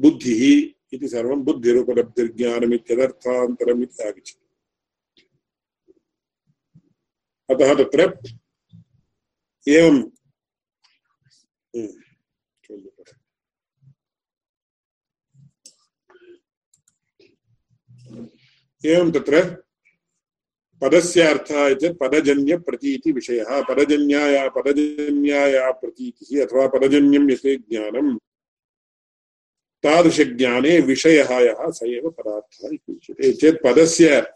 बुद्धिः 0.00 0.42
इति 0.92 1.08
सर्वं 1.08 1.42
बुद्धिरुपलब्धिर्ज्ञानम् 1.42 2.74
इत्यदर्थान्तरम् 2.74 3.82
इति 3.82 4.02
आगच्छति। 4.02 4.40
अतः 7.50 7.74
तत्र 7.74 8.00
एवं 9.68 9.96
एवं 18.86 19.12
तत्र 19.12 19.64
पदस्य 20.80 21.22
अर्थः 21.22 21.74
चेत् 21.74 21.98
पदजन्यप्रतीतिविषयः 21.98 23.62
पदजन्याया 23.62 24.48
पदजन्याया 24.48 25.70
प्रतीतिः 25.70 26.46
अथवा 26.46 26.66
पदजन्यं 26.66 27.30
यते 27.30 27.56
ज्ञानं। 27.56 28.18
तादृशज्ञाने 29.82 30.80
विषयः 30.80 31.32
यः, 31.32 31.56
स 31.60 31.80
एव 31.82 32.10
पदार्थः 32.10 32.68
इति 32.72 32.92
उच्यते। 32.92 33.32
चेत् 33.32 33.62
पदस्य 33.64 34.32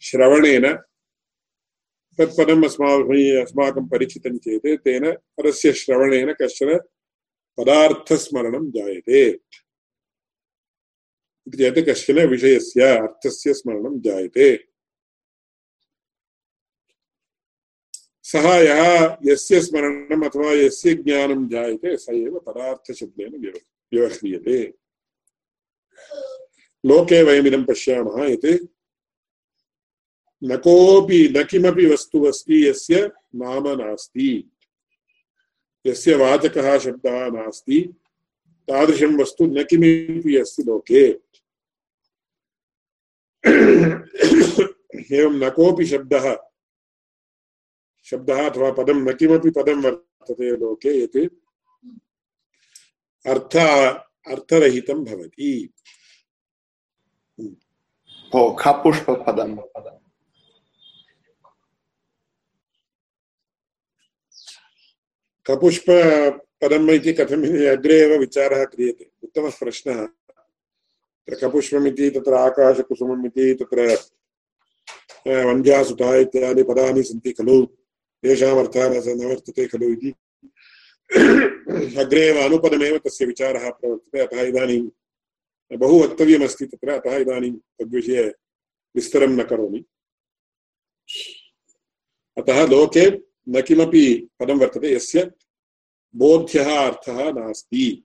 श्रवणेन 0.00 0.72
तत्पदम् 2.18 2.64
अस्माभिः, 2.64 3.42
अस्माकं 3.42 3.88
परिचितं 3.88 4.38
चेत् 4.38 4.82
तेन 4.84 5.12
पदस्य 5.12 5.72
श्रवणेन 5.72 6.32
कश्चन 6.32 6.78
पदार्थस्मरणं 7.58 8.70
जायते। 8.70 9.38
इति 11.48 11.56
चेत् 11.56 11.88
कश्चन 11.88 12.26
विषयस्य 12.26 12.82
अर्थस्य 12.82 13.54
स्मरणं 13.54 14.00
जायते। 14.00 14.64
सः 18.22 18.54
यः 18.54 19.16
यस्य 19.26 19.60
स्मरणम् 19.60 20.24
अथवा 20.24 20.52
यस्य 20.52 20.94
ज्ञानं 20.94 21.48
जायते, 21.48 21.96
स 21.96 22.06
एव 22.10 22.38
पदार्थशब्देन 22.38 23.52
व्यवह्रियते। 23.94 24.74
लोके 26.86 27.22
वयमिदं 27.22 27.64
पश्यामः 27.64 28.24
यत् 28.24 28.66
न 30.44 30.56
कोऽपि, 30.56 31.34
न 31.36 31.44
किमपि 31.44 31.86
वस्तु 31.86 32.24
अस्ति, 32.24 32.68
यस्य 32.68 33.10
नाम 33.34 33.68
नास्ति। 33.68 34.50
यस्य 35.86 36.14
वाचकः 36.14 36.78
शब्दः 36.78 37.26
नास्ति, 37.26 37.80
तादृशं 38.68 39.20
वस्तु 39.20 39.46
न 39.46 39.64
किमपि 39.64 40.36
अस्ति 40.36 40.62
लोके। 40.62 41.27
एवं 43.46 45.34
न 45.34 45.50
कोऽपि 45.50 45.86
शब्दः। 45.86 46.36
शब्दः 48.04 48.48
अथवा 48.50 48.70
पदं 48.72 48.94
न 48.94 49.12
किमपि 49.12 49.50
पदं 49.50 49.82
वर्तते 49.82 50.50
लोके 50.56 50.92
यत् 51.02 51.16
अर्थ 53.26 53.56
अर्थरहितं 54.32 55.04
भवति। 55.04 55.52
खपुष्पपदम् 58.60 59.56
कपुष्प 65.46 65.84
पदम् 66.60 66.90
इति 66.90 67.12
कथम् 67.12 67.44
अग्रे 67.66 67.96
एव 68.00 68.18
विचारः 68.20 68.64
क्रियते। 68.64 69.10
उत्तमः 69.24 69.50
प्रश्नः। 69.50 70.08
कपुष्पमिति 71.34 72.10
तत्र 72.10 72.34
आकाशकुसुमम् 72.34 73.26
इति 73.26 73.54
तत्र 73.54 73.96
वन्ध्यासुता 75.44 76.16
इत्यादि 76.16 76.62
पदानि 76.62 77.02
सन्ति 77.02 77.32
खलु। 77.32 77.66
तेषाम् 78.22 78.58
न 79.08 79.26
वर्तते 79.26 79.66
खलु 79.66 79.92
इति। 79.92 80.14
अग्रे 81.98 82.20
एव 82.20 82.44
अनुपदमेव 82.44 82.98
तस्य 82.98 83.26
विचारः 83.26 83.70
प्रवर्तते, 83.70 84.20
अतः 84.20 84.42
इदानीं 84.42 84.88
बहु 85.78 86.04
वक्तव्यमस्ति 86.04 86.66
तत्र, 86.66 86.90
अतः 86.90 87.16
इदानीं 87.16 87.52
तद्विषये 87.52 88.34
विस्तरं 88.96 89.28
न 89.28 89.42
करोमि। 89.42 89.84
अतः 92.38 92.66
लोके 92.66 93.10
न 93.48 93.62
किमपि 93.62 94.28
पदं 94.40 94.58
वर्तते, 94.58 94.94
यस्य 94.94 95.30
बोध्यः 96.16 96.86
अर्थः 96.86 97.32
नास्ति। 97.32 98.04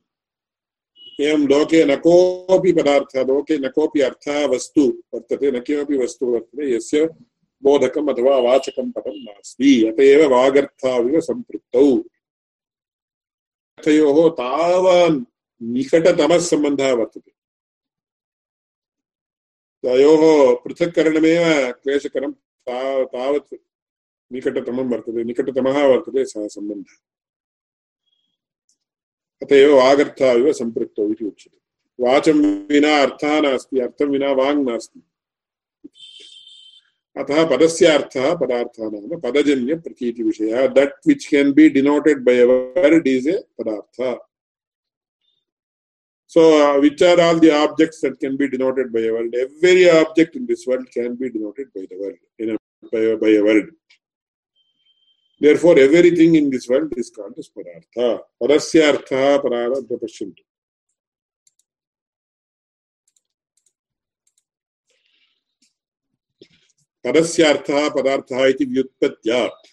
एवं 1.22 1.48
लोके 1.48 1.86
न 1.86 1.96
कोऽपि 1.96 2.74
पदार्थः, 2.74 3.24
लोके 3.24 3.58
न 3.58 3.70
कोऽपि 3.70 4.02
अर्थः 4.02 4.48
वस्तु 4.48 5.04
वर्तते, 5.14 5.52
न 5.52 5.60
किमपि 5.60 5.98
वस्तु 5.98 6.26
वर्तते, 6.26 6.76
यस्य 6.76 7.06
बोधकम् 7.64 8.10
अथवा 8.10 8.38
वाचकं 8.38 8.92
पदं 8.92 9.24
नास्ति। 9.24 9.88
अत 9.88 10.00
एव 10.00 10.30
वागर्थाविव 10.30 11.22
सम्पृक्तौ। 11.22 11.98
अर्थयोः 13.78 14.30
तावान् 14.30 15.24
निकटतमः 15.64 16.40
सम्बन्धः 16.40 16.94
वर्तते। 16.94 17.32
तयोः 19.84 20.56
पृथक्करणमेव 20.56 21.72
क्लेशकरं 21.72 22.32
ता, 22.32 23.04
तावत् 23.04 23.54
निकटतमं 24.32 24.90
वर्तते, 24.90 25.24
निकटतमः 25.24 25.86
वर्तते 25.86 26.26
सः 26.26 26.48
सम्बन्धः। 26.48 27.00
अतएव 29.44 29.76
वागर्थ 29.76 30.22
इव 30.24 30.52
संपृक्त 30.54 31.00
उच्य 31.00 31.50
वाचं 32.00 32.40
विना 32.70 32.96
अर्थ 33.02 33.26
नास्त, 33.42 33.70
अर्थ 33.78 34.02
विना 34.04 34.32
वांग 34.34 34.70
अतः 37.16 37.44
पदस्य 37.48 37.98
पदार्थ 38.36 38.80
नाम 38.82 39.20
पदजन्य 39.22 39.76
प्रतीति 39.78 40.24
विषय 40.24 40.68
that 40.78 40.94
which 41.08 41.26
can 41.26 41.52
be 41.54 41.68
denoted 41.70 42.24
by 42.26 42.40
a 42.40 42.46
word 42.46 43.08
is 43.08 43.30
a 43.30 43.38
पदार्थ 43.60 44.02
so 46.32 46.46
which 46.82 47.04
are 47.04 47.20
all 47.22 47.40
the 47.40 47.50
objects 47.56 48.02
that 48.06 48.16
can 48.22 48.36
be 48.38 48.48
denoted 48.48 48.92
by 48.94 49.08
a 49.08 49.12
word 49.12 49.36
every 49.36 49.86
object 49.90 50.36
in 50.38 50.46
this 50.46 50.68
world 50.68 50.88
can 50.90 51.16
be 51.16 51.30
denoted 51.30 51.68
by 51.68 51.86
the 51.86 52.02
word 52.02 52.18
in 52.42 52.58
by 53.16 53.62
Therefore, 55.44 55.78
everything 55.78 56.36
in 56.36 56.50
this 56.50 56.70
world 56.70 56.94
is 56.96 57.10
called 57.10 57.34
as 57.38 57.50
Padartha. 57.50 58.22
Padasya 58.42 58.84
Artha 58.94 59.42
Pararabha 59.44 60.00
Pashyantu. 60.02 60.44
पदस्यार्थः 67.06 67.88
पदार्थः 67.96 68.46
इति 68.46 68.66
व्युत्पत्त्यात् 68.66 69.66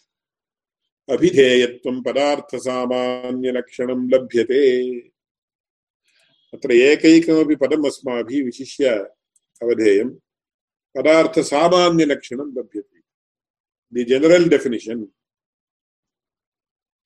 अभिधेयत्वं 1.08 1.96
पदार्थसामान्यलक्षणं 2.06 4.00
लभ्यते 4.14 4.64
अत्र 6.54 6.70
एकैकमपि 6.88 7.56
पदम् 7.62 7.86
अस्माभिः 7.86 8.44
विशिष्य 8.44 8.84
अवधेयं 9.62 10.08
पदार्थसामान्यलक्षणं 10.94 12.48
लभ्यते 12.58 12.98
दि 13.92 14.04
general 14.10 14.50
definition 14.50 15.02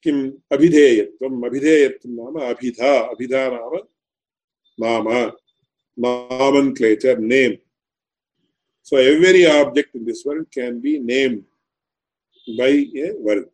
किम् 0.05 0.22
अभिधेयत्वम् 0.52 1.44
अभिधेयत्वं 1.46 2.16
नाम 2.16 2.40
अभिधा 2.50 2.96
अभिधा 3.12 3.48
नाम 3.52 3.76
नाम 4.78 5.09
nomenclature 5.98 7.20
name 7.20 7.57
So 8.86 8.98
every 8.98 9.46
object 9.46 9.94
in 9.94 10.05
this 10.05 10.22
world 10.26 10.46
can 10.52 10.78
be 10.78 10.98
named 10.98 11.44
by 12.46 12.68
a 12.68 13.12
word. 13.16 13.48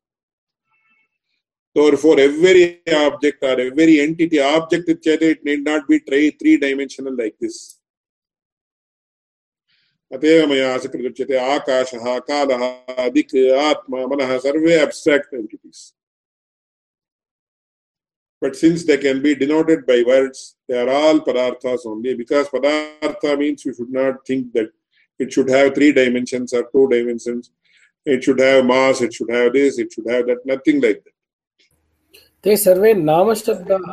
For 1.77 2.19
every 2.19 2.83
object 2.93 3.41
or 3.45 3.61
every 3.61 4.01
entity, 4.01 4.41
object 4.41 4.89
it 4.89 5.45
need 5.45 5.63
not 5.63 5.87
be 5.87 6.01
three 6.01 6.57
dimensional 6.57 7.17
like 7.17 7.37
this. 7.39 7.77
अतएव 10.13 10.47
मया 10.51 10.77
सकृच्यते 10.83 11.37
आकाशः 11.39 12.19
कालः 12.29 13.09
दिक् 13.15 13.35
आत्मा 13.55 14.07
मनः 14.11 14.37
सर्वे 14.43 14.75
abstract 14.83 15.33
entities. 15.33 15.93
But 18.42 18.56
since 18.56 18.86
they 18.86 18.98
can 18.98 19.22
be 19.22 19.34
denoted 19.34 19.86
by 19.86 20.04
words, 20.06 20.58
they 20.68 20.78
are 20.78 20.90
all 20.90 21.20
padarthas 21.20 21.86
only. 21.86 22.14
Because 22.14 22.48
padartha 22.50 23.38
means 23.38 23.66
you 23.66 23.74
should 23.74 23.90
not 23.90 24.26
think 24.28 24.54
that 24.54 24.70
it 25.18 25.32
should 25.32 25.50
have 25.50 25.74
three 25.74 25.92
dimensions 25.94 26.54
or 26.54 26.70
two 26.72 26.88
dimensions. 26.90 27.52
It 28.06 28.24
should 28.24 28.40
have 28.40 28.66
mass, 28.66 29.02
it 29.02 29.14
should 29.14 29.32
have 29.32 29.54
this, 29.54 29.80
it 29.80 29.92
should 29.92 30.08
have 30.10 30.28
that, 30.28 30.46
nothing 30.46 30.82
like 30.82 31.04
that. 31.04 31.12
ते 32.46 32.56
सर्वे 32.62 32.94
नामशब्दाः 32.94 33.86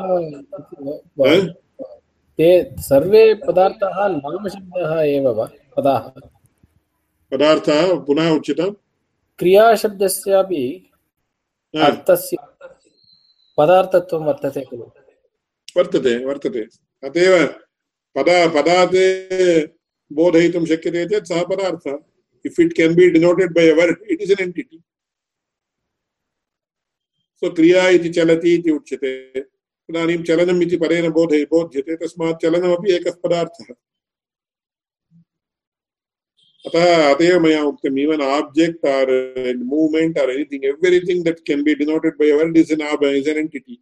ते 2.38 2.48
सर्वे 2.88 3.22
पदार्थाः 3.48 3.96
नामशब्दाः 4.16 4.92
एव 5.02 5.28
वा 5.38 5.46
पदाः 5.76 6.04
पदार्थः 7.32 7.80
पुनः 8.06 8.28
उच्यताम् 8.36 8.74
क्रियाशब्दस्यापि 9.38 10.64
अर्थस्य 11.74 12.36
पदार्थत्वं 13.57 14.25
वर्तते 14.25 14.61
खलु 14.61 14.85
वर्तते 15.75 16.13
वर्तते 16.25 16.61
अतएव 17.03 17.35
पदा 18.15 18.37
पदात् 18.53 18.97
बोधयितुं 20.11 20.65
शक्यते 20.65 21.05
चेत् 21.05 21.27
सः 21.27 21.43
पदार्थः 21.43 21.97
if 22.45 22.59
it 22.61 22.73
can 22.73 22.95
be 22.95 23.09
denoted 23.11 23.53
by 23.53 23.71
word 23.79 24.11
it 24.11 24.21
is 24.21 24.31
an 24.31 24.41
entity 24.41 24.81
so 27.43 27.49
क्रिया 27.55 27.87
इति 27.89 28.09
चलति 28.09 28.53
इति 28.55 28.71
उच्यते 28.71 29.11
इदानीं 29.89 30.21
चलनम् 30.23 30.61
इति 30.63 30.77
परेण 30.77 31.09
बोधय 31.11 31.43
बोध्यते 31.51 31.95
तस्मात् 31.95 32.41
चलनमपि 32.41 32.93
एकः 32.93 33.19
पदार्थः 33.23 33.73
अतः 36.65 36.85
अतएव 37.13 37.39
मया 37.39 37.61
उक्तम् 37.63 37.99
even 37.99 38.21
object 38.21 38.85
or 38.87 39.11
movement 39.63 40.17
or 40.19 40.31
anything 40.31 40.65
everything 40.65 41.25
that 41.25 41.39
can 41.47 41.63
be 41.63 41.75
denoted 41.81 42.17
by 42.19 42.31
world 42.31 42.57
is 42.57 42.71
an 42.71 42.81
is 43.17 43.27
an 43.33 43.37
entity 43.37 43.75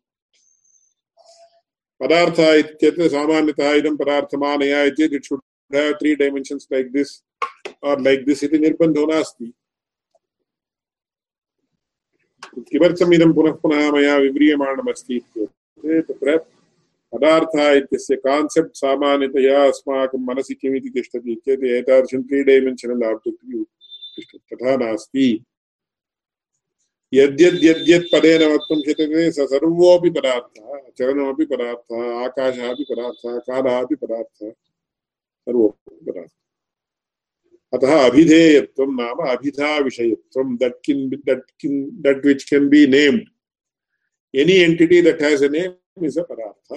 पदार्थ 2.02 2.40
इत्यत्र 2.62 3.08
सामान्यतः 3.10 3.74
इदं 3.82 3.96
पदार्थमानया 3.98 4.84
इत्येत् 4.92 5.14
it 5.14 5.26
should 5.26 5.42
have 5.72 5.94
three 6.00 6.16
dimensions 6.16 6.68
like 6.74 6.92
this 6.94 7.14
or 7.92 8.02
like 8.08 8.26
this 8.26 8.44
इति 8.44 8.58
निर्बन्धो 8.66 9.06
नास्ति। 9.12 9.52
किमर्थम् 12.70 13.14
इदं 13.14 13.34
पुनः 13.34 13.54
पुनः 13.62 13.92
मया 13.92 14.16
विव्रियमाणमस्ति 14.18 15.16
इत्युक्ते, 15.16 16.02
तत्र 16.02 16.38
पदार्थः 17.16 17.72
इत्यस्य 17.72 18.16
कान्सेप्ट् 18.16 18.76
सामान्यतया 18.76 19.64
अस्माकं 19.66 20.26
मनसि 20.26 20.54
किमिति 20.54 20.90
तिष्ठति 20.90 21.36
चेत् 21.36 21.64
एतादृशं 21.64 22.24
त्री 22.24 22.44
डैमेन्शनल् 22.44 23.04
आब्जेक्ट् 23.04 23.44
तिष्ठति। 24.16 24.40
तथा 24.54 24.76
वक्तुं 28.48 28.80
शक्यते 28.82 29.32
स 29.32 29.40
सर्वोऽपि 29.50 30.10
पदार्थः 30.10 30.80
चलनमपि 30.98 31.46
पदार्थः, 31.46 32.02
आकाशः 32.26 32.70
अपि 32.70 32.84
पदार्थः, 32.90 33.38
कालः 33.38 33.78
अपि 33.80 33.96
पदार्थः 33.96 34.52
सर्वोऽपि 34.52 36.06
पदार्थः। 36.06 36.34
अतः 37.74 37.94
अभिधेयत्वं 38.06 38.92
नाम 38.96 39.18
अभिधा 39.30 39.78
विषयत्वं 39.78 40.56
that 40.56 40.80
kind 40.86 41.10
that 41.28 41.50
kind 41.60 41.78
that 42.02 42.26
which 42.26 42.44
can 42.50 42.70
be 42.70 42.82
named 42.88 43.24
any 44.34 44.56
entity 44.64 45.02
that 45.02 45.22
has 45.22 45.44
a 45.44 45.50
name 45.50 46.06
is 46.06 46.18
a 46.18 46.24
पदार्थ। 46.24 46.68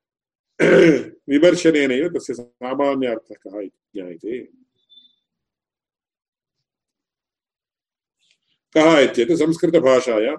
विमर्शनेनैव 1.30 2.10
तस्य 2.10 2.34
सामान्य 2.34 3.08
अर्थः 3.08 3.36
कः 3.36 3.60
इति 3.60 3.80
ज्ञायते। 3.96 4.61
कः 8.74 9.00
इत्येतत् 9.00 9.36
संस्कृतभाषायां 9.36 10.38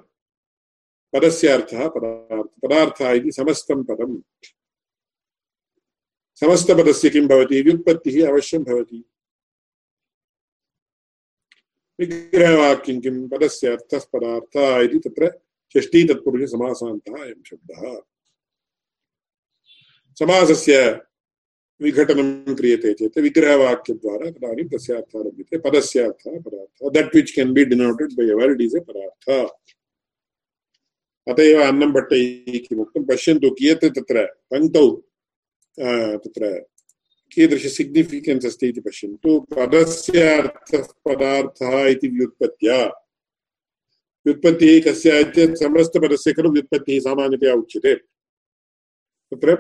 पदस्य 1.13 1.49
अर्थः 1.49 1.89
पदार्थ 1.89 2.51
पदार्थः 2.63 3.11
इति 3.11 3.33
समस्तं 3.33 3.85
पदम्। 3.85 4.23
समस्तपदस्य 6.41 7.11
किं 7.11 7.29
भवति? 7.29 7.63
व्युत्पत्तिः 7.63 8.29
अवश्यं 8.29 8.65
भवति। 8.65 9.05
विग्रहवाक्यं 12.01 13.01
किं? 13.01 13.29
पदस्य 13.29 13.69
अर्थः, 13.69 13.99
पदार्थः 13.99 14.81
इति 14.81 14.99
तत्र 14.99 15.41
षष्ठीतत्पुरुषसमासान्तः 15.77 17.23
अयं 17.23 17.43
शब्दः। 17.43 18.01
समासस्य 20.19 21.01
विघटनं 21.83 22.55
क्रियते 22.55 22.93
चेत्, 22.95 23.19
विग्रहवाक्यद्वारा 23.19 24.31
तदानीं 24.31 24.69
तस्य 24.73 24.93
अर्थः 24.95 25.21
लभ्यते 25.27 25.59
पदस्य 25.67 26.01
अर्थः 26.09 26.39
पदार्थः 26.47 26.91
that 26.97 27.15
which 27.17 27.35
can 27.37 27.55
be 27.55 27.65
denoted 27.73 28.13
by 28.19 28.27
word 28.41 28.63
is 28.63 28.77
a 28.77 28.81
पदार्थ। 28.89 29.25
अत 31.27 31.39
एव 31.41 31.61
अन्नम्भट्टैः 31.63 32.59
किमुक्तं 32.67 33.03
पश्यन्तु 33.07 33.51
कियत् 33.59 33.85
तत्र 33.99 34.25
पङ्क्तौ 34.51 34.87
तत्र 36.23 36.43
अस्ति 37.33 38.67
इति 38.69 38.81
पश्यन्तु, 38.81 39.31
पदस्य 39.53 40.19
अर्थः 40.39 40.83
पदार्थः 41.07 41.73
इति 41.89 42.09
व्युत्पत्त्या। 42.09 42.79
व्युत्पत्तिः 44.27 44.93
चेत् 44.95 45.39
समस्तपदस्य 45.59 46.33
खलु 46.33 46.51
व्युत्पत्तिः 46.53 47.01
सामान्यतया 47.07 47.55
उच्यते। 47.55 47.95
तत्र 49.33 49.57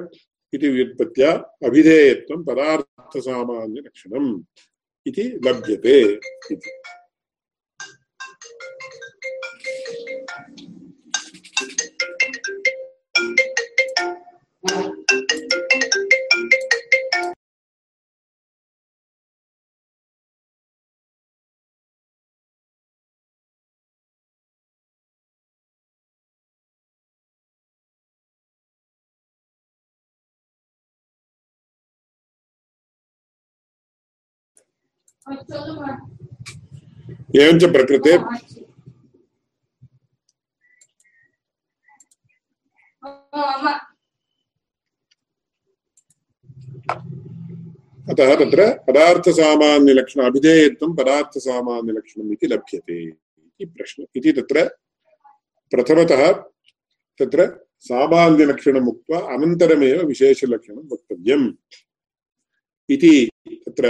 इति 0.55 0.69
व्युत्पत्त्या 0.69 1.31
अभिधेयत्वं 1.67 2.43
पदार्थसामान्यलक्षणम् 2.45 4.31
इति 5.07 5.23
लभ्यते 5.45 6.01
इति। 6.53 6.71
एवञ्च 37.41 37.65
प्रकृते 37.65 38.13
अतः 48.11 48.31
तत्र 48.41 48.63
पदार्थसामान्यलक्षण 48.89 50.21
अभिधेयत्वं 50.23 50.95
पदार्थसामान्यलक्षणम् 50.97 52.33
इति 52.33 52.47
लभ्यते 52.47 52.99
इति 53.09 53.65
प्रश्न 53.65 54.07
इति 54.17 54.33
तत्र 54.33 54.65
प्रथमतः 55.73 56.23
तत्र 57.21 57.41
सामान्यलक्षणम् 57.89 58.89
उक्त्वा 58.89 59.19
अनन्तरमेव 59.35 59.99
विशेषलक्षणं 60.07 60.83
वक्तव्यम्। 60.93 61.47
इति 62.89 63.15
तत्र 63.69 63.87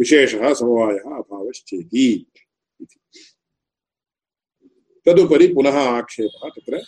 विशेषः, 0.00 0.54
समवायः, 0.54 0.98
अभावश्चेति 0.98 2.26
तदुपरि 5.06 5.54
पुनः 5.54 5.78
आक्षेपः 5.78 6.48
तत्र 6.48 6.82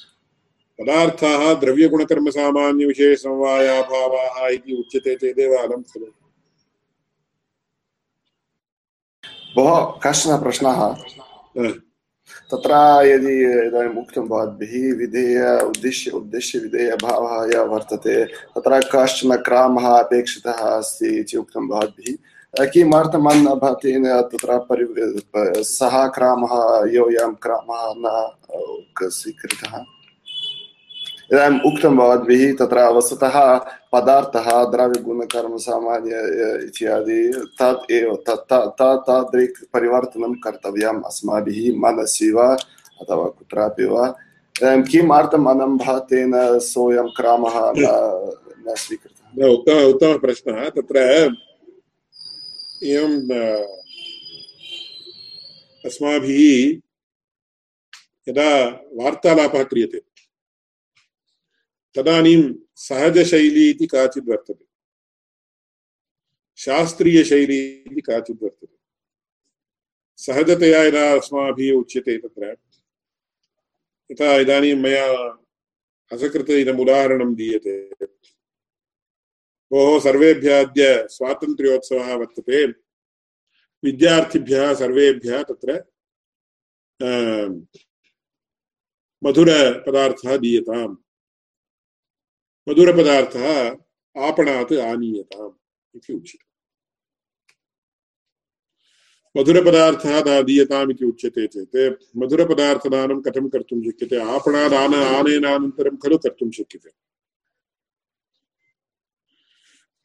पदार्थाः 0.78 1.42
द्रव्यगुणकर्मसामान्यविशेषसमवायाभावाः 1.60 4.36
इति 4.48 4.72
उच्यते 4.78 5.14
चेदेव 5.14 5.52
अलं 5.58 5.82
खलु। 5.82 6.06
भोः 9.56 9.76
कश्चन 10.02 10.32
प्रश्नः? 10.42 10.80
तत्र 12.50 12.72
यदि 13.06 13.34
इदानीम् 13.66 13.98
उक्तं 13.98 14.24
भवद्भिः 14.28 14.94
विधेय 14.98 15.38
उद्देश्य 15.62 16.10
उद्देश्य 16.10 16.58
विधेयभावः 16.58 17.34
यः 17.54 17.62
वर्तते 17.72 18.24
तत्र 18.24 18.80
कश्चन 18.94 19.36
क्रामः 19.46 19.86
अपेक्षितः 19.88 20.52
अस्ति 20.52 21.08
इति 21.20 21.36
उक्तं 21.36 21.68
भवद्भिः। 21.68 22.16
किमर्थम् 22.72 23.28
अन्नभातेन 23.30 24.04
तत्र 24.32 24.50
परि 24.68 24.86
सः 25.64 25.94
क्रामः 26.16 26.52
योऽयं 26.94 27.32
क्रामः 27.44 27.82
न 27.98 28.04
स्वीकृतः? 29.10 29.72
इदानीम् 31.32 31.64
उक्तं 31.68 31.92
भवद्भिः 31.96 32.42
तत्र 32.58 32.78
वस्तुतः 32.96 33.36
पदार्थः 33.92 34.48
द्रव्यगुणकर्मसामान्य 34.72 36.14
इत्यादि 36.66 37.20
तत् 37.58 37.90
एव 37.92 38.10
तादृक् 38.28 39.58
परिवर्तनं 39.72 40.32
कर्तव्यम् 40.44 41.02
अस्माभिः 41.10 41.58
मनसि 41.82 42.30
वा 42.36 42.48
अथवा 43.00 43.26
कुत्रापि 43.38 43.86
वा। 43.92 44.04
इदानीं 44.56 44.84
किमर्थम् 44.90 45.78
सोऽयं 46.70 47.08
क्रामः 47.16 47.56
न 47.76 48.74
स्वीकृतः? 48.84 49.46
उत्तम 49.54 49.78
उत्तमप्रश्नः 49.92 50.58
तत्र 50.76 50.96
एवं 52.84 53.14
अस्माभिः 55.84 56.42
यदा 58.28 58.48
वार्तालापः 58.98 59.62
क्रियते 59.70 59.98
तदानीं 61.94 62.42
सहजशैली 62.76 63.70
इति 63.70 63.86
काचित् 63.86 64.28
वर्तते। 64.28 64.64
शास्त्रीयशैली 66.58 67.60
इति 67.66 68.00
काचित् 68.00 68.42
वर्तते। 68.42 68.76
सहजतया 70.18 70.82
यदा 70.82 71.12
अस्माभिः 71.12 71.72
उच्यते 71.72 72.16
तत्र, 72.18 72.56
यथा 74.10 74.34
इदानीं 74.36 74.74
मया 74.74 75.06
असकृते 76.10 76.60
इदम् 76.60 76.80
उदाहरणं 76.80 77.34
दीयते। 77.34 77.76
भोः 79.70 80.00
सर्वेभ्यः 80.00 80.64
अद्य 80.64 81.06
स्वातन्त्र्योत्सवः 81.10 82.14
वर्तते। 82.14 82.66
विद्यार्थिभ्यः 83.82 84.74
सर्वेभ्यः 84.74 85.42
तत्र 85.42 85.70
मधुरपदार्थः 89.22 90.36
दीयताम्। 90.36 90.96
मधुरपदार्थः 92.68 93.46
आपणात् 94.16 94.72
आनीयताम् 94.72 95.52
इति 95.96 96.12
उच्यते। 96.12 96.52
मधुरपदार्थः 99.36 100.42
दीयताम् 100.42 100.90
इति 100.90 101.04
उच्यते 101.04 101.46
चेत् 101.46 102.02
मधुरपदार्थदानं 102.16 103.20
कथं 103.20 103.48
कर्तुं 103.48 103.82
शक्यते? 103.90 104.16
आपणात् 104.16 104.72
आन 104.72 104.94
आनयनानन्तरं 104.94 105.96
खलु 105.96 106.18
कर्तुं 106.18 106.50
शक्यते। 106.50 106.90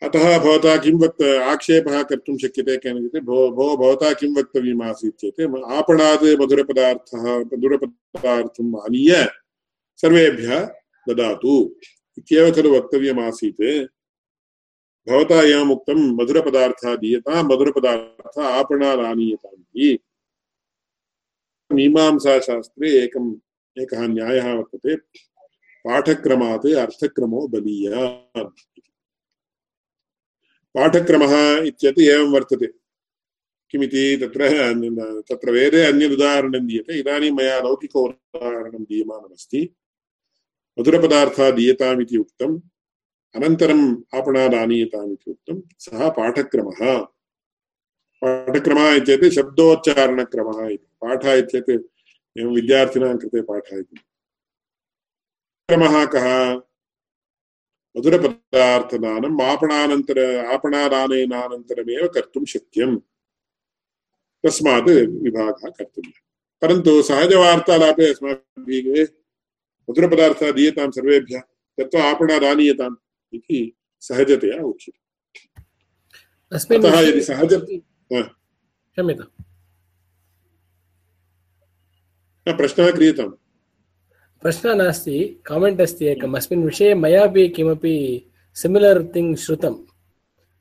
अतः 0.01 0.39
भवता 0.39 0.77
किं 0.77 0.93
वक्त 0.99 1.21
आक्षेपः 1.21 2.03
कर्तुं 2.03 2.37
शक्यते 2.37 2.77
केन 2.77 3.07
भो 3.19 3.51
भो 3.51 3.77
भवता 3.77 4.13
किं 4.13 4.35
वक्तव्यमासीत् 4.35 5.19
चेत् 5.19 5.41
आपणात् 5.71 6.23
मधुरपदार्थः 6.41 7.39
मधुरपदार्थम् 7.39 8.75
आनीय 8.75 9.27
सर्वेभ्यः 9.97 10.65
ददातु। 11.09 11.75
इत्येव 12.19 12.51
खलु 12.51 12.75
वक्तव्यमासीत्। 12.75 13.87
भवता 15.09 15.41
एवमुक्तं 15.41 16.15
मधुरपदार्थः 16.15 16.95
दीयतां 16.95 17.43
मधुरपदार्थः 17.43 18.43
आपणात् 18.43 18.99
आनीयताम् 18.99 19.63
इति 19.75 19.99
मीमांसाशास्त्रे 21.73 22.91
एकम्, 22.91 23.35
एकः 23.81 24.07
न्यायः 24.07 24.53
वर्तते। 24.53 24.95
पाठक्रमात् 25.85 26.67
अर्थक्रमो 26.67 27.47
बलीयः। 27.47 28.07
पाठक्रमः 30.75 31.61
इत्यत् 31.61 31.99
एवं 31.99 32.31
वर्तते। 32.31 32.67
किमिति 33.71 34.17
तत्र 34.21 34.49
तत्र 35.21 35.51
वेदे 35.51 35.85
अन्यदुदाहरणं 35.85 36.67
दीयते। 36.67 36.99
इदानीं 36.99 37.31
मया 37.31 37.59
लौकिक 37.59 37.95
उदाहरणं 37.95 38.83
दीयमानमस्ति। 38.83 39.69
मधुरपदार्थः 40.79 41.51
दीयताम् 41.51 42.01
इति 42.01 42.17
उक्तम् 42.17 42.61
अनन्तरम् 43.35 43.97
आपणात् 44.15 44.53
आनीयताम् 44.53 45.11
इति 45.11 45.31
उक्तं 45.31 45.61
सः 45.79 46.09
पाठक्रमः। 46.09 47.01
पाठक्रमः 48.21 48.95
इत्येत् 48.95 49.33
शब्दोच्चारणक्रमः 49.33 50.67
इति। 50.67 50.87
पाठः 51.01 51.33
इत्येत् 51.33 51.69
एवं 52.39 52.55
विद्यार्थिनां 52.55 53.17
कृते 53.17 53.41
पाठः 53.41 53.77
इति। 53.77 53.97
क्रमः 55.67 56.05
कः? 56.05 56.53
मधुरपदार्थदानम् 57.97 59.41
आपणानन्तर, 59.41 60.45
आपणादानेनानन्तरमेव 60.45 62.07
कर्तुं 62.07 62.45
शक्यम्। 62.45 62.99
तस्मात् 64.45 64.89
विभागः 65.23 65.69
कर्तव्यः। 65.69 66.11
परन्तु 66.61 67.01
सहजवार्तालापे 67.01 68.09
अस्माभिः 68.09 69.05
मधुरपदार्थः 69.89 70.51
दीयतां 70.51 70.91
सर्वेभ्यः 70.91 71.41
तत्त्वा 71.77 72.01
आपणादानीयताम् 72.03 72.95
इति 73.33 73.59
सहजतया 74.01 74.63
उच्यते। 74.63 74.99
अतः 76.51 76.99
यदि 76.99 77.21
सहज 77.21 77.53
क्षम्यताम्। 77.53 79.31
प्रश्नः 82.57 82.91
क्रियताम्। 82.91 83.31
प्रश्नः 84.41 84.73
नास्ति 84.75 85.17
कामेण्ट् 85.45 85.81
अस्ति 85.81 86.05
एकम्। 86.05 86.35
अस्मिन् 86.35 86.65
विषये 86.65 86.93
मयापि 86.95 87.47
किमपि 87.49 87.95
सिमिलर् 88.55 89.15
थिङ्ग् 89.15 89.37
श्रुतं 89.37 89.75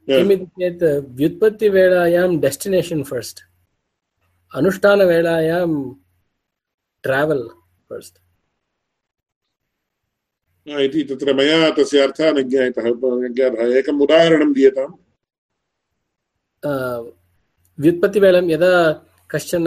किमिति 0.08 0.46
चेत् 0.46 0.82
व्युत्पत्तिवेलायां 1.18 2.30
डेस्टिनेशन् 2.40 3.04
फस्ट् 3.04 3.40
अनुष्ठानवेलायां 4.56 5.70
ट्रावेल् 7.02 7.46
फस्ट् 7.88 8.14
इति 10.68 11.02
तत्र 11.04 11.32
मया 11.34 11.70
तस्य 11.70 11.98
अर्थः 11.98 12.32
न 12.32 12.42
ज्ञायतः 12.48 12.86
ज्ञातः 13.34 13.76
एकम् 13.78 14.02
उदाहरणं 14.02 14.52
दीयताम्। 14.52 14.94
व्युत्पत्तिवेलं 17.78 18.50
यदा 18.50 18.72
कश्चन 19.30 19.64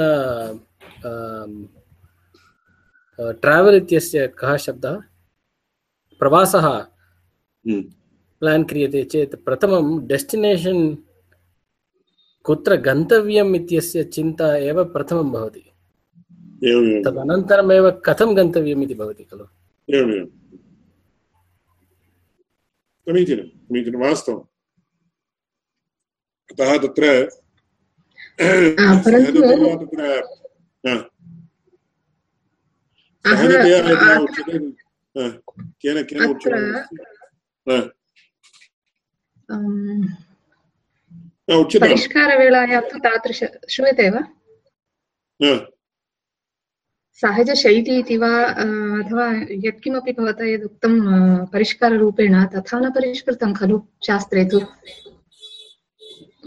ट्रावेल् 3.42 3.76
इत्यस्य 3.76 4.28
कः 4.40 4.56
शब्दः? 4.58 4.96
प्रवासः 6.20 6.68
प्लान् 7.66 8.66
क्रियते 8.66 9.04
चेत् 9.04 9.36
प्रथमं 9.46 9.86
डेस्टिनेशन् 10.08 10.84
कुत्र 12.46 12.76
गन्तव्यम् 12.88 13.56
इत्यस्य 13.56 14.04
चिन्ता 14.04 14.48
एव 14.58 14.84
प्रथमं 14.94 15.32
भवति। 15.32 15.64
तदनन्तरमेव 17.06 17.86
कथं 18.06 18.30
गन्तव्यम् 18.38 18.84
इति 18.84 18.94
भवति 18.94 19.24
खलु? 19.24 19.46
एवमेवं 19.90 20.28
समीचीनं 23.08 23.48
समीचीनं 23.70 24.00
वास्तवम् 24.00 24.44
अतः 26.52 26.72
तत्र 26.84 27.06
तत्र 29.04 30.08
सहजतया 33.26 33.80
केन 35.82 35.98
केन 36.10 36.34
परिष्कारवेलायां 41.84 42.82
तु 42.92 43.00
तादृश 43.06 43.44
श्रूयते 43.74 44.10
वा 44.16 44.22
सहजशैली 47.22 47.94
इति 48.00 48.18
वा 48.18 48.32
अथवा 49.02 49.26
यत्किमपि 49.66 50.12
भवता 50.18 50.46
यदुक्तं 50.50 50.94
परिष्काररूपेण 51.54 52.36
तथा 52.54 52.80
न 52.80 52.90
परिष्कृतं 52.98 53.54
खलु 53.60 53.78
शास्त्रे 54.08 54.44
तु? 54.52 54.60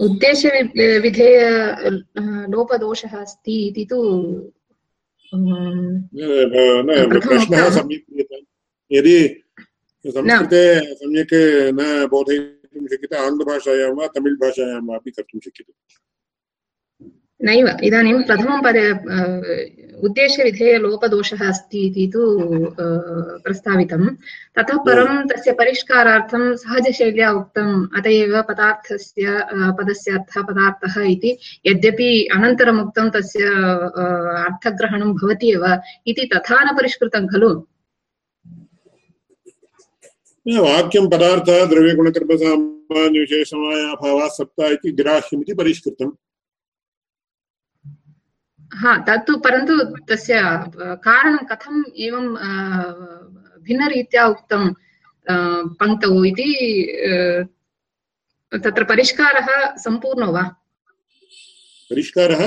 उद्देशविधेय 0.05 1.39
लोपदोषः 2.53 3.15
अस्ति 3.21 3.57
इति 3.69 3.85
तु 3.91 3.99
यदि 8.97 9.19
संस्कृते 10.05 10.63
सम्यक् 11.01 11.35
न 11.79 11.81
बोधयितुं 12.13 12.87
शक्यते 12.93 13.17
आङ्ग्लभाषायां 13.27 13.93
वा 13.97 14.07
तमिळ् 14.15 14.41
भाषायां 14.43 14.81
वा 14.87 14.95
अपि 14.97 15.11
कर्तुं 15.17 15.41
शक्यते। 15.45 15.73
नैव 17.41 17.67
इदानीं 17.83 18.23
प्रथमं 18.29 18.61
पद 18.65 18.77
उद्देश्यविधेयलोपदोषः 20.07 21.43
अस्ति 21.49 21.81
इति 21.87 22.05
तु 22.15 22.23
प्रस्तावितं 23.45 24.03
ततः 24.57 24.77
परं 24.87 25.11
तस्य 25.29 25.51
परिष्कारार्थं 25.59 26.43
सहजशैल्या 26.63 27.29
उक्तम् 27.33 27.73
अत 27.99 28.07
एव 28.07 28.33
पदार्थस्य 28.49 29.25
पदस्य 29.79 30.09
अर्थः 30.19 30.43
पदार्थः 30.49 30.95
इति 31.11 31.31
यद्यपि 31.67 32.11
अनन्तरम् 32.35 32.81
उक्तं 32.81 33.07
तस्य 33.19 33.43
अर्थग्रहणं 34.47 35.11
भवति 35.21 35.49
एव 35.53 35.65
इति 36.07 36.25
तथा 36.35 36.57
न 36.65 36.67
परिष्कृतं 36.77 37.23
खलु? 37.35 37.51
वाक्यं 40.47 41.05
पदार्थः 41.11 41.59
द्रव्यगुणकर्मसामान्यविशेषमायाभावः 41.71 44.27
सप्ता 44.39 44.65
इति 44.73 44.89
ग्राह्यमिति 45.03 45.53
परिष्कृतम्। 45.63 46.13
हा 48.81 48.93
तत्तु 49.07 49.33
परन्तु 49.45 49.75
तस्य 50.09 50.35
कारणं 51.07 51.43
कथम् 51.51 51.83
एवं 52.05 52.27
भिन्नरीत्या 53.67 54.23
उक्तं 54.35 54.63
पङ्क्तौ 55.81 56.11
इति 56.31 56.51
तत्र 58.65 58.83
परिष्कारः 58.91 59.49
सम्पूर्णो 59.85 60.29
वा? 60.33 60.43
परिष्कारः? 61.91 62.43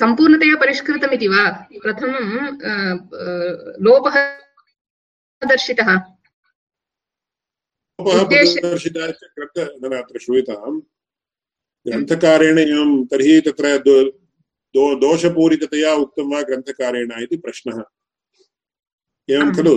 सम्पूर्णतया 0.00 0.54
परिष्कृतमिति 0.62 1.28
वा? 1.34 1.44
प्रथमं 1.84 2.26
लोपः 3.86 4.16
दर्शितः 5.42 5.90
अत्र 10.00 10.18
श्रूयताम्। 10.24 10.80
ग्रन्थकारेण 11.86 12.58
एवं 12.58 12.90
तर्हि 13.10 13.34
तत्र 13.46 13.66
दो 14.76 14.94
दोषपूरिततया 15.00 15.94
उक्तं 15.96 16.32
वा 16.32 16.40
ग्रन्थकारेण 16.42 17.12
इति 17.22 17.36
प्रश्नः। 17.36 17.82
एवं 19.28 19.54
खलु? 19.56 19.76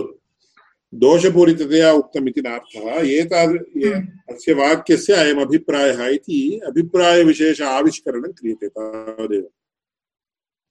दोषपूरिततया 0.93 1.91
उक्तम् 1.93 2.29
इति 2.29 2.41
नार्थः। 2.41 3.09
एताद् 3.09 3.57
अस्य 4.31 4.53
वाक्यस्य 4.53 5.13
अयम् 5.13 5.41
अभिप्रायः 5.41 6.07
इति 6.07 6.61
अभिप्रायविशेष 6.67 7.61
आविष्करणं 7.61 8.31
क्रियते 8.31 8.67
तावदेव। 8.67 9.49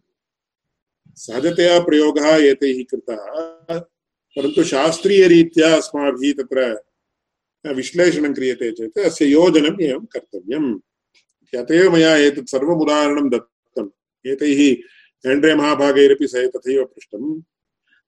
सहजतया 1.16 1.80
प्रयोगः 1.80 2.28
एतैः 2.28 2.84
कृतः 2.92 3.16
परन्तु 4.36 4.64
शास्त्रीयरीत्या 4.64 5.76
अस्माभिः 5.76 6.34
तत्र 6.34 7.74
विश्लेषणं 7.74 8.34
क्रियते 8.34 8.72
चेत् 8.72 9.00
अस्य 9.00 9.26
योजनम् 9.26 9.82
एवं 9.82 10.06
कर्तव्यम्। 10.06 10.80
अत 11.58 11.72
एव 11.72 11.94
मया 11.94 12.16
एतत् 12.18 12.50
सर्वम् 12.50 12.82
उदाहरणं 12.82 13.30
दत्तम्। 13.30 13.90
एतैः 14.28 14.62
हेण्ड्रे 15.26 15.56
महाभागैरपि 15.56 16.28
स 16.28 16.36
तथैव 16.36 16.84
पृष्टम्। 16.86 17.42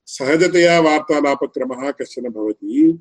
सहजतया 0.06 0.80
वार्तालापक्रमः 0.80 1.91
कश्चन 1.91 2.30
भवति। 2.30 2.99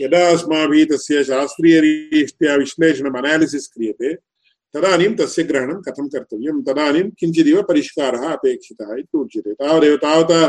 यदा 0.00 0.28
अस्माभिः 0.28 0.84
तस्य 0.84 1.24
शास्त्रीयरीत्या 1.24 2.54
विश्लेषणम् 2.54 3.16
अनालिसिस् 3.16 3.68
क्रियते 3.68 4.27
तदानीं 4.74 5.14
तस्य 5.16 5.42
ग्रहणं 5.42 5.80
कथं 5.82 6.08
कर्तव्यं 6.08 6.62
तदानीं 6.62 7.10
किञ्चिदिव 7.18 7.62
परिष्कारः 7.68 8.24
अपेक्षितः 8.32 8.94
इति 8.98 9.18
उच्यते। 9.18 9.52
तावदेव 9.52 9.96
तावता 9.96 10.40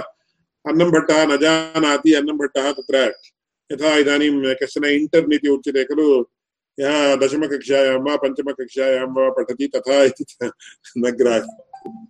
अन्नं 0.70 0.90
न 1.26 1.38
जानाति, 1.38 2.14
अन्नं 2.14 2.38
भट्टः 2.38 2.72
तत्र 2.72 2.98
यथा 3.72 3.96
इदानीं 3.98 4.56
कश्चन 4.62 4.86
इण्टर्न् 4.86 5.34
इति 5.34 5.50
उच्यते 5.50 5.84
खलु, 5.84 6.10
यः 6.78 7.16
दशमकक्षायां 7.22 7.98
वा 8.04 8.16
पञ्चमकक्षायां 8.16 9.08
वा 9.16 9.30
पठति 9.38 9.68
तथा 9.76 10.04
इति 10.04 10.24
न 10.98 11.12
ग्राह्यम् 11.20 12.08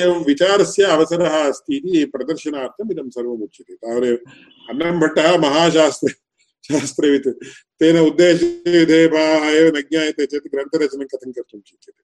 एवं 0.00 0.24
विचारस्य 0.24 0.82
अवसरः 0.84 1.34
अस्ति 1.48 1.76
इति 1.76 2.04
प्रदर्शनार्थम् 2.14 2.92
इदं 2.92 3.08
सर्वम् 3.10 3.42
उच्यते 3.42 3.74
तावदेव 3.74 5.38
महाशास्त्रे 5.40 6.14
शास्त्रवित् 6.68 7.28
तेन 7.80 7.96
उद्देशविधेयभावः 7.98 9.48
एव 9.58 9.66
न 9.76 9.80
ज्ञायते 9.90 10.26
चेत् 10.26 10.46
ग्रन्थरचनं 10.54 11.06
कथं 11.12 11.30
कर्तुं 11.36 11.60
शक्यते? 11.60 12.02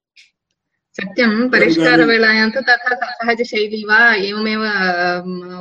सत्यं 0.99 1.33
परिष्कारवेलायां 1.51 2.49
तु 2.51 2.61
तथा 2.69 2.95
सहजशैली 3.19 3.83
वा 3.91 4.01
एवमेव 4.31 4.63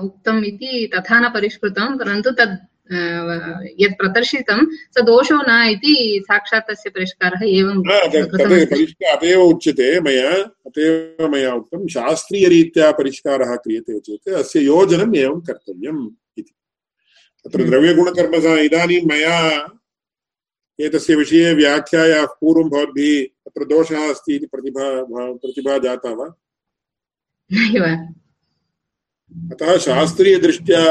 उक्तम् 0.06 0.46
इति 0.46 0.72
तथा 0.96 1.20
न 1.20 1.30
परिष्कृतं 1.34 1.98
परन्तु 2.00 2.32
तद् 2.40 2.58
यत् 3.84 3.98
प्रदर्शितं 4.00 4.60
स 4.96 5.02
दोषो 5.10 5.38
न 5.48 5.52
इति 5.72 5.96
साक्षात् 6.28 6.68
तस्य 6.72 6.90
परिष्कारः 6.90 7.42
एवं 7.46 7.78
अत 9.14 9.24
एव 9.24 9.42
उच्यते 9.44 9.90
मया 10.02 10.32
अतएव 10.68 11.28
मया 11.34 11.54
उक्तं 11.54 11.88
शास्त्रीयरीत्या 11.96 12.92
परिष्कारः 13.00 13.56
क्रियते 13.64 14.00
चेत् 14.00 14.30
अस्य 14.42 14.60
योजनम् 14.62 15.16
एवं 15.16 15.40
कर्तव्यम्। 15.50 16.08
तत्र 17.46 17.60
हम्म। 17.60 17.70
द्रव्यगुणकर्म 17.70 18.34
इदानीं 18.60 19.02
मया 19.06 19.38
एतस्य 20.80 21.16
विषये 21.16 21.54
व्याख्यायाः 21.54 22.26
पूर्वं 22.26 22.70
भवद्भिः 22.70 23.26
तत्र 23.46 23.66
दोषः 23.66 24.10
अस्ति 24.10 24.36
इति 24.36 24.46
प्रतिभा 24.46 24.86
प्रतिभा 25.34 25.78
जाता 25.78 26.10
वा? 26.10 26.28
अतः 29.52 29.78
शास्त्रीयदृष्ट्या 29.78 30.84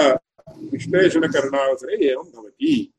विश्लेषणकरणावसरे 0.73 1.97
एवं 2.11 2.25
भवति। 2.25 2.93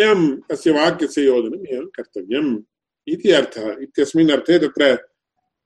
एवं 0.00 0.36
तस्य 0.36 0.70
वाक्यस्य 0.70 1.22
योजनम् 1.22 1.66
एवं 1.66 1.86
कर्तव्यम् 1.86 2.62
इति 3.08 3.30
अर्थः। 3.30 3.76
इत्यस्मिन् 3.82 4.30
अर्थे 4.30 4.58
तत्र 4.58 4.98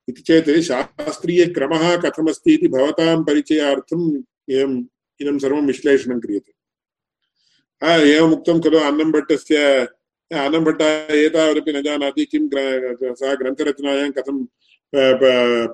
इति 0.08 0.22
चेत् 0.22 0.50
शास्त्रीयक्रमः 0.60 1.96
कथमस्ति 1.96 2.54
इति 2.54 2.68
भवतां 2.68 3.24
परिचयार्थम् 3.24 4.22
एवम् 4.50 4.84
इदं 5.20 5.38
सर्वं 5.38 5.66
विश्लेषणं 5.66 6.20
क्रियते। 6.20 6.59
एवमुक्तं 7.82 8.60
खलु 8.60 8.78
अन्नम्भट्टस्य 8.78 9.56
अन्नम्भट्टः 10.30 11.14
एतावदपि 11.16 11.72
न 11.72 11.82
जानाति 11.82 12.24
किं 12.32 12.48
सः 13.14 13.34
ग्रन्थरचनायां 13.34 14.10
कथं 14.18 14.44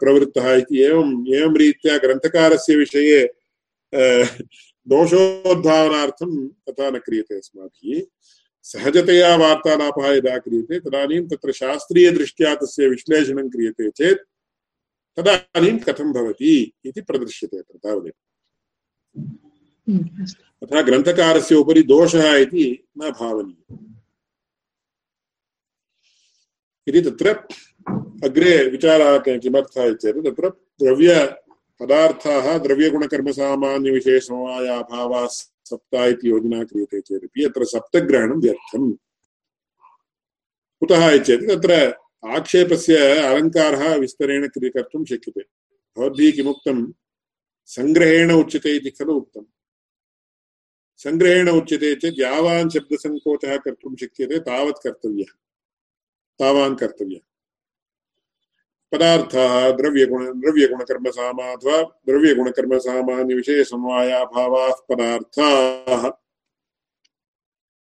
प्रवृत्तः 0.01 0.53
इति 0.55 0.83
एवम् 0.83 1.13
एवं 1.35 1.57
रीत्या 1.59 1.97
ग्रन्थकारस्य 1.99 2.77
विषये 2.77 3.23
दोषोद्भावनार्थं 4.87 6.37
तथा 6.69 6.91
न 6.91 6.99
क्रियते 7.07 7.39
अस्माभिः 7.39 8.03
सहजतया 8.65 9.35
वार्तालापः 9.37 10.09
यदा 10.11 10.37
क्रियते 10.39 10.79
तदानीं 10.81 11.21
तत्र 11.29 11.53
शास्त्रीयदृष्ट्या 11.53 12.55
तस्य 12.63 12.89
विश्लेषणं 12.89 13.49
क्रियते 13.49 13.91
चेत् 13.91 14.23
तदानीं 15.19 15.79
कथं 15.81 16.13
भवति 16.13 16.55
इति 16.87 17.01
प्रदर्श्यते 17.01 17.59
अत्र 17.59 17.79
तावदेव 17.79 18.13
अतः 19.89 20.83
ग्रन्थकारस्य 20.83 21.55
उपरि 21.55 21.83
दोषः 21.83 22.37
इति 22.37 22.85
न 22.99 23.11
भावनीयः 23.11 23.79
इति 26.89 27.11
तत्र 27.11 27.49
अग्रे 28.25 28.71
विचारः 28.71 29.39
किमर्थः 29.39 29.95
चेत् 29.95 30.17
तत्र 30.17 30.49
द्रव्य 30.49 31.37
पदार्थाः 31.81 32.59
द्रव्यगुणकर्मसामान्यविशेषमवायाभावाः 32.59 35.27
सप्ता 35.27 36.07
इति 36.07 36.31
योजना 36.31 36.65
क्रियते 36.65 37.01
चेदपि 37.01 37.45
अत्र 37.45 37.65
सप्तग्रहणं 37.65 38.41
व्यर्थम्। 38.41 38.95
कुतः 40.81 41.23
चेत् 41.23 41.43
तत्र 41.43 41.95
आक्षेपस्य 42.27 43.19
अलङ्कारः 43.19 43.95
विस्तरेण 43.95 44.49
कर्तुं 44.49 45.05
शक्यते। 45.05 45.45
भवद्भिः 45.99 46.33
किमुक्तं? 46.33 46.93
सङ्ग्रहेण 47.67 48.33
उच्यते 48.33 48.77
इति 48.77 48.91
खलु 48.91 49.15
उक्तम्। 49.15 49.45
सङ्ग्रहेण 50.97 51.49
उच्यते 51.49 51.95
चेत् 51.95 52.19
यावान् 52.19 52.71
शब्दसङ्कोचः 52.71 53.57
कर्तुं 53.57 53.97
शक्यते, 53.97 54.39
तावत् 54.39 54.85
कर्तव्यः। 54.85 55.35
तावान् 56.39 56.77
कर्तव्यः। 56.77 57.21
पदार्थाः, 58.93 59.71
द्रव्यगुण 59.71 60.41
द्रव्यगुणकर्मसामा 60.41 61.53
अथवा 61.53 61.83
द्रव्यगुणकर्मसामान्यविषयसमवायाभावाः 61.83 64.71
पदार्थाः। 64.71 66.11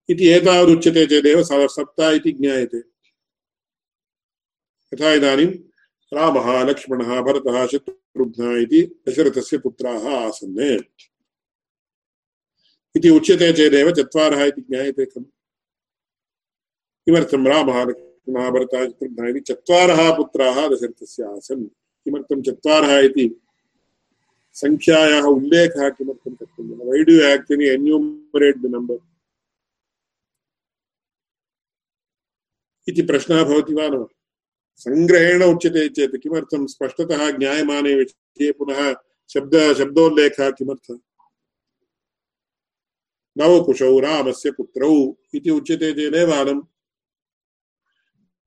इति 0.09 0.27
एतावदुच्यते 0.27 1.05
चेदेव 1.05 1.43
सप्ता 1.43 2.11
इति 2.11 2.31
ज्ञायते। 2.31 2.81
यथा 4.93 5.13
इदानीं 5.13 5.53
रामः, 6.13 6.69
लक्ष्मणः, 6.69 7.21
भरतः, 7.21 7.67
शत्रुघ्नः 7.67 8.61
इति 8.61 9.01
दशरथस्य 9.09 9.57
पुत्राः 9.57 10.15
आसन्। 10.15 10.79
इति 12.97 13.09
उच्यते 13.09 13.53
चेदेव 13.53 13.91
चत्वारः 13.91 14.43
इति 14.43 14.61
ज्ञायते 14.61 15.05
खलु 15.05 15.23
किमर्थं 17.05 17.47
रामः 17.47 17.77
महाभारतः 18.29 18.83
इति 18.83 19.39
चत्वारः 19.39 20.17
पुत्राः 20.17 20.67
दशरथस्य 20.67 21.23
आसन्। 21.23 21.65
किमर्थं 22.05 22.41
चत्वारः 22.41 22.99
इति? 22.99 23.25
सङ्ख्यायाः 24.53 25.23
उल्लेखः 25.23 25.89
किमर्थं 25.89 26.33
कर्तव्यः? 26.35 26.79
Why 26.89 27.03
do 27.03 27.15
actually 27.33 27.65
enumerate 27.69 28.57
the 28.57 28.65
number 28.65 29.03
इति 32.89 33.01
प्रश्नः 33.01 33.43
भवति 33.43 33.73
वा 33.73 33.87
न? 33.87 34.05
सङ्ग्रहेण 34.77 35.43
उच्यते 35.43 35.89
चेत् 35.89 36.15
किमर्थं 36.23 36.67
स्पष्टतः 36.67 37.31
ज्ञायमाने 37.31 37.93
विषये 37.95 38.51
पुनः 38.51 38.93
शब्द 39.33 39.73
शब्दोल्लेखः 39.77 40.49
किमर्थः? 40.51 40.97
नवकुशौ 43.35 43.99
रामस्य 43.99 44.51
पुत्रौ 44.51 44.93
इति 45.35 45.49
उच्यते 45.49 45.91
चेदेव 45.93 46.31
अलम् 46.33 46.61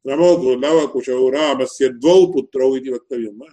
नमो 0.04 0.54
नवकुशौ 0.56 1.28
रामस्य 1.30 1.88
द्वौ 1.96 2.26
पुत्रौ 2.32 2.76
इति 2.76 2.90
वक्तव्यं 2.90 3.38
वा 3.38 3.48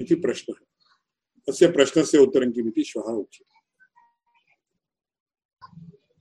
इति 0.00 0.14
प्रश्नः 0.24 0.64
अस्य 1.48 1.66
प्रश्नस्य 1.72 2.18
उत्तरं 2.18 2.50
किमिति 2.52 2.84
श्वः 2.84 3.12
उच्यते 3.12 3.54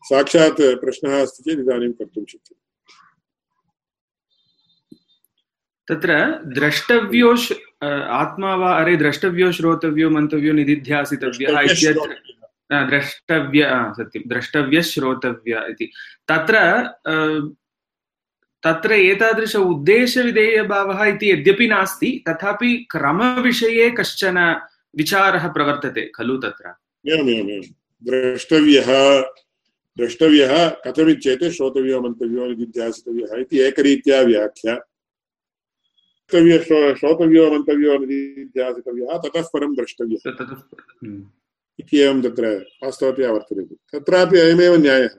साक्षात् 0.03 0.61
प्रश्नः 0.81 1.21
अस्ति 1.21 1.43
चेत् 1.43 1.59
इदानीं 1.59 1.91
कर्तुं 1.93 2.23
शक्यते 2.25 2.63
तत्र 5.87 6.13
द्रष्टव्यो 6.53 7.31
आत्मा 8.13 8.53
वा 8.55 8.71
अरे 8.81 8.95
द्रष्टव्यो 8.97 9.51
श्रोतव्यो 9.51 10.09
मन्तव्यो 10.09 10.53
निधिध्यासितव्यः 10.53 11.59
इत्यत्र 11.63 12.44
द्रष्टव्य 12.72 13.70
सत्यं 13.97 14.24
द्रष्टव्य 14.28 14.82
श्रोतव्य 14.82 15.66
इति। 15.70 15.86
तत्र 16.28 16.55
तत्र 18.63 18.91
एतादृश 18.91 19.55
उद्देशविधेयभावः 19.55 21.03
इति 21.05 21.32
यद्यपि 21.32 21.68
नास्ति 21.68 22.09
तथापि 22.28 22.72
क्रमविषये 22.91 23.89
कश्चन 23.91 24.38
विचारः 24.95 25.47
प्रवर्तते 25.47 26.11
खलु 26.16 26.38
तत्र? 26.38 26.74
द्रष्टव्यः 28.03 28.89
द्रष्टव्यः 29.97 30.70
कथमित्येते 30.86 31.51
श्रोतव्यो 31.51 32.01
मन्तव्यो 32.01 32.45
निधिध्यासितव्यः 32.47 33.39
इति 33.41 33.59
एकरीत्या 33.59 34.22
व्याख्या। 34.22 34.76
श्रोतव्यो 36.30 37.51
मन्तव्यो 37.51 37.97
निधिध्यासितव्यः 37.97 39.18
ततः 39.18 39.45
परं 39.53 39.76
द्रष्टव्यः 39.76 40.32
इति 41.80 41.97
एवं 41.97 42.21
तत्र 42.21 42.65
वास्तवतया 42.84 43.32
वर्तते 43.32 43.76
तत्रापि 43.91 44.39
अयमेव 44.39 44.76
न्यायः। 44.76 45.09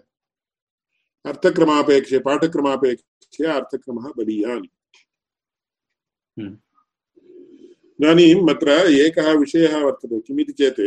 अर्थक्रमापेक्षे 1.27 2.19
पाठक्रमापेक्षया 2.19 3.53
अर्थक्रमः 3.53 4.13
बलीयान् 4.17 4.67
हम्म। 6.37 6.59
इदानीम् 8.01 8.51
अत्र 8.51 8.93
एकः 8.93 9.33
विषयः 9.33 9.79
वर्तते 9.79 10.21
किमिति 10.21 10.53
चेत् 10.53 10.81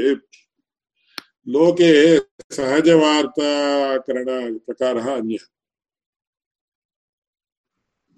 लोके 1.47 2.17
सहजवार्ताकरणप्रकारः 2.55 5.15
अन्यः। 5.15 5.45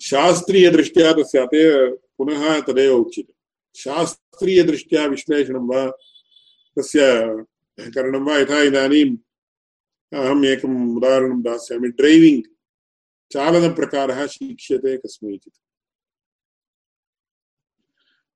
शास्त्रीयदृष्ट्या 0.02 1.14
तस्य 1.14 1.39
अते 1.39 1.91
पुनः 2.18 2.62
तदेव 2.62 2.95
उच्यते। 2.95 3.34
शास्त्रीयदृष्ट्या 3.76 5.06
विश्लेषणं 5.06 5.68
वा 5.68 5.97
तस्य 6.78 7.01
करणं 7.95 8.24
वा 8.28 8.38
यथा 8.38 8.61
इदानीं 8.69 9.09
अहम् 10.22 10.45
एकम् 10.53 10.78
उदाहरणं 10.97 11.41
दास्यामि. 11.47 11.89
ड्रैविङ्ग् 11.99 12.47
चालनप्रकारः 13.32 14.26
शिक्ष्यते 14.36 14.97
कस्मैचित् 15.03 15.57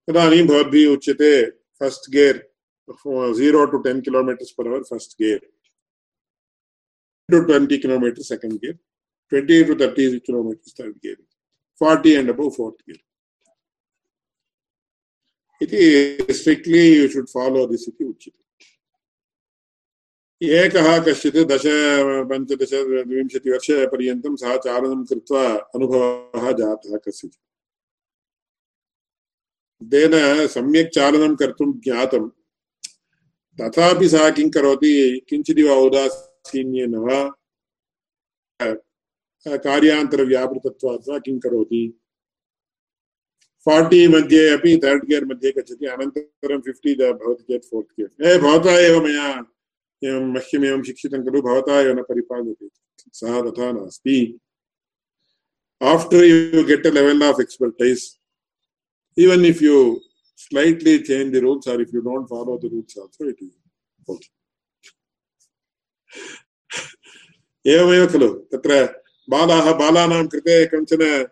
तदानीं 0.07 0.45
भवद्भिः 0.47 0.91
उच्यते 0.93 1.31
first 1.81 2.09
gear 2.15 2.39
zero 3.39 3.65
to 3.71 3.77
ten 3.85 4.01
kilometres 4.07 4.55
per 4.57 4.67
hour 4.71 4.83
first 4.91 5.13
gear 5.21 5.43
to 7.29 7.39
twenty 7.45 7.77
kilometre 7.85 8.29
second 8.31 8.57
gear 8.65 8.77
twenty 9.31 9.63
to 9.69 9.73
thirty 9.81 10.05
kilometres 10.27 10.79
third 10.79 10.97
gear 11.05 11.21
forty 11.81 12.15
and 12.15 12.31
above 12.33 12.55
fourth 12.57 12.81
gear 12.89 13.01
इति 15.61 16.33
स्ट्रिक्ट्लि 16.33 16.81
यु 16.97 17.07
शुड् 17.09 17.29
फालो 17.29 17.63
इति 17.73 18.31
एकः 20.41 20.87
कश्चित् 21.03 21.37
दश 21.49 21.63
पञ्चदश 22.29 22.73
विंशतिवर्षपर्यन्तं 23.07 24.35
सः 24.35 24.55
चालनं 24.57 25.03
कृत्वा 25.05 25.43
अनुभवः 25.75 26.51
जातः 26.51 26.97
कस्यचित् 26.97 27.43
तेन 29.81 30.13
सम्यक् 30.47 30.93
चालनं 30.93 31.35
कर्तुं 31.35 31.71
ज्ञातं 31.83 32.27
तथापि 33.59 34.09
सः 34.09 34.29
किं 34.29 34.49
करोति 34.49 34.93
किञ्चिदिव 35.29 35.71
औदासीन्येन 35.71 36.95
वा 37.05 37.19
कार्यान्तरव्यापृतत्वात् 39.65 41.09
वा 41.09 41.19
किं 41.19 41.37
करोति 41.39 41.83
फार्टि 43.65 44.07
मध्ये, 44.07 44.49
अपि 44.49 44.77
तर्ड् 44.77 45.05
गियर् 45.05 45.25
मध्ये 45.25 45.51
गच्छति, 45.51 45.85
अनन्तरं 45.85 46.59
फिफ्टि 46.59 46.95
भवति 46.95 47.43
चेत् 47.43 47.65
फोर्त् 47.65 47.99
गियर् 47.99 48.27
ए 48.27 48.37
भवता 48.37 48.79
एव 48.79 49.03
मया, 49.03 49.45
एवं 50.03 50.33
मह्यमेवं 50.33 50.83
शिक्षितं 50.83 51.23
खलु, 51.23 51.41
भवता 51.41 51.81
एव 51.81 51.99
न 51.99 52.01
परिपाल्यते। 52.01 52.67
सः 53.13 53.41
तथा 53.41 53.71
नास्ति। 53.71 54.39
After 55.83 56.25
you 56.25 56.63
get 56.63 56.87
a 56.87 56.89
level 56.89 57.23
of 57.23 57.41
expertise 57.41 58.21
even 59.17 59.45
if 59.45 59.61
you 59.61 59.97
slightly 60.39 60.93
change 60.99 61.31
the 61.33 61.41
rules 61.41 61.67
or 61.67 61.81
if 61.81 61.93
you 61.93 62.01
don't 62.01 62.27
follow 62.27 62.57
the 62.57 62.69
rules 62.69 62.97
also, 62.97 63.25
it 63.25 63.37
is 63.41 63.53
okay. 64.09 64.31
एवमेव 67.67 68.07
खलु। 68.07 68.27
तत्र 68.27 69.01
बालाः, 69.29 69.71
बालानां 69.73 70.27
कृते 70.27 70.65
कञ्चन 70.65 71.27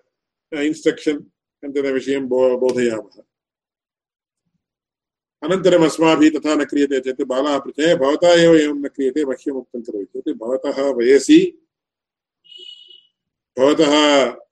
इन्स्ट्रक्षन् 0.54 1.33
कञ्चन 1.64 1.92
विषयं 1.94 2.28
बो 2.28 2.40
बोधयामः। 2.60 3.22
अनन्तरम् 5.44 5.84
अस्माभिः 5.84 6.30
तथा 6.30 6.56
न 6.56 6.66
क्रियते 6.66 7.00
चेत् 7.00 7.22
बालाः 7.22 7.58
पृच्छे 7.60 7.96
भवता 7.96 8.30
एव 8.34 8.56
एवं 8.56 8.78
न 8.80 8.88
क्रियते 8.88 9.26
मह्यम् 9.26 9.58
उक्तं 9.58 9.82
करोति 9.82 10.06
चेत् 10.06 10.38
भवतः 10.38 10.78
वयसि, 10.92 11.40
भवतः 13.58 13.94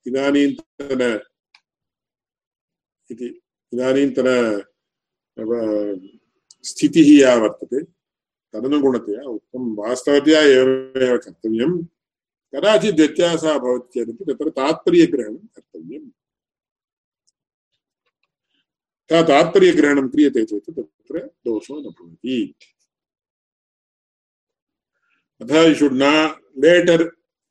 इदानीन्तन 0.08 1.02
इति 3.12 3.28
इदानीन्तन 3.74 4.28
स्थितिः 6.64 7.10
या 7.20 7.36
वर्तते, 7.36 7.84
तदनुगुणतया 8.54 9.22
उक्तं 9.30 9.76
वास्तवतया 9.76 10.42
एवमेव 10.42 11.18
कर्तव्यं। 11.18 11.72
कदाचित् 12.54 12.96
व्यत्यासः 12.96 13.58
भवति 13.58 13.90
चेदपि 13.94 14.24
तत्र 14.26 14.50
तात्पर्यग्रहणं 14.50 15.46
कर्तव्यम्। 15.56 16.10
तात्पर्यग्रहणं 19.30 20.08
क्रियते 20.10 20.44
चेत् 20.50 20.70
तत्र 20.78 21.20
दोषो 21.46 21.76
न 21.80 21.84
भवति। 21.98 22.38
अतः 25.42 25.62
यु 25.68 25.74
शुड् 25.82 25.98
न 26.02 26.06
लेटर् 26.64 27.04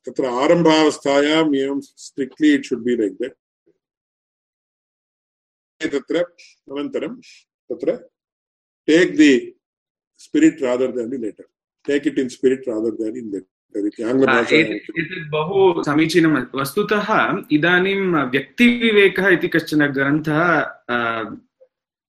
तत्र 0.07 0.25
आरम्भावस्थायाम् 0.43 1.55
एवं 1.55 1.79
strictly 2.05 2.49
it 2.55 2.65
should 2.69 2.83
be 2.83 2.95
like 3.01 3.15
that 3.21 3.35
तत्र 5.81 6.17
अनन्तरं 6.71 7.13
तत्र 7.69 7.89
take 8.87 9.15
the 9.17 9.31
spirit 10.25 10.61
rather 10.63 10.91
than 10.97 11.13
letter 11.23 11.49
take 11.85 12.07
it 12.07 12.19
in 12.19 12.29
spirit 12.37 12.67
rather 12.69 12.97
than 13.01 13.17
in 13.17 13.31
letter 13.33 13.49
इति 13.87 14.03
एतत् 14.59 15.29
बहु 15.31 15.83
समीचीनं 15.83 16.33
वस्तुतः 16.59 17.07
इदानीं 17.57 17.95
व्यक्तिविवेकः 18.33 19.27
इति 19.35 19.47
कश्चन 19.55 19.81
ग्रन्थः 19.97 20.41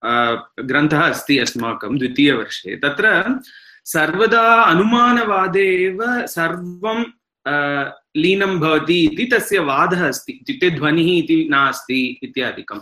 ग्रन्थः 0.05 1.03
अस्ति 1.03 1.39
अस्माकं 1.39 1.99
द्वितीयवर्षे। 1.99 2.77
तत्र 2.77 3.41
सर्वदा 3.85 4.47
अनुमानवादे 4.63 5.67
एव 5.87 6.01
सर्वं 6.27 7.05
लीनं 8.17 8.59
भवति 8.61 8.99
इति 9.05 9.25
तस्य 9.25 9.59
वादः 9.59 10.07
अस्ति। 10.09 10.33
इत्युक्ते 10.33 10.71
ध्वनिः 10.71 11.09
इति 11.19 11.37
नास्ति 11.51 12.01
इत्यादिकं। 12.23 12.79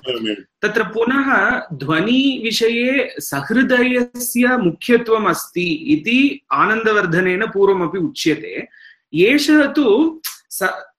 तत्र 0.62 0.82
पुनः 0.84 1.28
ध्वनिविषये 1.78 3.14
सहृदयस्य 3.18 4.56
मुख्यत्वम् 4.56 5.28
अस्ति 5.28 5.66
इति 5.94 6.18
आनन्दवर्धनेन 6.52 7.46
पूर्वमपि 7.46 7.98
उच्यते। 7.98 8.66
एषः 9.14 9.66
तु 9.72 9.86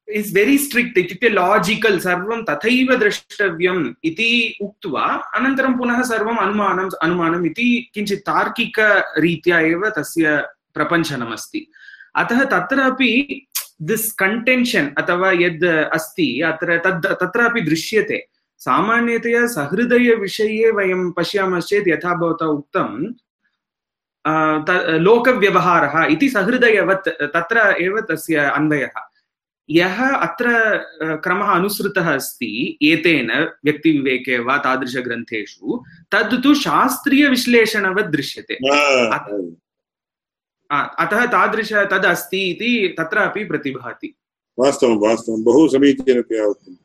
इस् 0.10 0.34
वेरि 0.36 0.58
स्ट्रिक्ट् 0.58 0.98
इत्युक्ते 0.98 1.30
लाजिकल् 1.30 2.00
सर्वं 2.00 2.44
तथैव 2.50 2.96
द्रष्टव्यम् 2.96 3.94
इति 4.04 4.58
उक्त्वा 4.62 5.06
अनन्तरं 5.36 5.78
पुनः 5.78 6.02
सर्वम् 6.02 6.38
अनुमानम् 6.38 6.90
अनुमानम् 7.02 7.46
इति 7.46 7.92
किञ्चित् 7.94 8.22
तार्किकरीत्या 8.22 9.60
एव 9.60 9.90
तस्य 9.90 10.38
प्रपञ्चनमस्ति। 10.74 11.68
अतः 12.16 12.44
तत्रापि 12.44 13.46
दिस् 13.82 14.12
कण्टेन्शन् 14.12 14.90
अथवा 14.98 15.32
यद् 15.32 15.66
अस्ति, 15.66 16.42
अत्र 16.42 16.78
तद्, 16.78 17.06
तत्रापि 17.06 17.62
दृश्यते। 17.62 18.28
सामान्यतया 18.60 19.46
सहृदयविषये 19.48 20.72
वयं 20.72 21.12
पश्यामश्चेत् 21.12 21.88
यथा 21.88 22.14
भवता 22.16 22.46
उक्तं 22.46 22.92
लोकव्यवहारः 25.02 26.06
इति 26.06 26.30
सहृदयवत्, 26.30 27.08
तत्र 27.34 27.76
एव 27.82 28.00
तस्य 28.02 28.36
अन्वयः। 28.36 29.11
यः 29.70 30.00
अत्र 30.08 30.48
क्रमः 31.24 31.52
अनुसृतः 31.52 32.14
अस्ति 32.14 32.78
एतेन 32.84 33.32
व्यक्तिविवेके 33.66 34.40
वा 34.40 34.58
तादृशग्रन्थेषु 34.58 35.84
तद् 36.12 36.42
तु 36.44 36.54
शास्त्रीयविश्लेषणवत् 36.56 38.12
दृश्यते। 38.12 38.56
अतः 40.72 41.26
तादृश 41.26 41.74
तद् 41.92 42.06
अस्ति 42.06 42.42
इति 42.50 42.96
तत्रापि 43.00 43.44
प्रतिभाति। 43.44 44.16
वास्तवं 44.58 44.98
वास्तवं। 45.00 45.44
बहु 45.44 45.68
समीचीनतया 45.70 46.46
उक्तं 46.46 46.76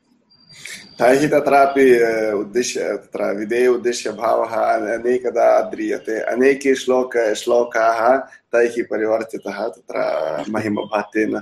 तैः 0.98 1.26
तत्रापि 1.28 1.86
उद्दिश्य 2.32 2.80
तत्र 2.80 3.32
विधेय 3.38 3.66
उद्देश्यभावः 3.68 4.54
अनेकदा 4.94 5.48
ध्रियते 5.70 6.20
अनेके 6.32 6.74
श्लोक 6.74 7.16
श्लोकाः 7.36 8.00
तैः 8.52 8.74
परिवर्तितः 8.90 9.58
तत्र 9.68 9.96
महिमभात्येन 10.50 11.36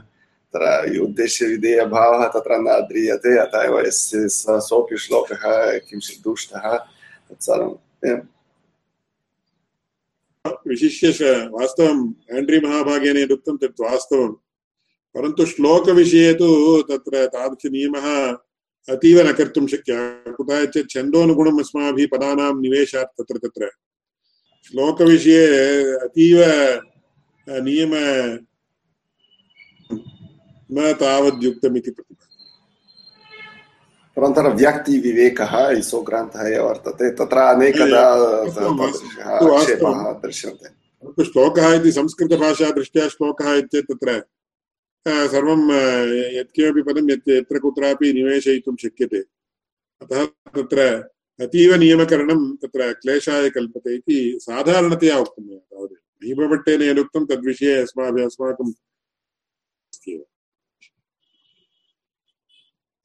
तत्र 0.55 1.01
उद्देश्यविधेयभावः 1.01 2.27
तत्र 2.29 2.59
न 2.59 2.81
ध्रियते 2.89 3.39
अतः 3.39 3.63
एव 3.63 3.79
यस्य 3.87 4.29
सोऽपि 4.29 4.97
श्लोकः 4.97 5.43
किञ्चित् 5.79 6.23
दुष्टः 6.23 6.67
विशिष्य 10.69 11.31
वास्तवम् 11.53 12.13
आण्ड्री 12.37 12.61
महाभागेन 12.61 13.17
यदुक्तं 13.17 13.57
तत् 13.57 13.81
वास्तवं 13.81 14.33
परन्तु 15.15 15.47
श्लोकविषये 15.47 16.35
तु 16.35 16.49
तत्र 16.83 17.15
अतीव 18.89 19.21
न 19.29 19.33
कर्तुं 19.33 19.67
शक्यः। 19.67 20.33
कुतः 20.33 20.65
चेत् 20.65 20.91
छन्दोनुगुणम् 20.91 21.61
अस्माभिः 21.61 22.09
पदानां 22.13 22.53
निवेशात् 22.61 23.15
तत्र 23.19 23.39
तत्र। 23.39 23.65
अतीव 26.05 26.39
नियम 27.65 27.93
न 30.71 30.93
तावद्युक्तमिति 31.01 31.91
प्रतिभाति 31.91 32.33
अनन्तरं 34.17 34.53
व्यक्तिविवेकः 34.57 35.53
इसो 35.79 36.01
ग्रन्थः 36.03 36.47
एव 36.49 36.65
वर्तते। 36.67 37.11
तत्र 37.17 37.39
अनेकदा 37.55 38.03
आक्षेपाः 39.55 40.13
दृश्यन्ते। 40.23 41.25
श्लोकः 41.25 41.75
इति 41.75 41.91
संस्कृतभाषादृष्ट्या 41.93 43.09
श्लोकः 43.09 43.55
इत्येतत् 43.55 43.93
तत्र 43.93 45.27
सर्वं 45.33 45.63
यत्किमपि 46.37 46.83
पदं 46.83 47.11
यत् 47.11 47.29
यत्र 47.29 47.59
कुत्रापि 47.59 48.13
निवेशयितुं 48.13 48.77
शक्यते। 48.83 49.19
अतः 50.03 50.25
तत्र 50.57 50.79
अतीव 51.41 51.75
नियमकरणं 51.75 52.41
तत्र 52.57 52.93
क्लेशाय 52.93 53.51
कल्पते 53.51 53.95
इति 53.95 54.39
साधारणतया 54.43 55.17
उक्तं 55.19 55.43
मया 55.47 55.59
तावदेव। 55.59 55.99
महिमभट्टेन 56.23 56.83
यदुक्तं 56.83 57.27
तद्विषये 57.27 57.75
अस्माभिः 57.83 58.25
अस्माकं 58.27 58.71
अस्ति 58.71 60.13
एव। 60.13 60.23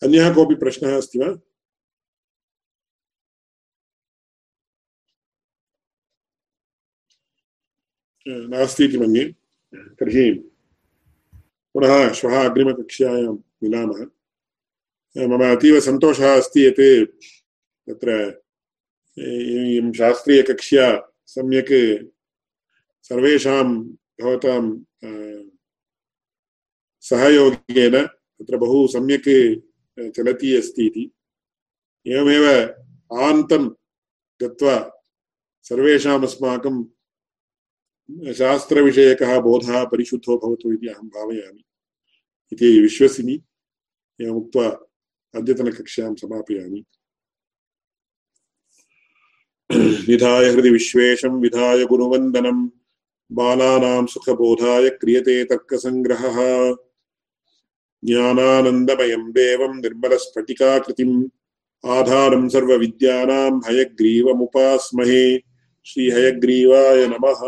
अन्यः 0.04 0.34
कोऽपि 0.36 0.56
प्रश्नः 0.56 0.98
अस्ति 0.98 1.20
वा? 1.20 1.28
नास्ति 8.28 8.86
इति 8.86 8.98
मन्ये। 8.98 9.26
तर्हि 10.00 10.32
पुनः 11.74 12.14
श्वः 12.14 12.36
अग्रिमकक्ष्यायां 12.50 13.34
मिलामः। 13.64 14.06
मम 15.18 15.44
अतीव 15.52 15.80
सन्तोषः 15.80 16.38
अस्ति 16.38 16.66
यत् 16.66 16.82
तत्र 17.90 18.10
इयं 19.18 19.92
शास्त्रीयकक्ष्या 19.94 20.88
सम्यक् 21.28 21.74
सर्वेषां 23.08 23.64
भवतां 24.22 24.64
सहयोगेन 27.04 27.96
तत्र 28.06 28.58
बहु 28.58 28.88
सम्यक् 28.88 29.30
चलती 30.00 30.58
अस्ति 30.58 30.86
इति 30.86 31.12
एवमेव 32.08 32.46
आन्तं 33.14 33.70
गत्वा 34.42 35.04
सर्वेषाम् 35.64 36.84
शास्त्रविषयकः 38.34 39.40
बोधः 39.40 39.84
परिशुद्धो 39.84 40.38
भवतु 40.38 40.74
इति 40.74 40.88
अहं 40.88 41.08
भावयामि। 41.08 41.64
इति 42.54 42.82
विश्वसिमि। 42.82 43.44
एवमुक्त्वा 44.22 44.68
अद्यतनकक्ष्यां 45.36 46.16
समापयामि। 46.16 46.86
निधाय 50.10 50.50
हृदि 50.50 50.70
विश्वेशं, 50.70 51.42
विधाय 51.42 51.86
गुरुवन्दनं 51.86 52.68
बालानां 53.32 54.06
सुखबोधाय 54.06 54.90
क्रियते 54.90 55.44
तर्कसङ्ग्रहः। 55.44 56.76
ज्ञानानन्दमयं 58.04 59.24
देवम् 59.32 59.82
निर्मलस्फटिकाकृतिम् 59.82 61.28
आधारम् 61.86 62.50
सर्वविद्यानाम् 62.50 63.62
हयग्रीवमुपास्महे 63.68 65.38
श्रीहयग्रीवाय 65.86 67.08
नमः। 67.08 67.42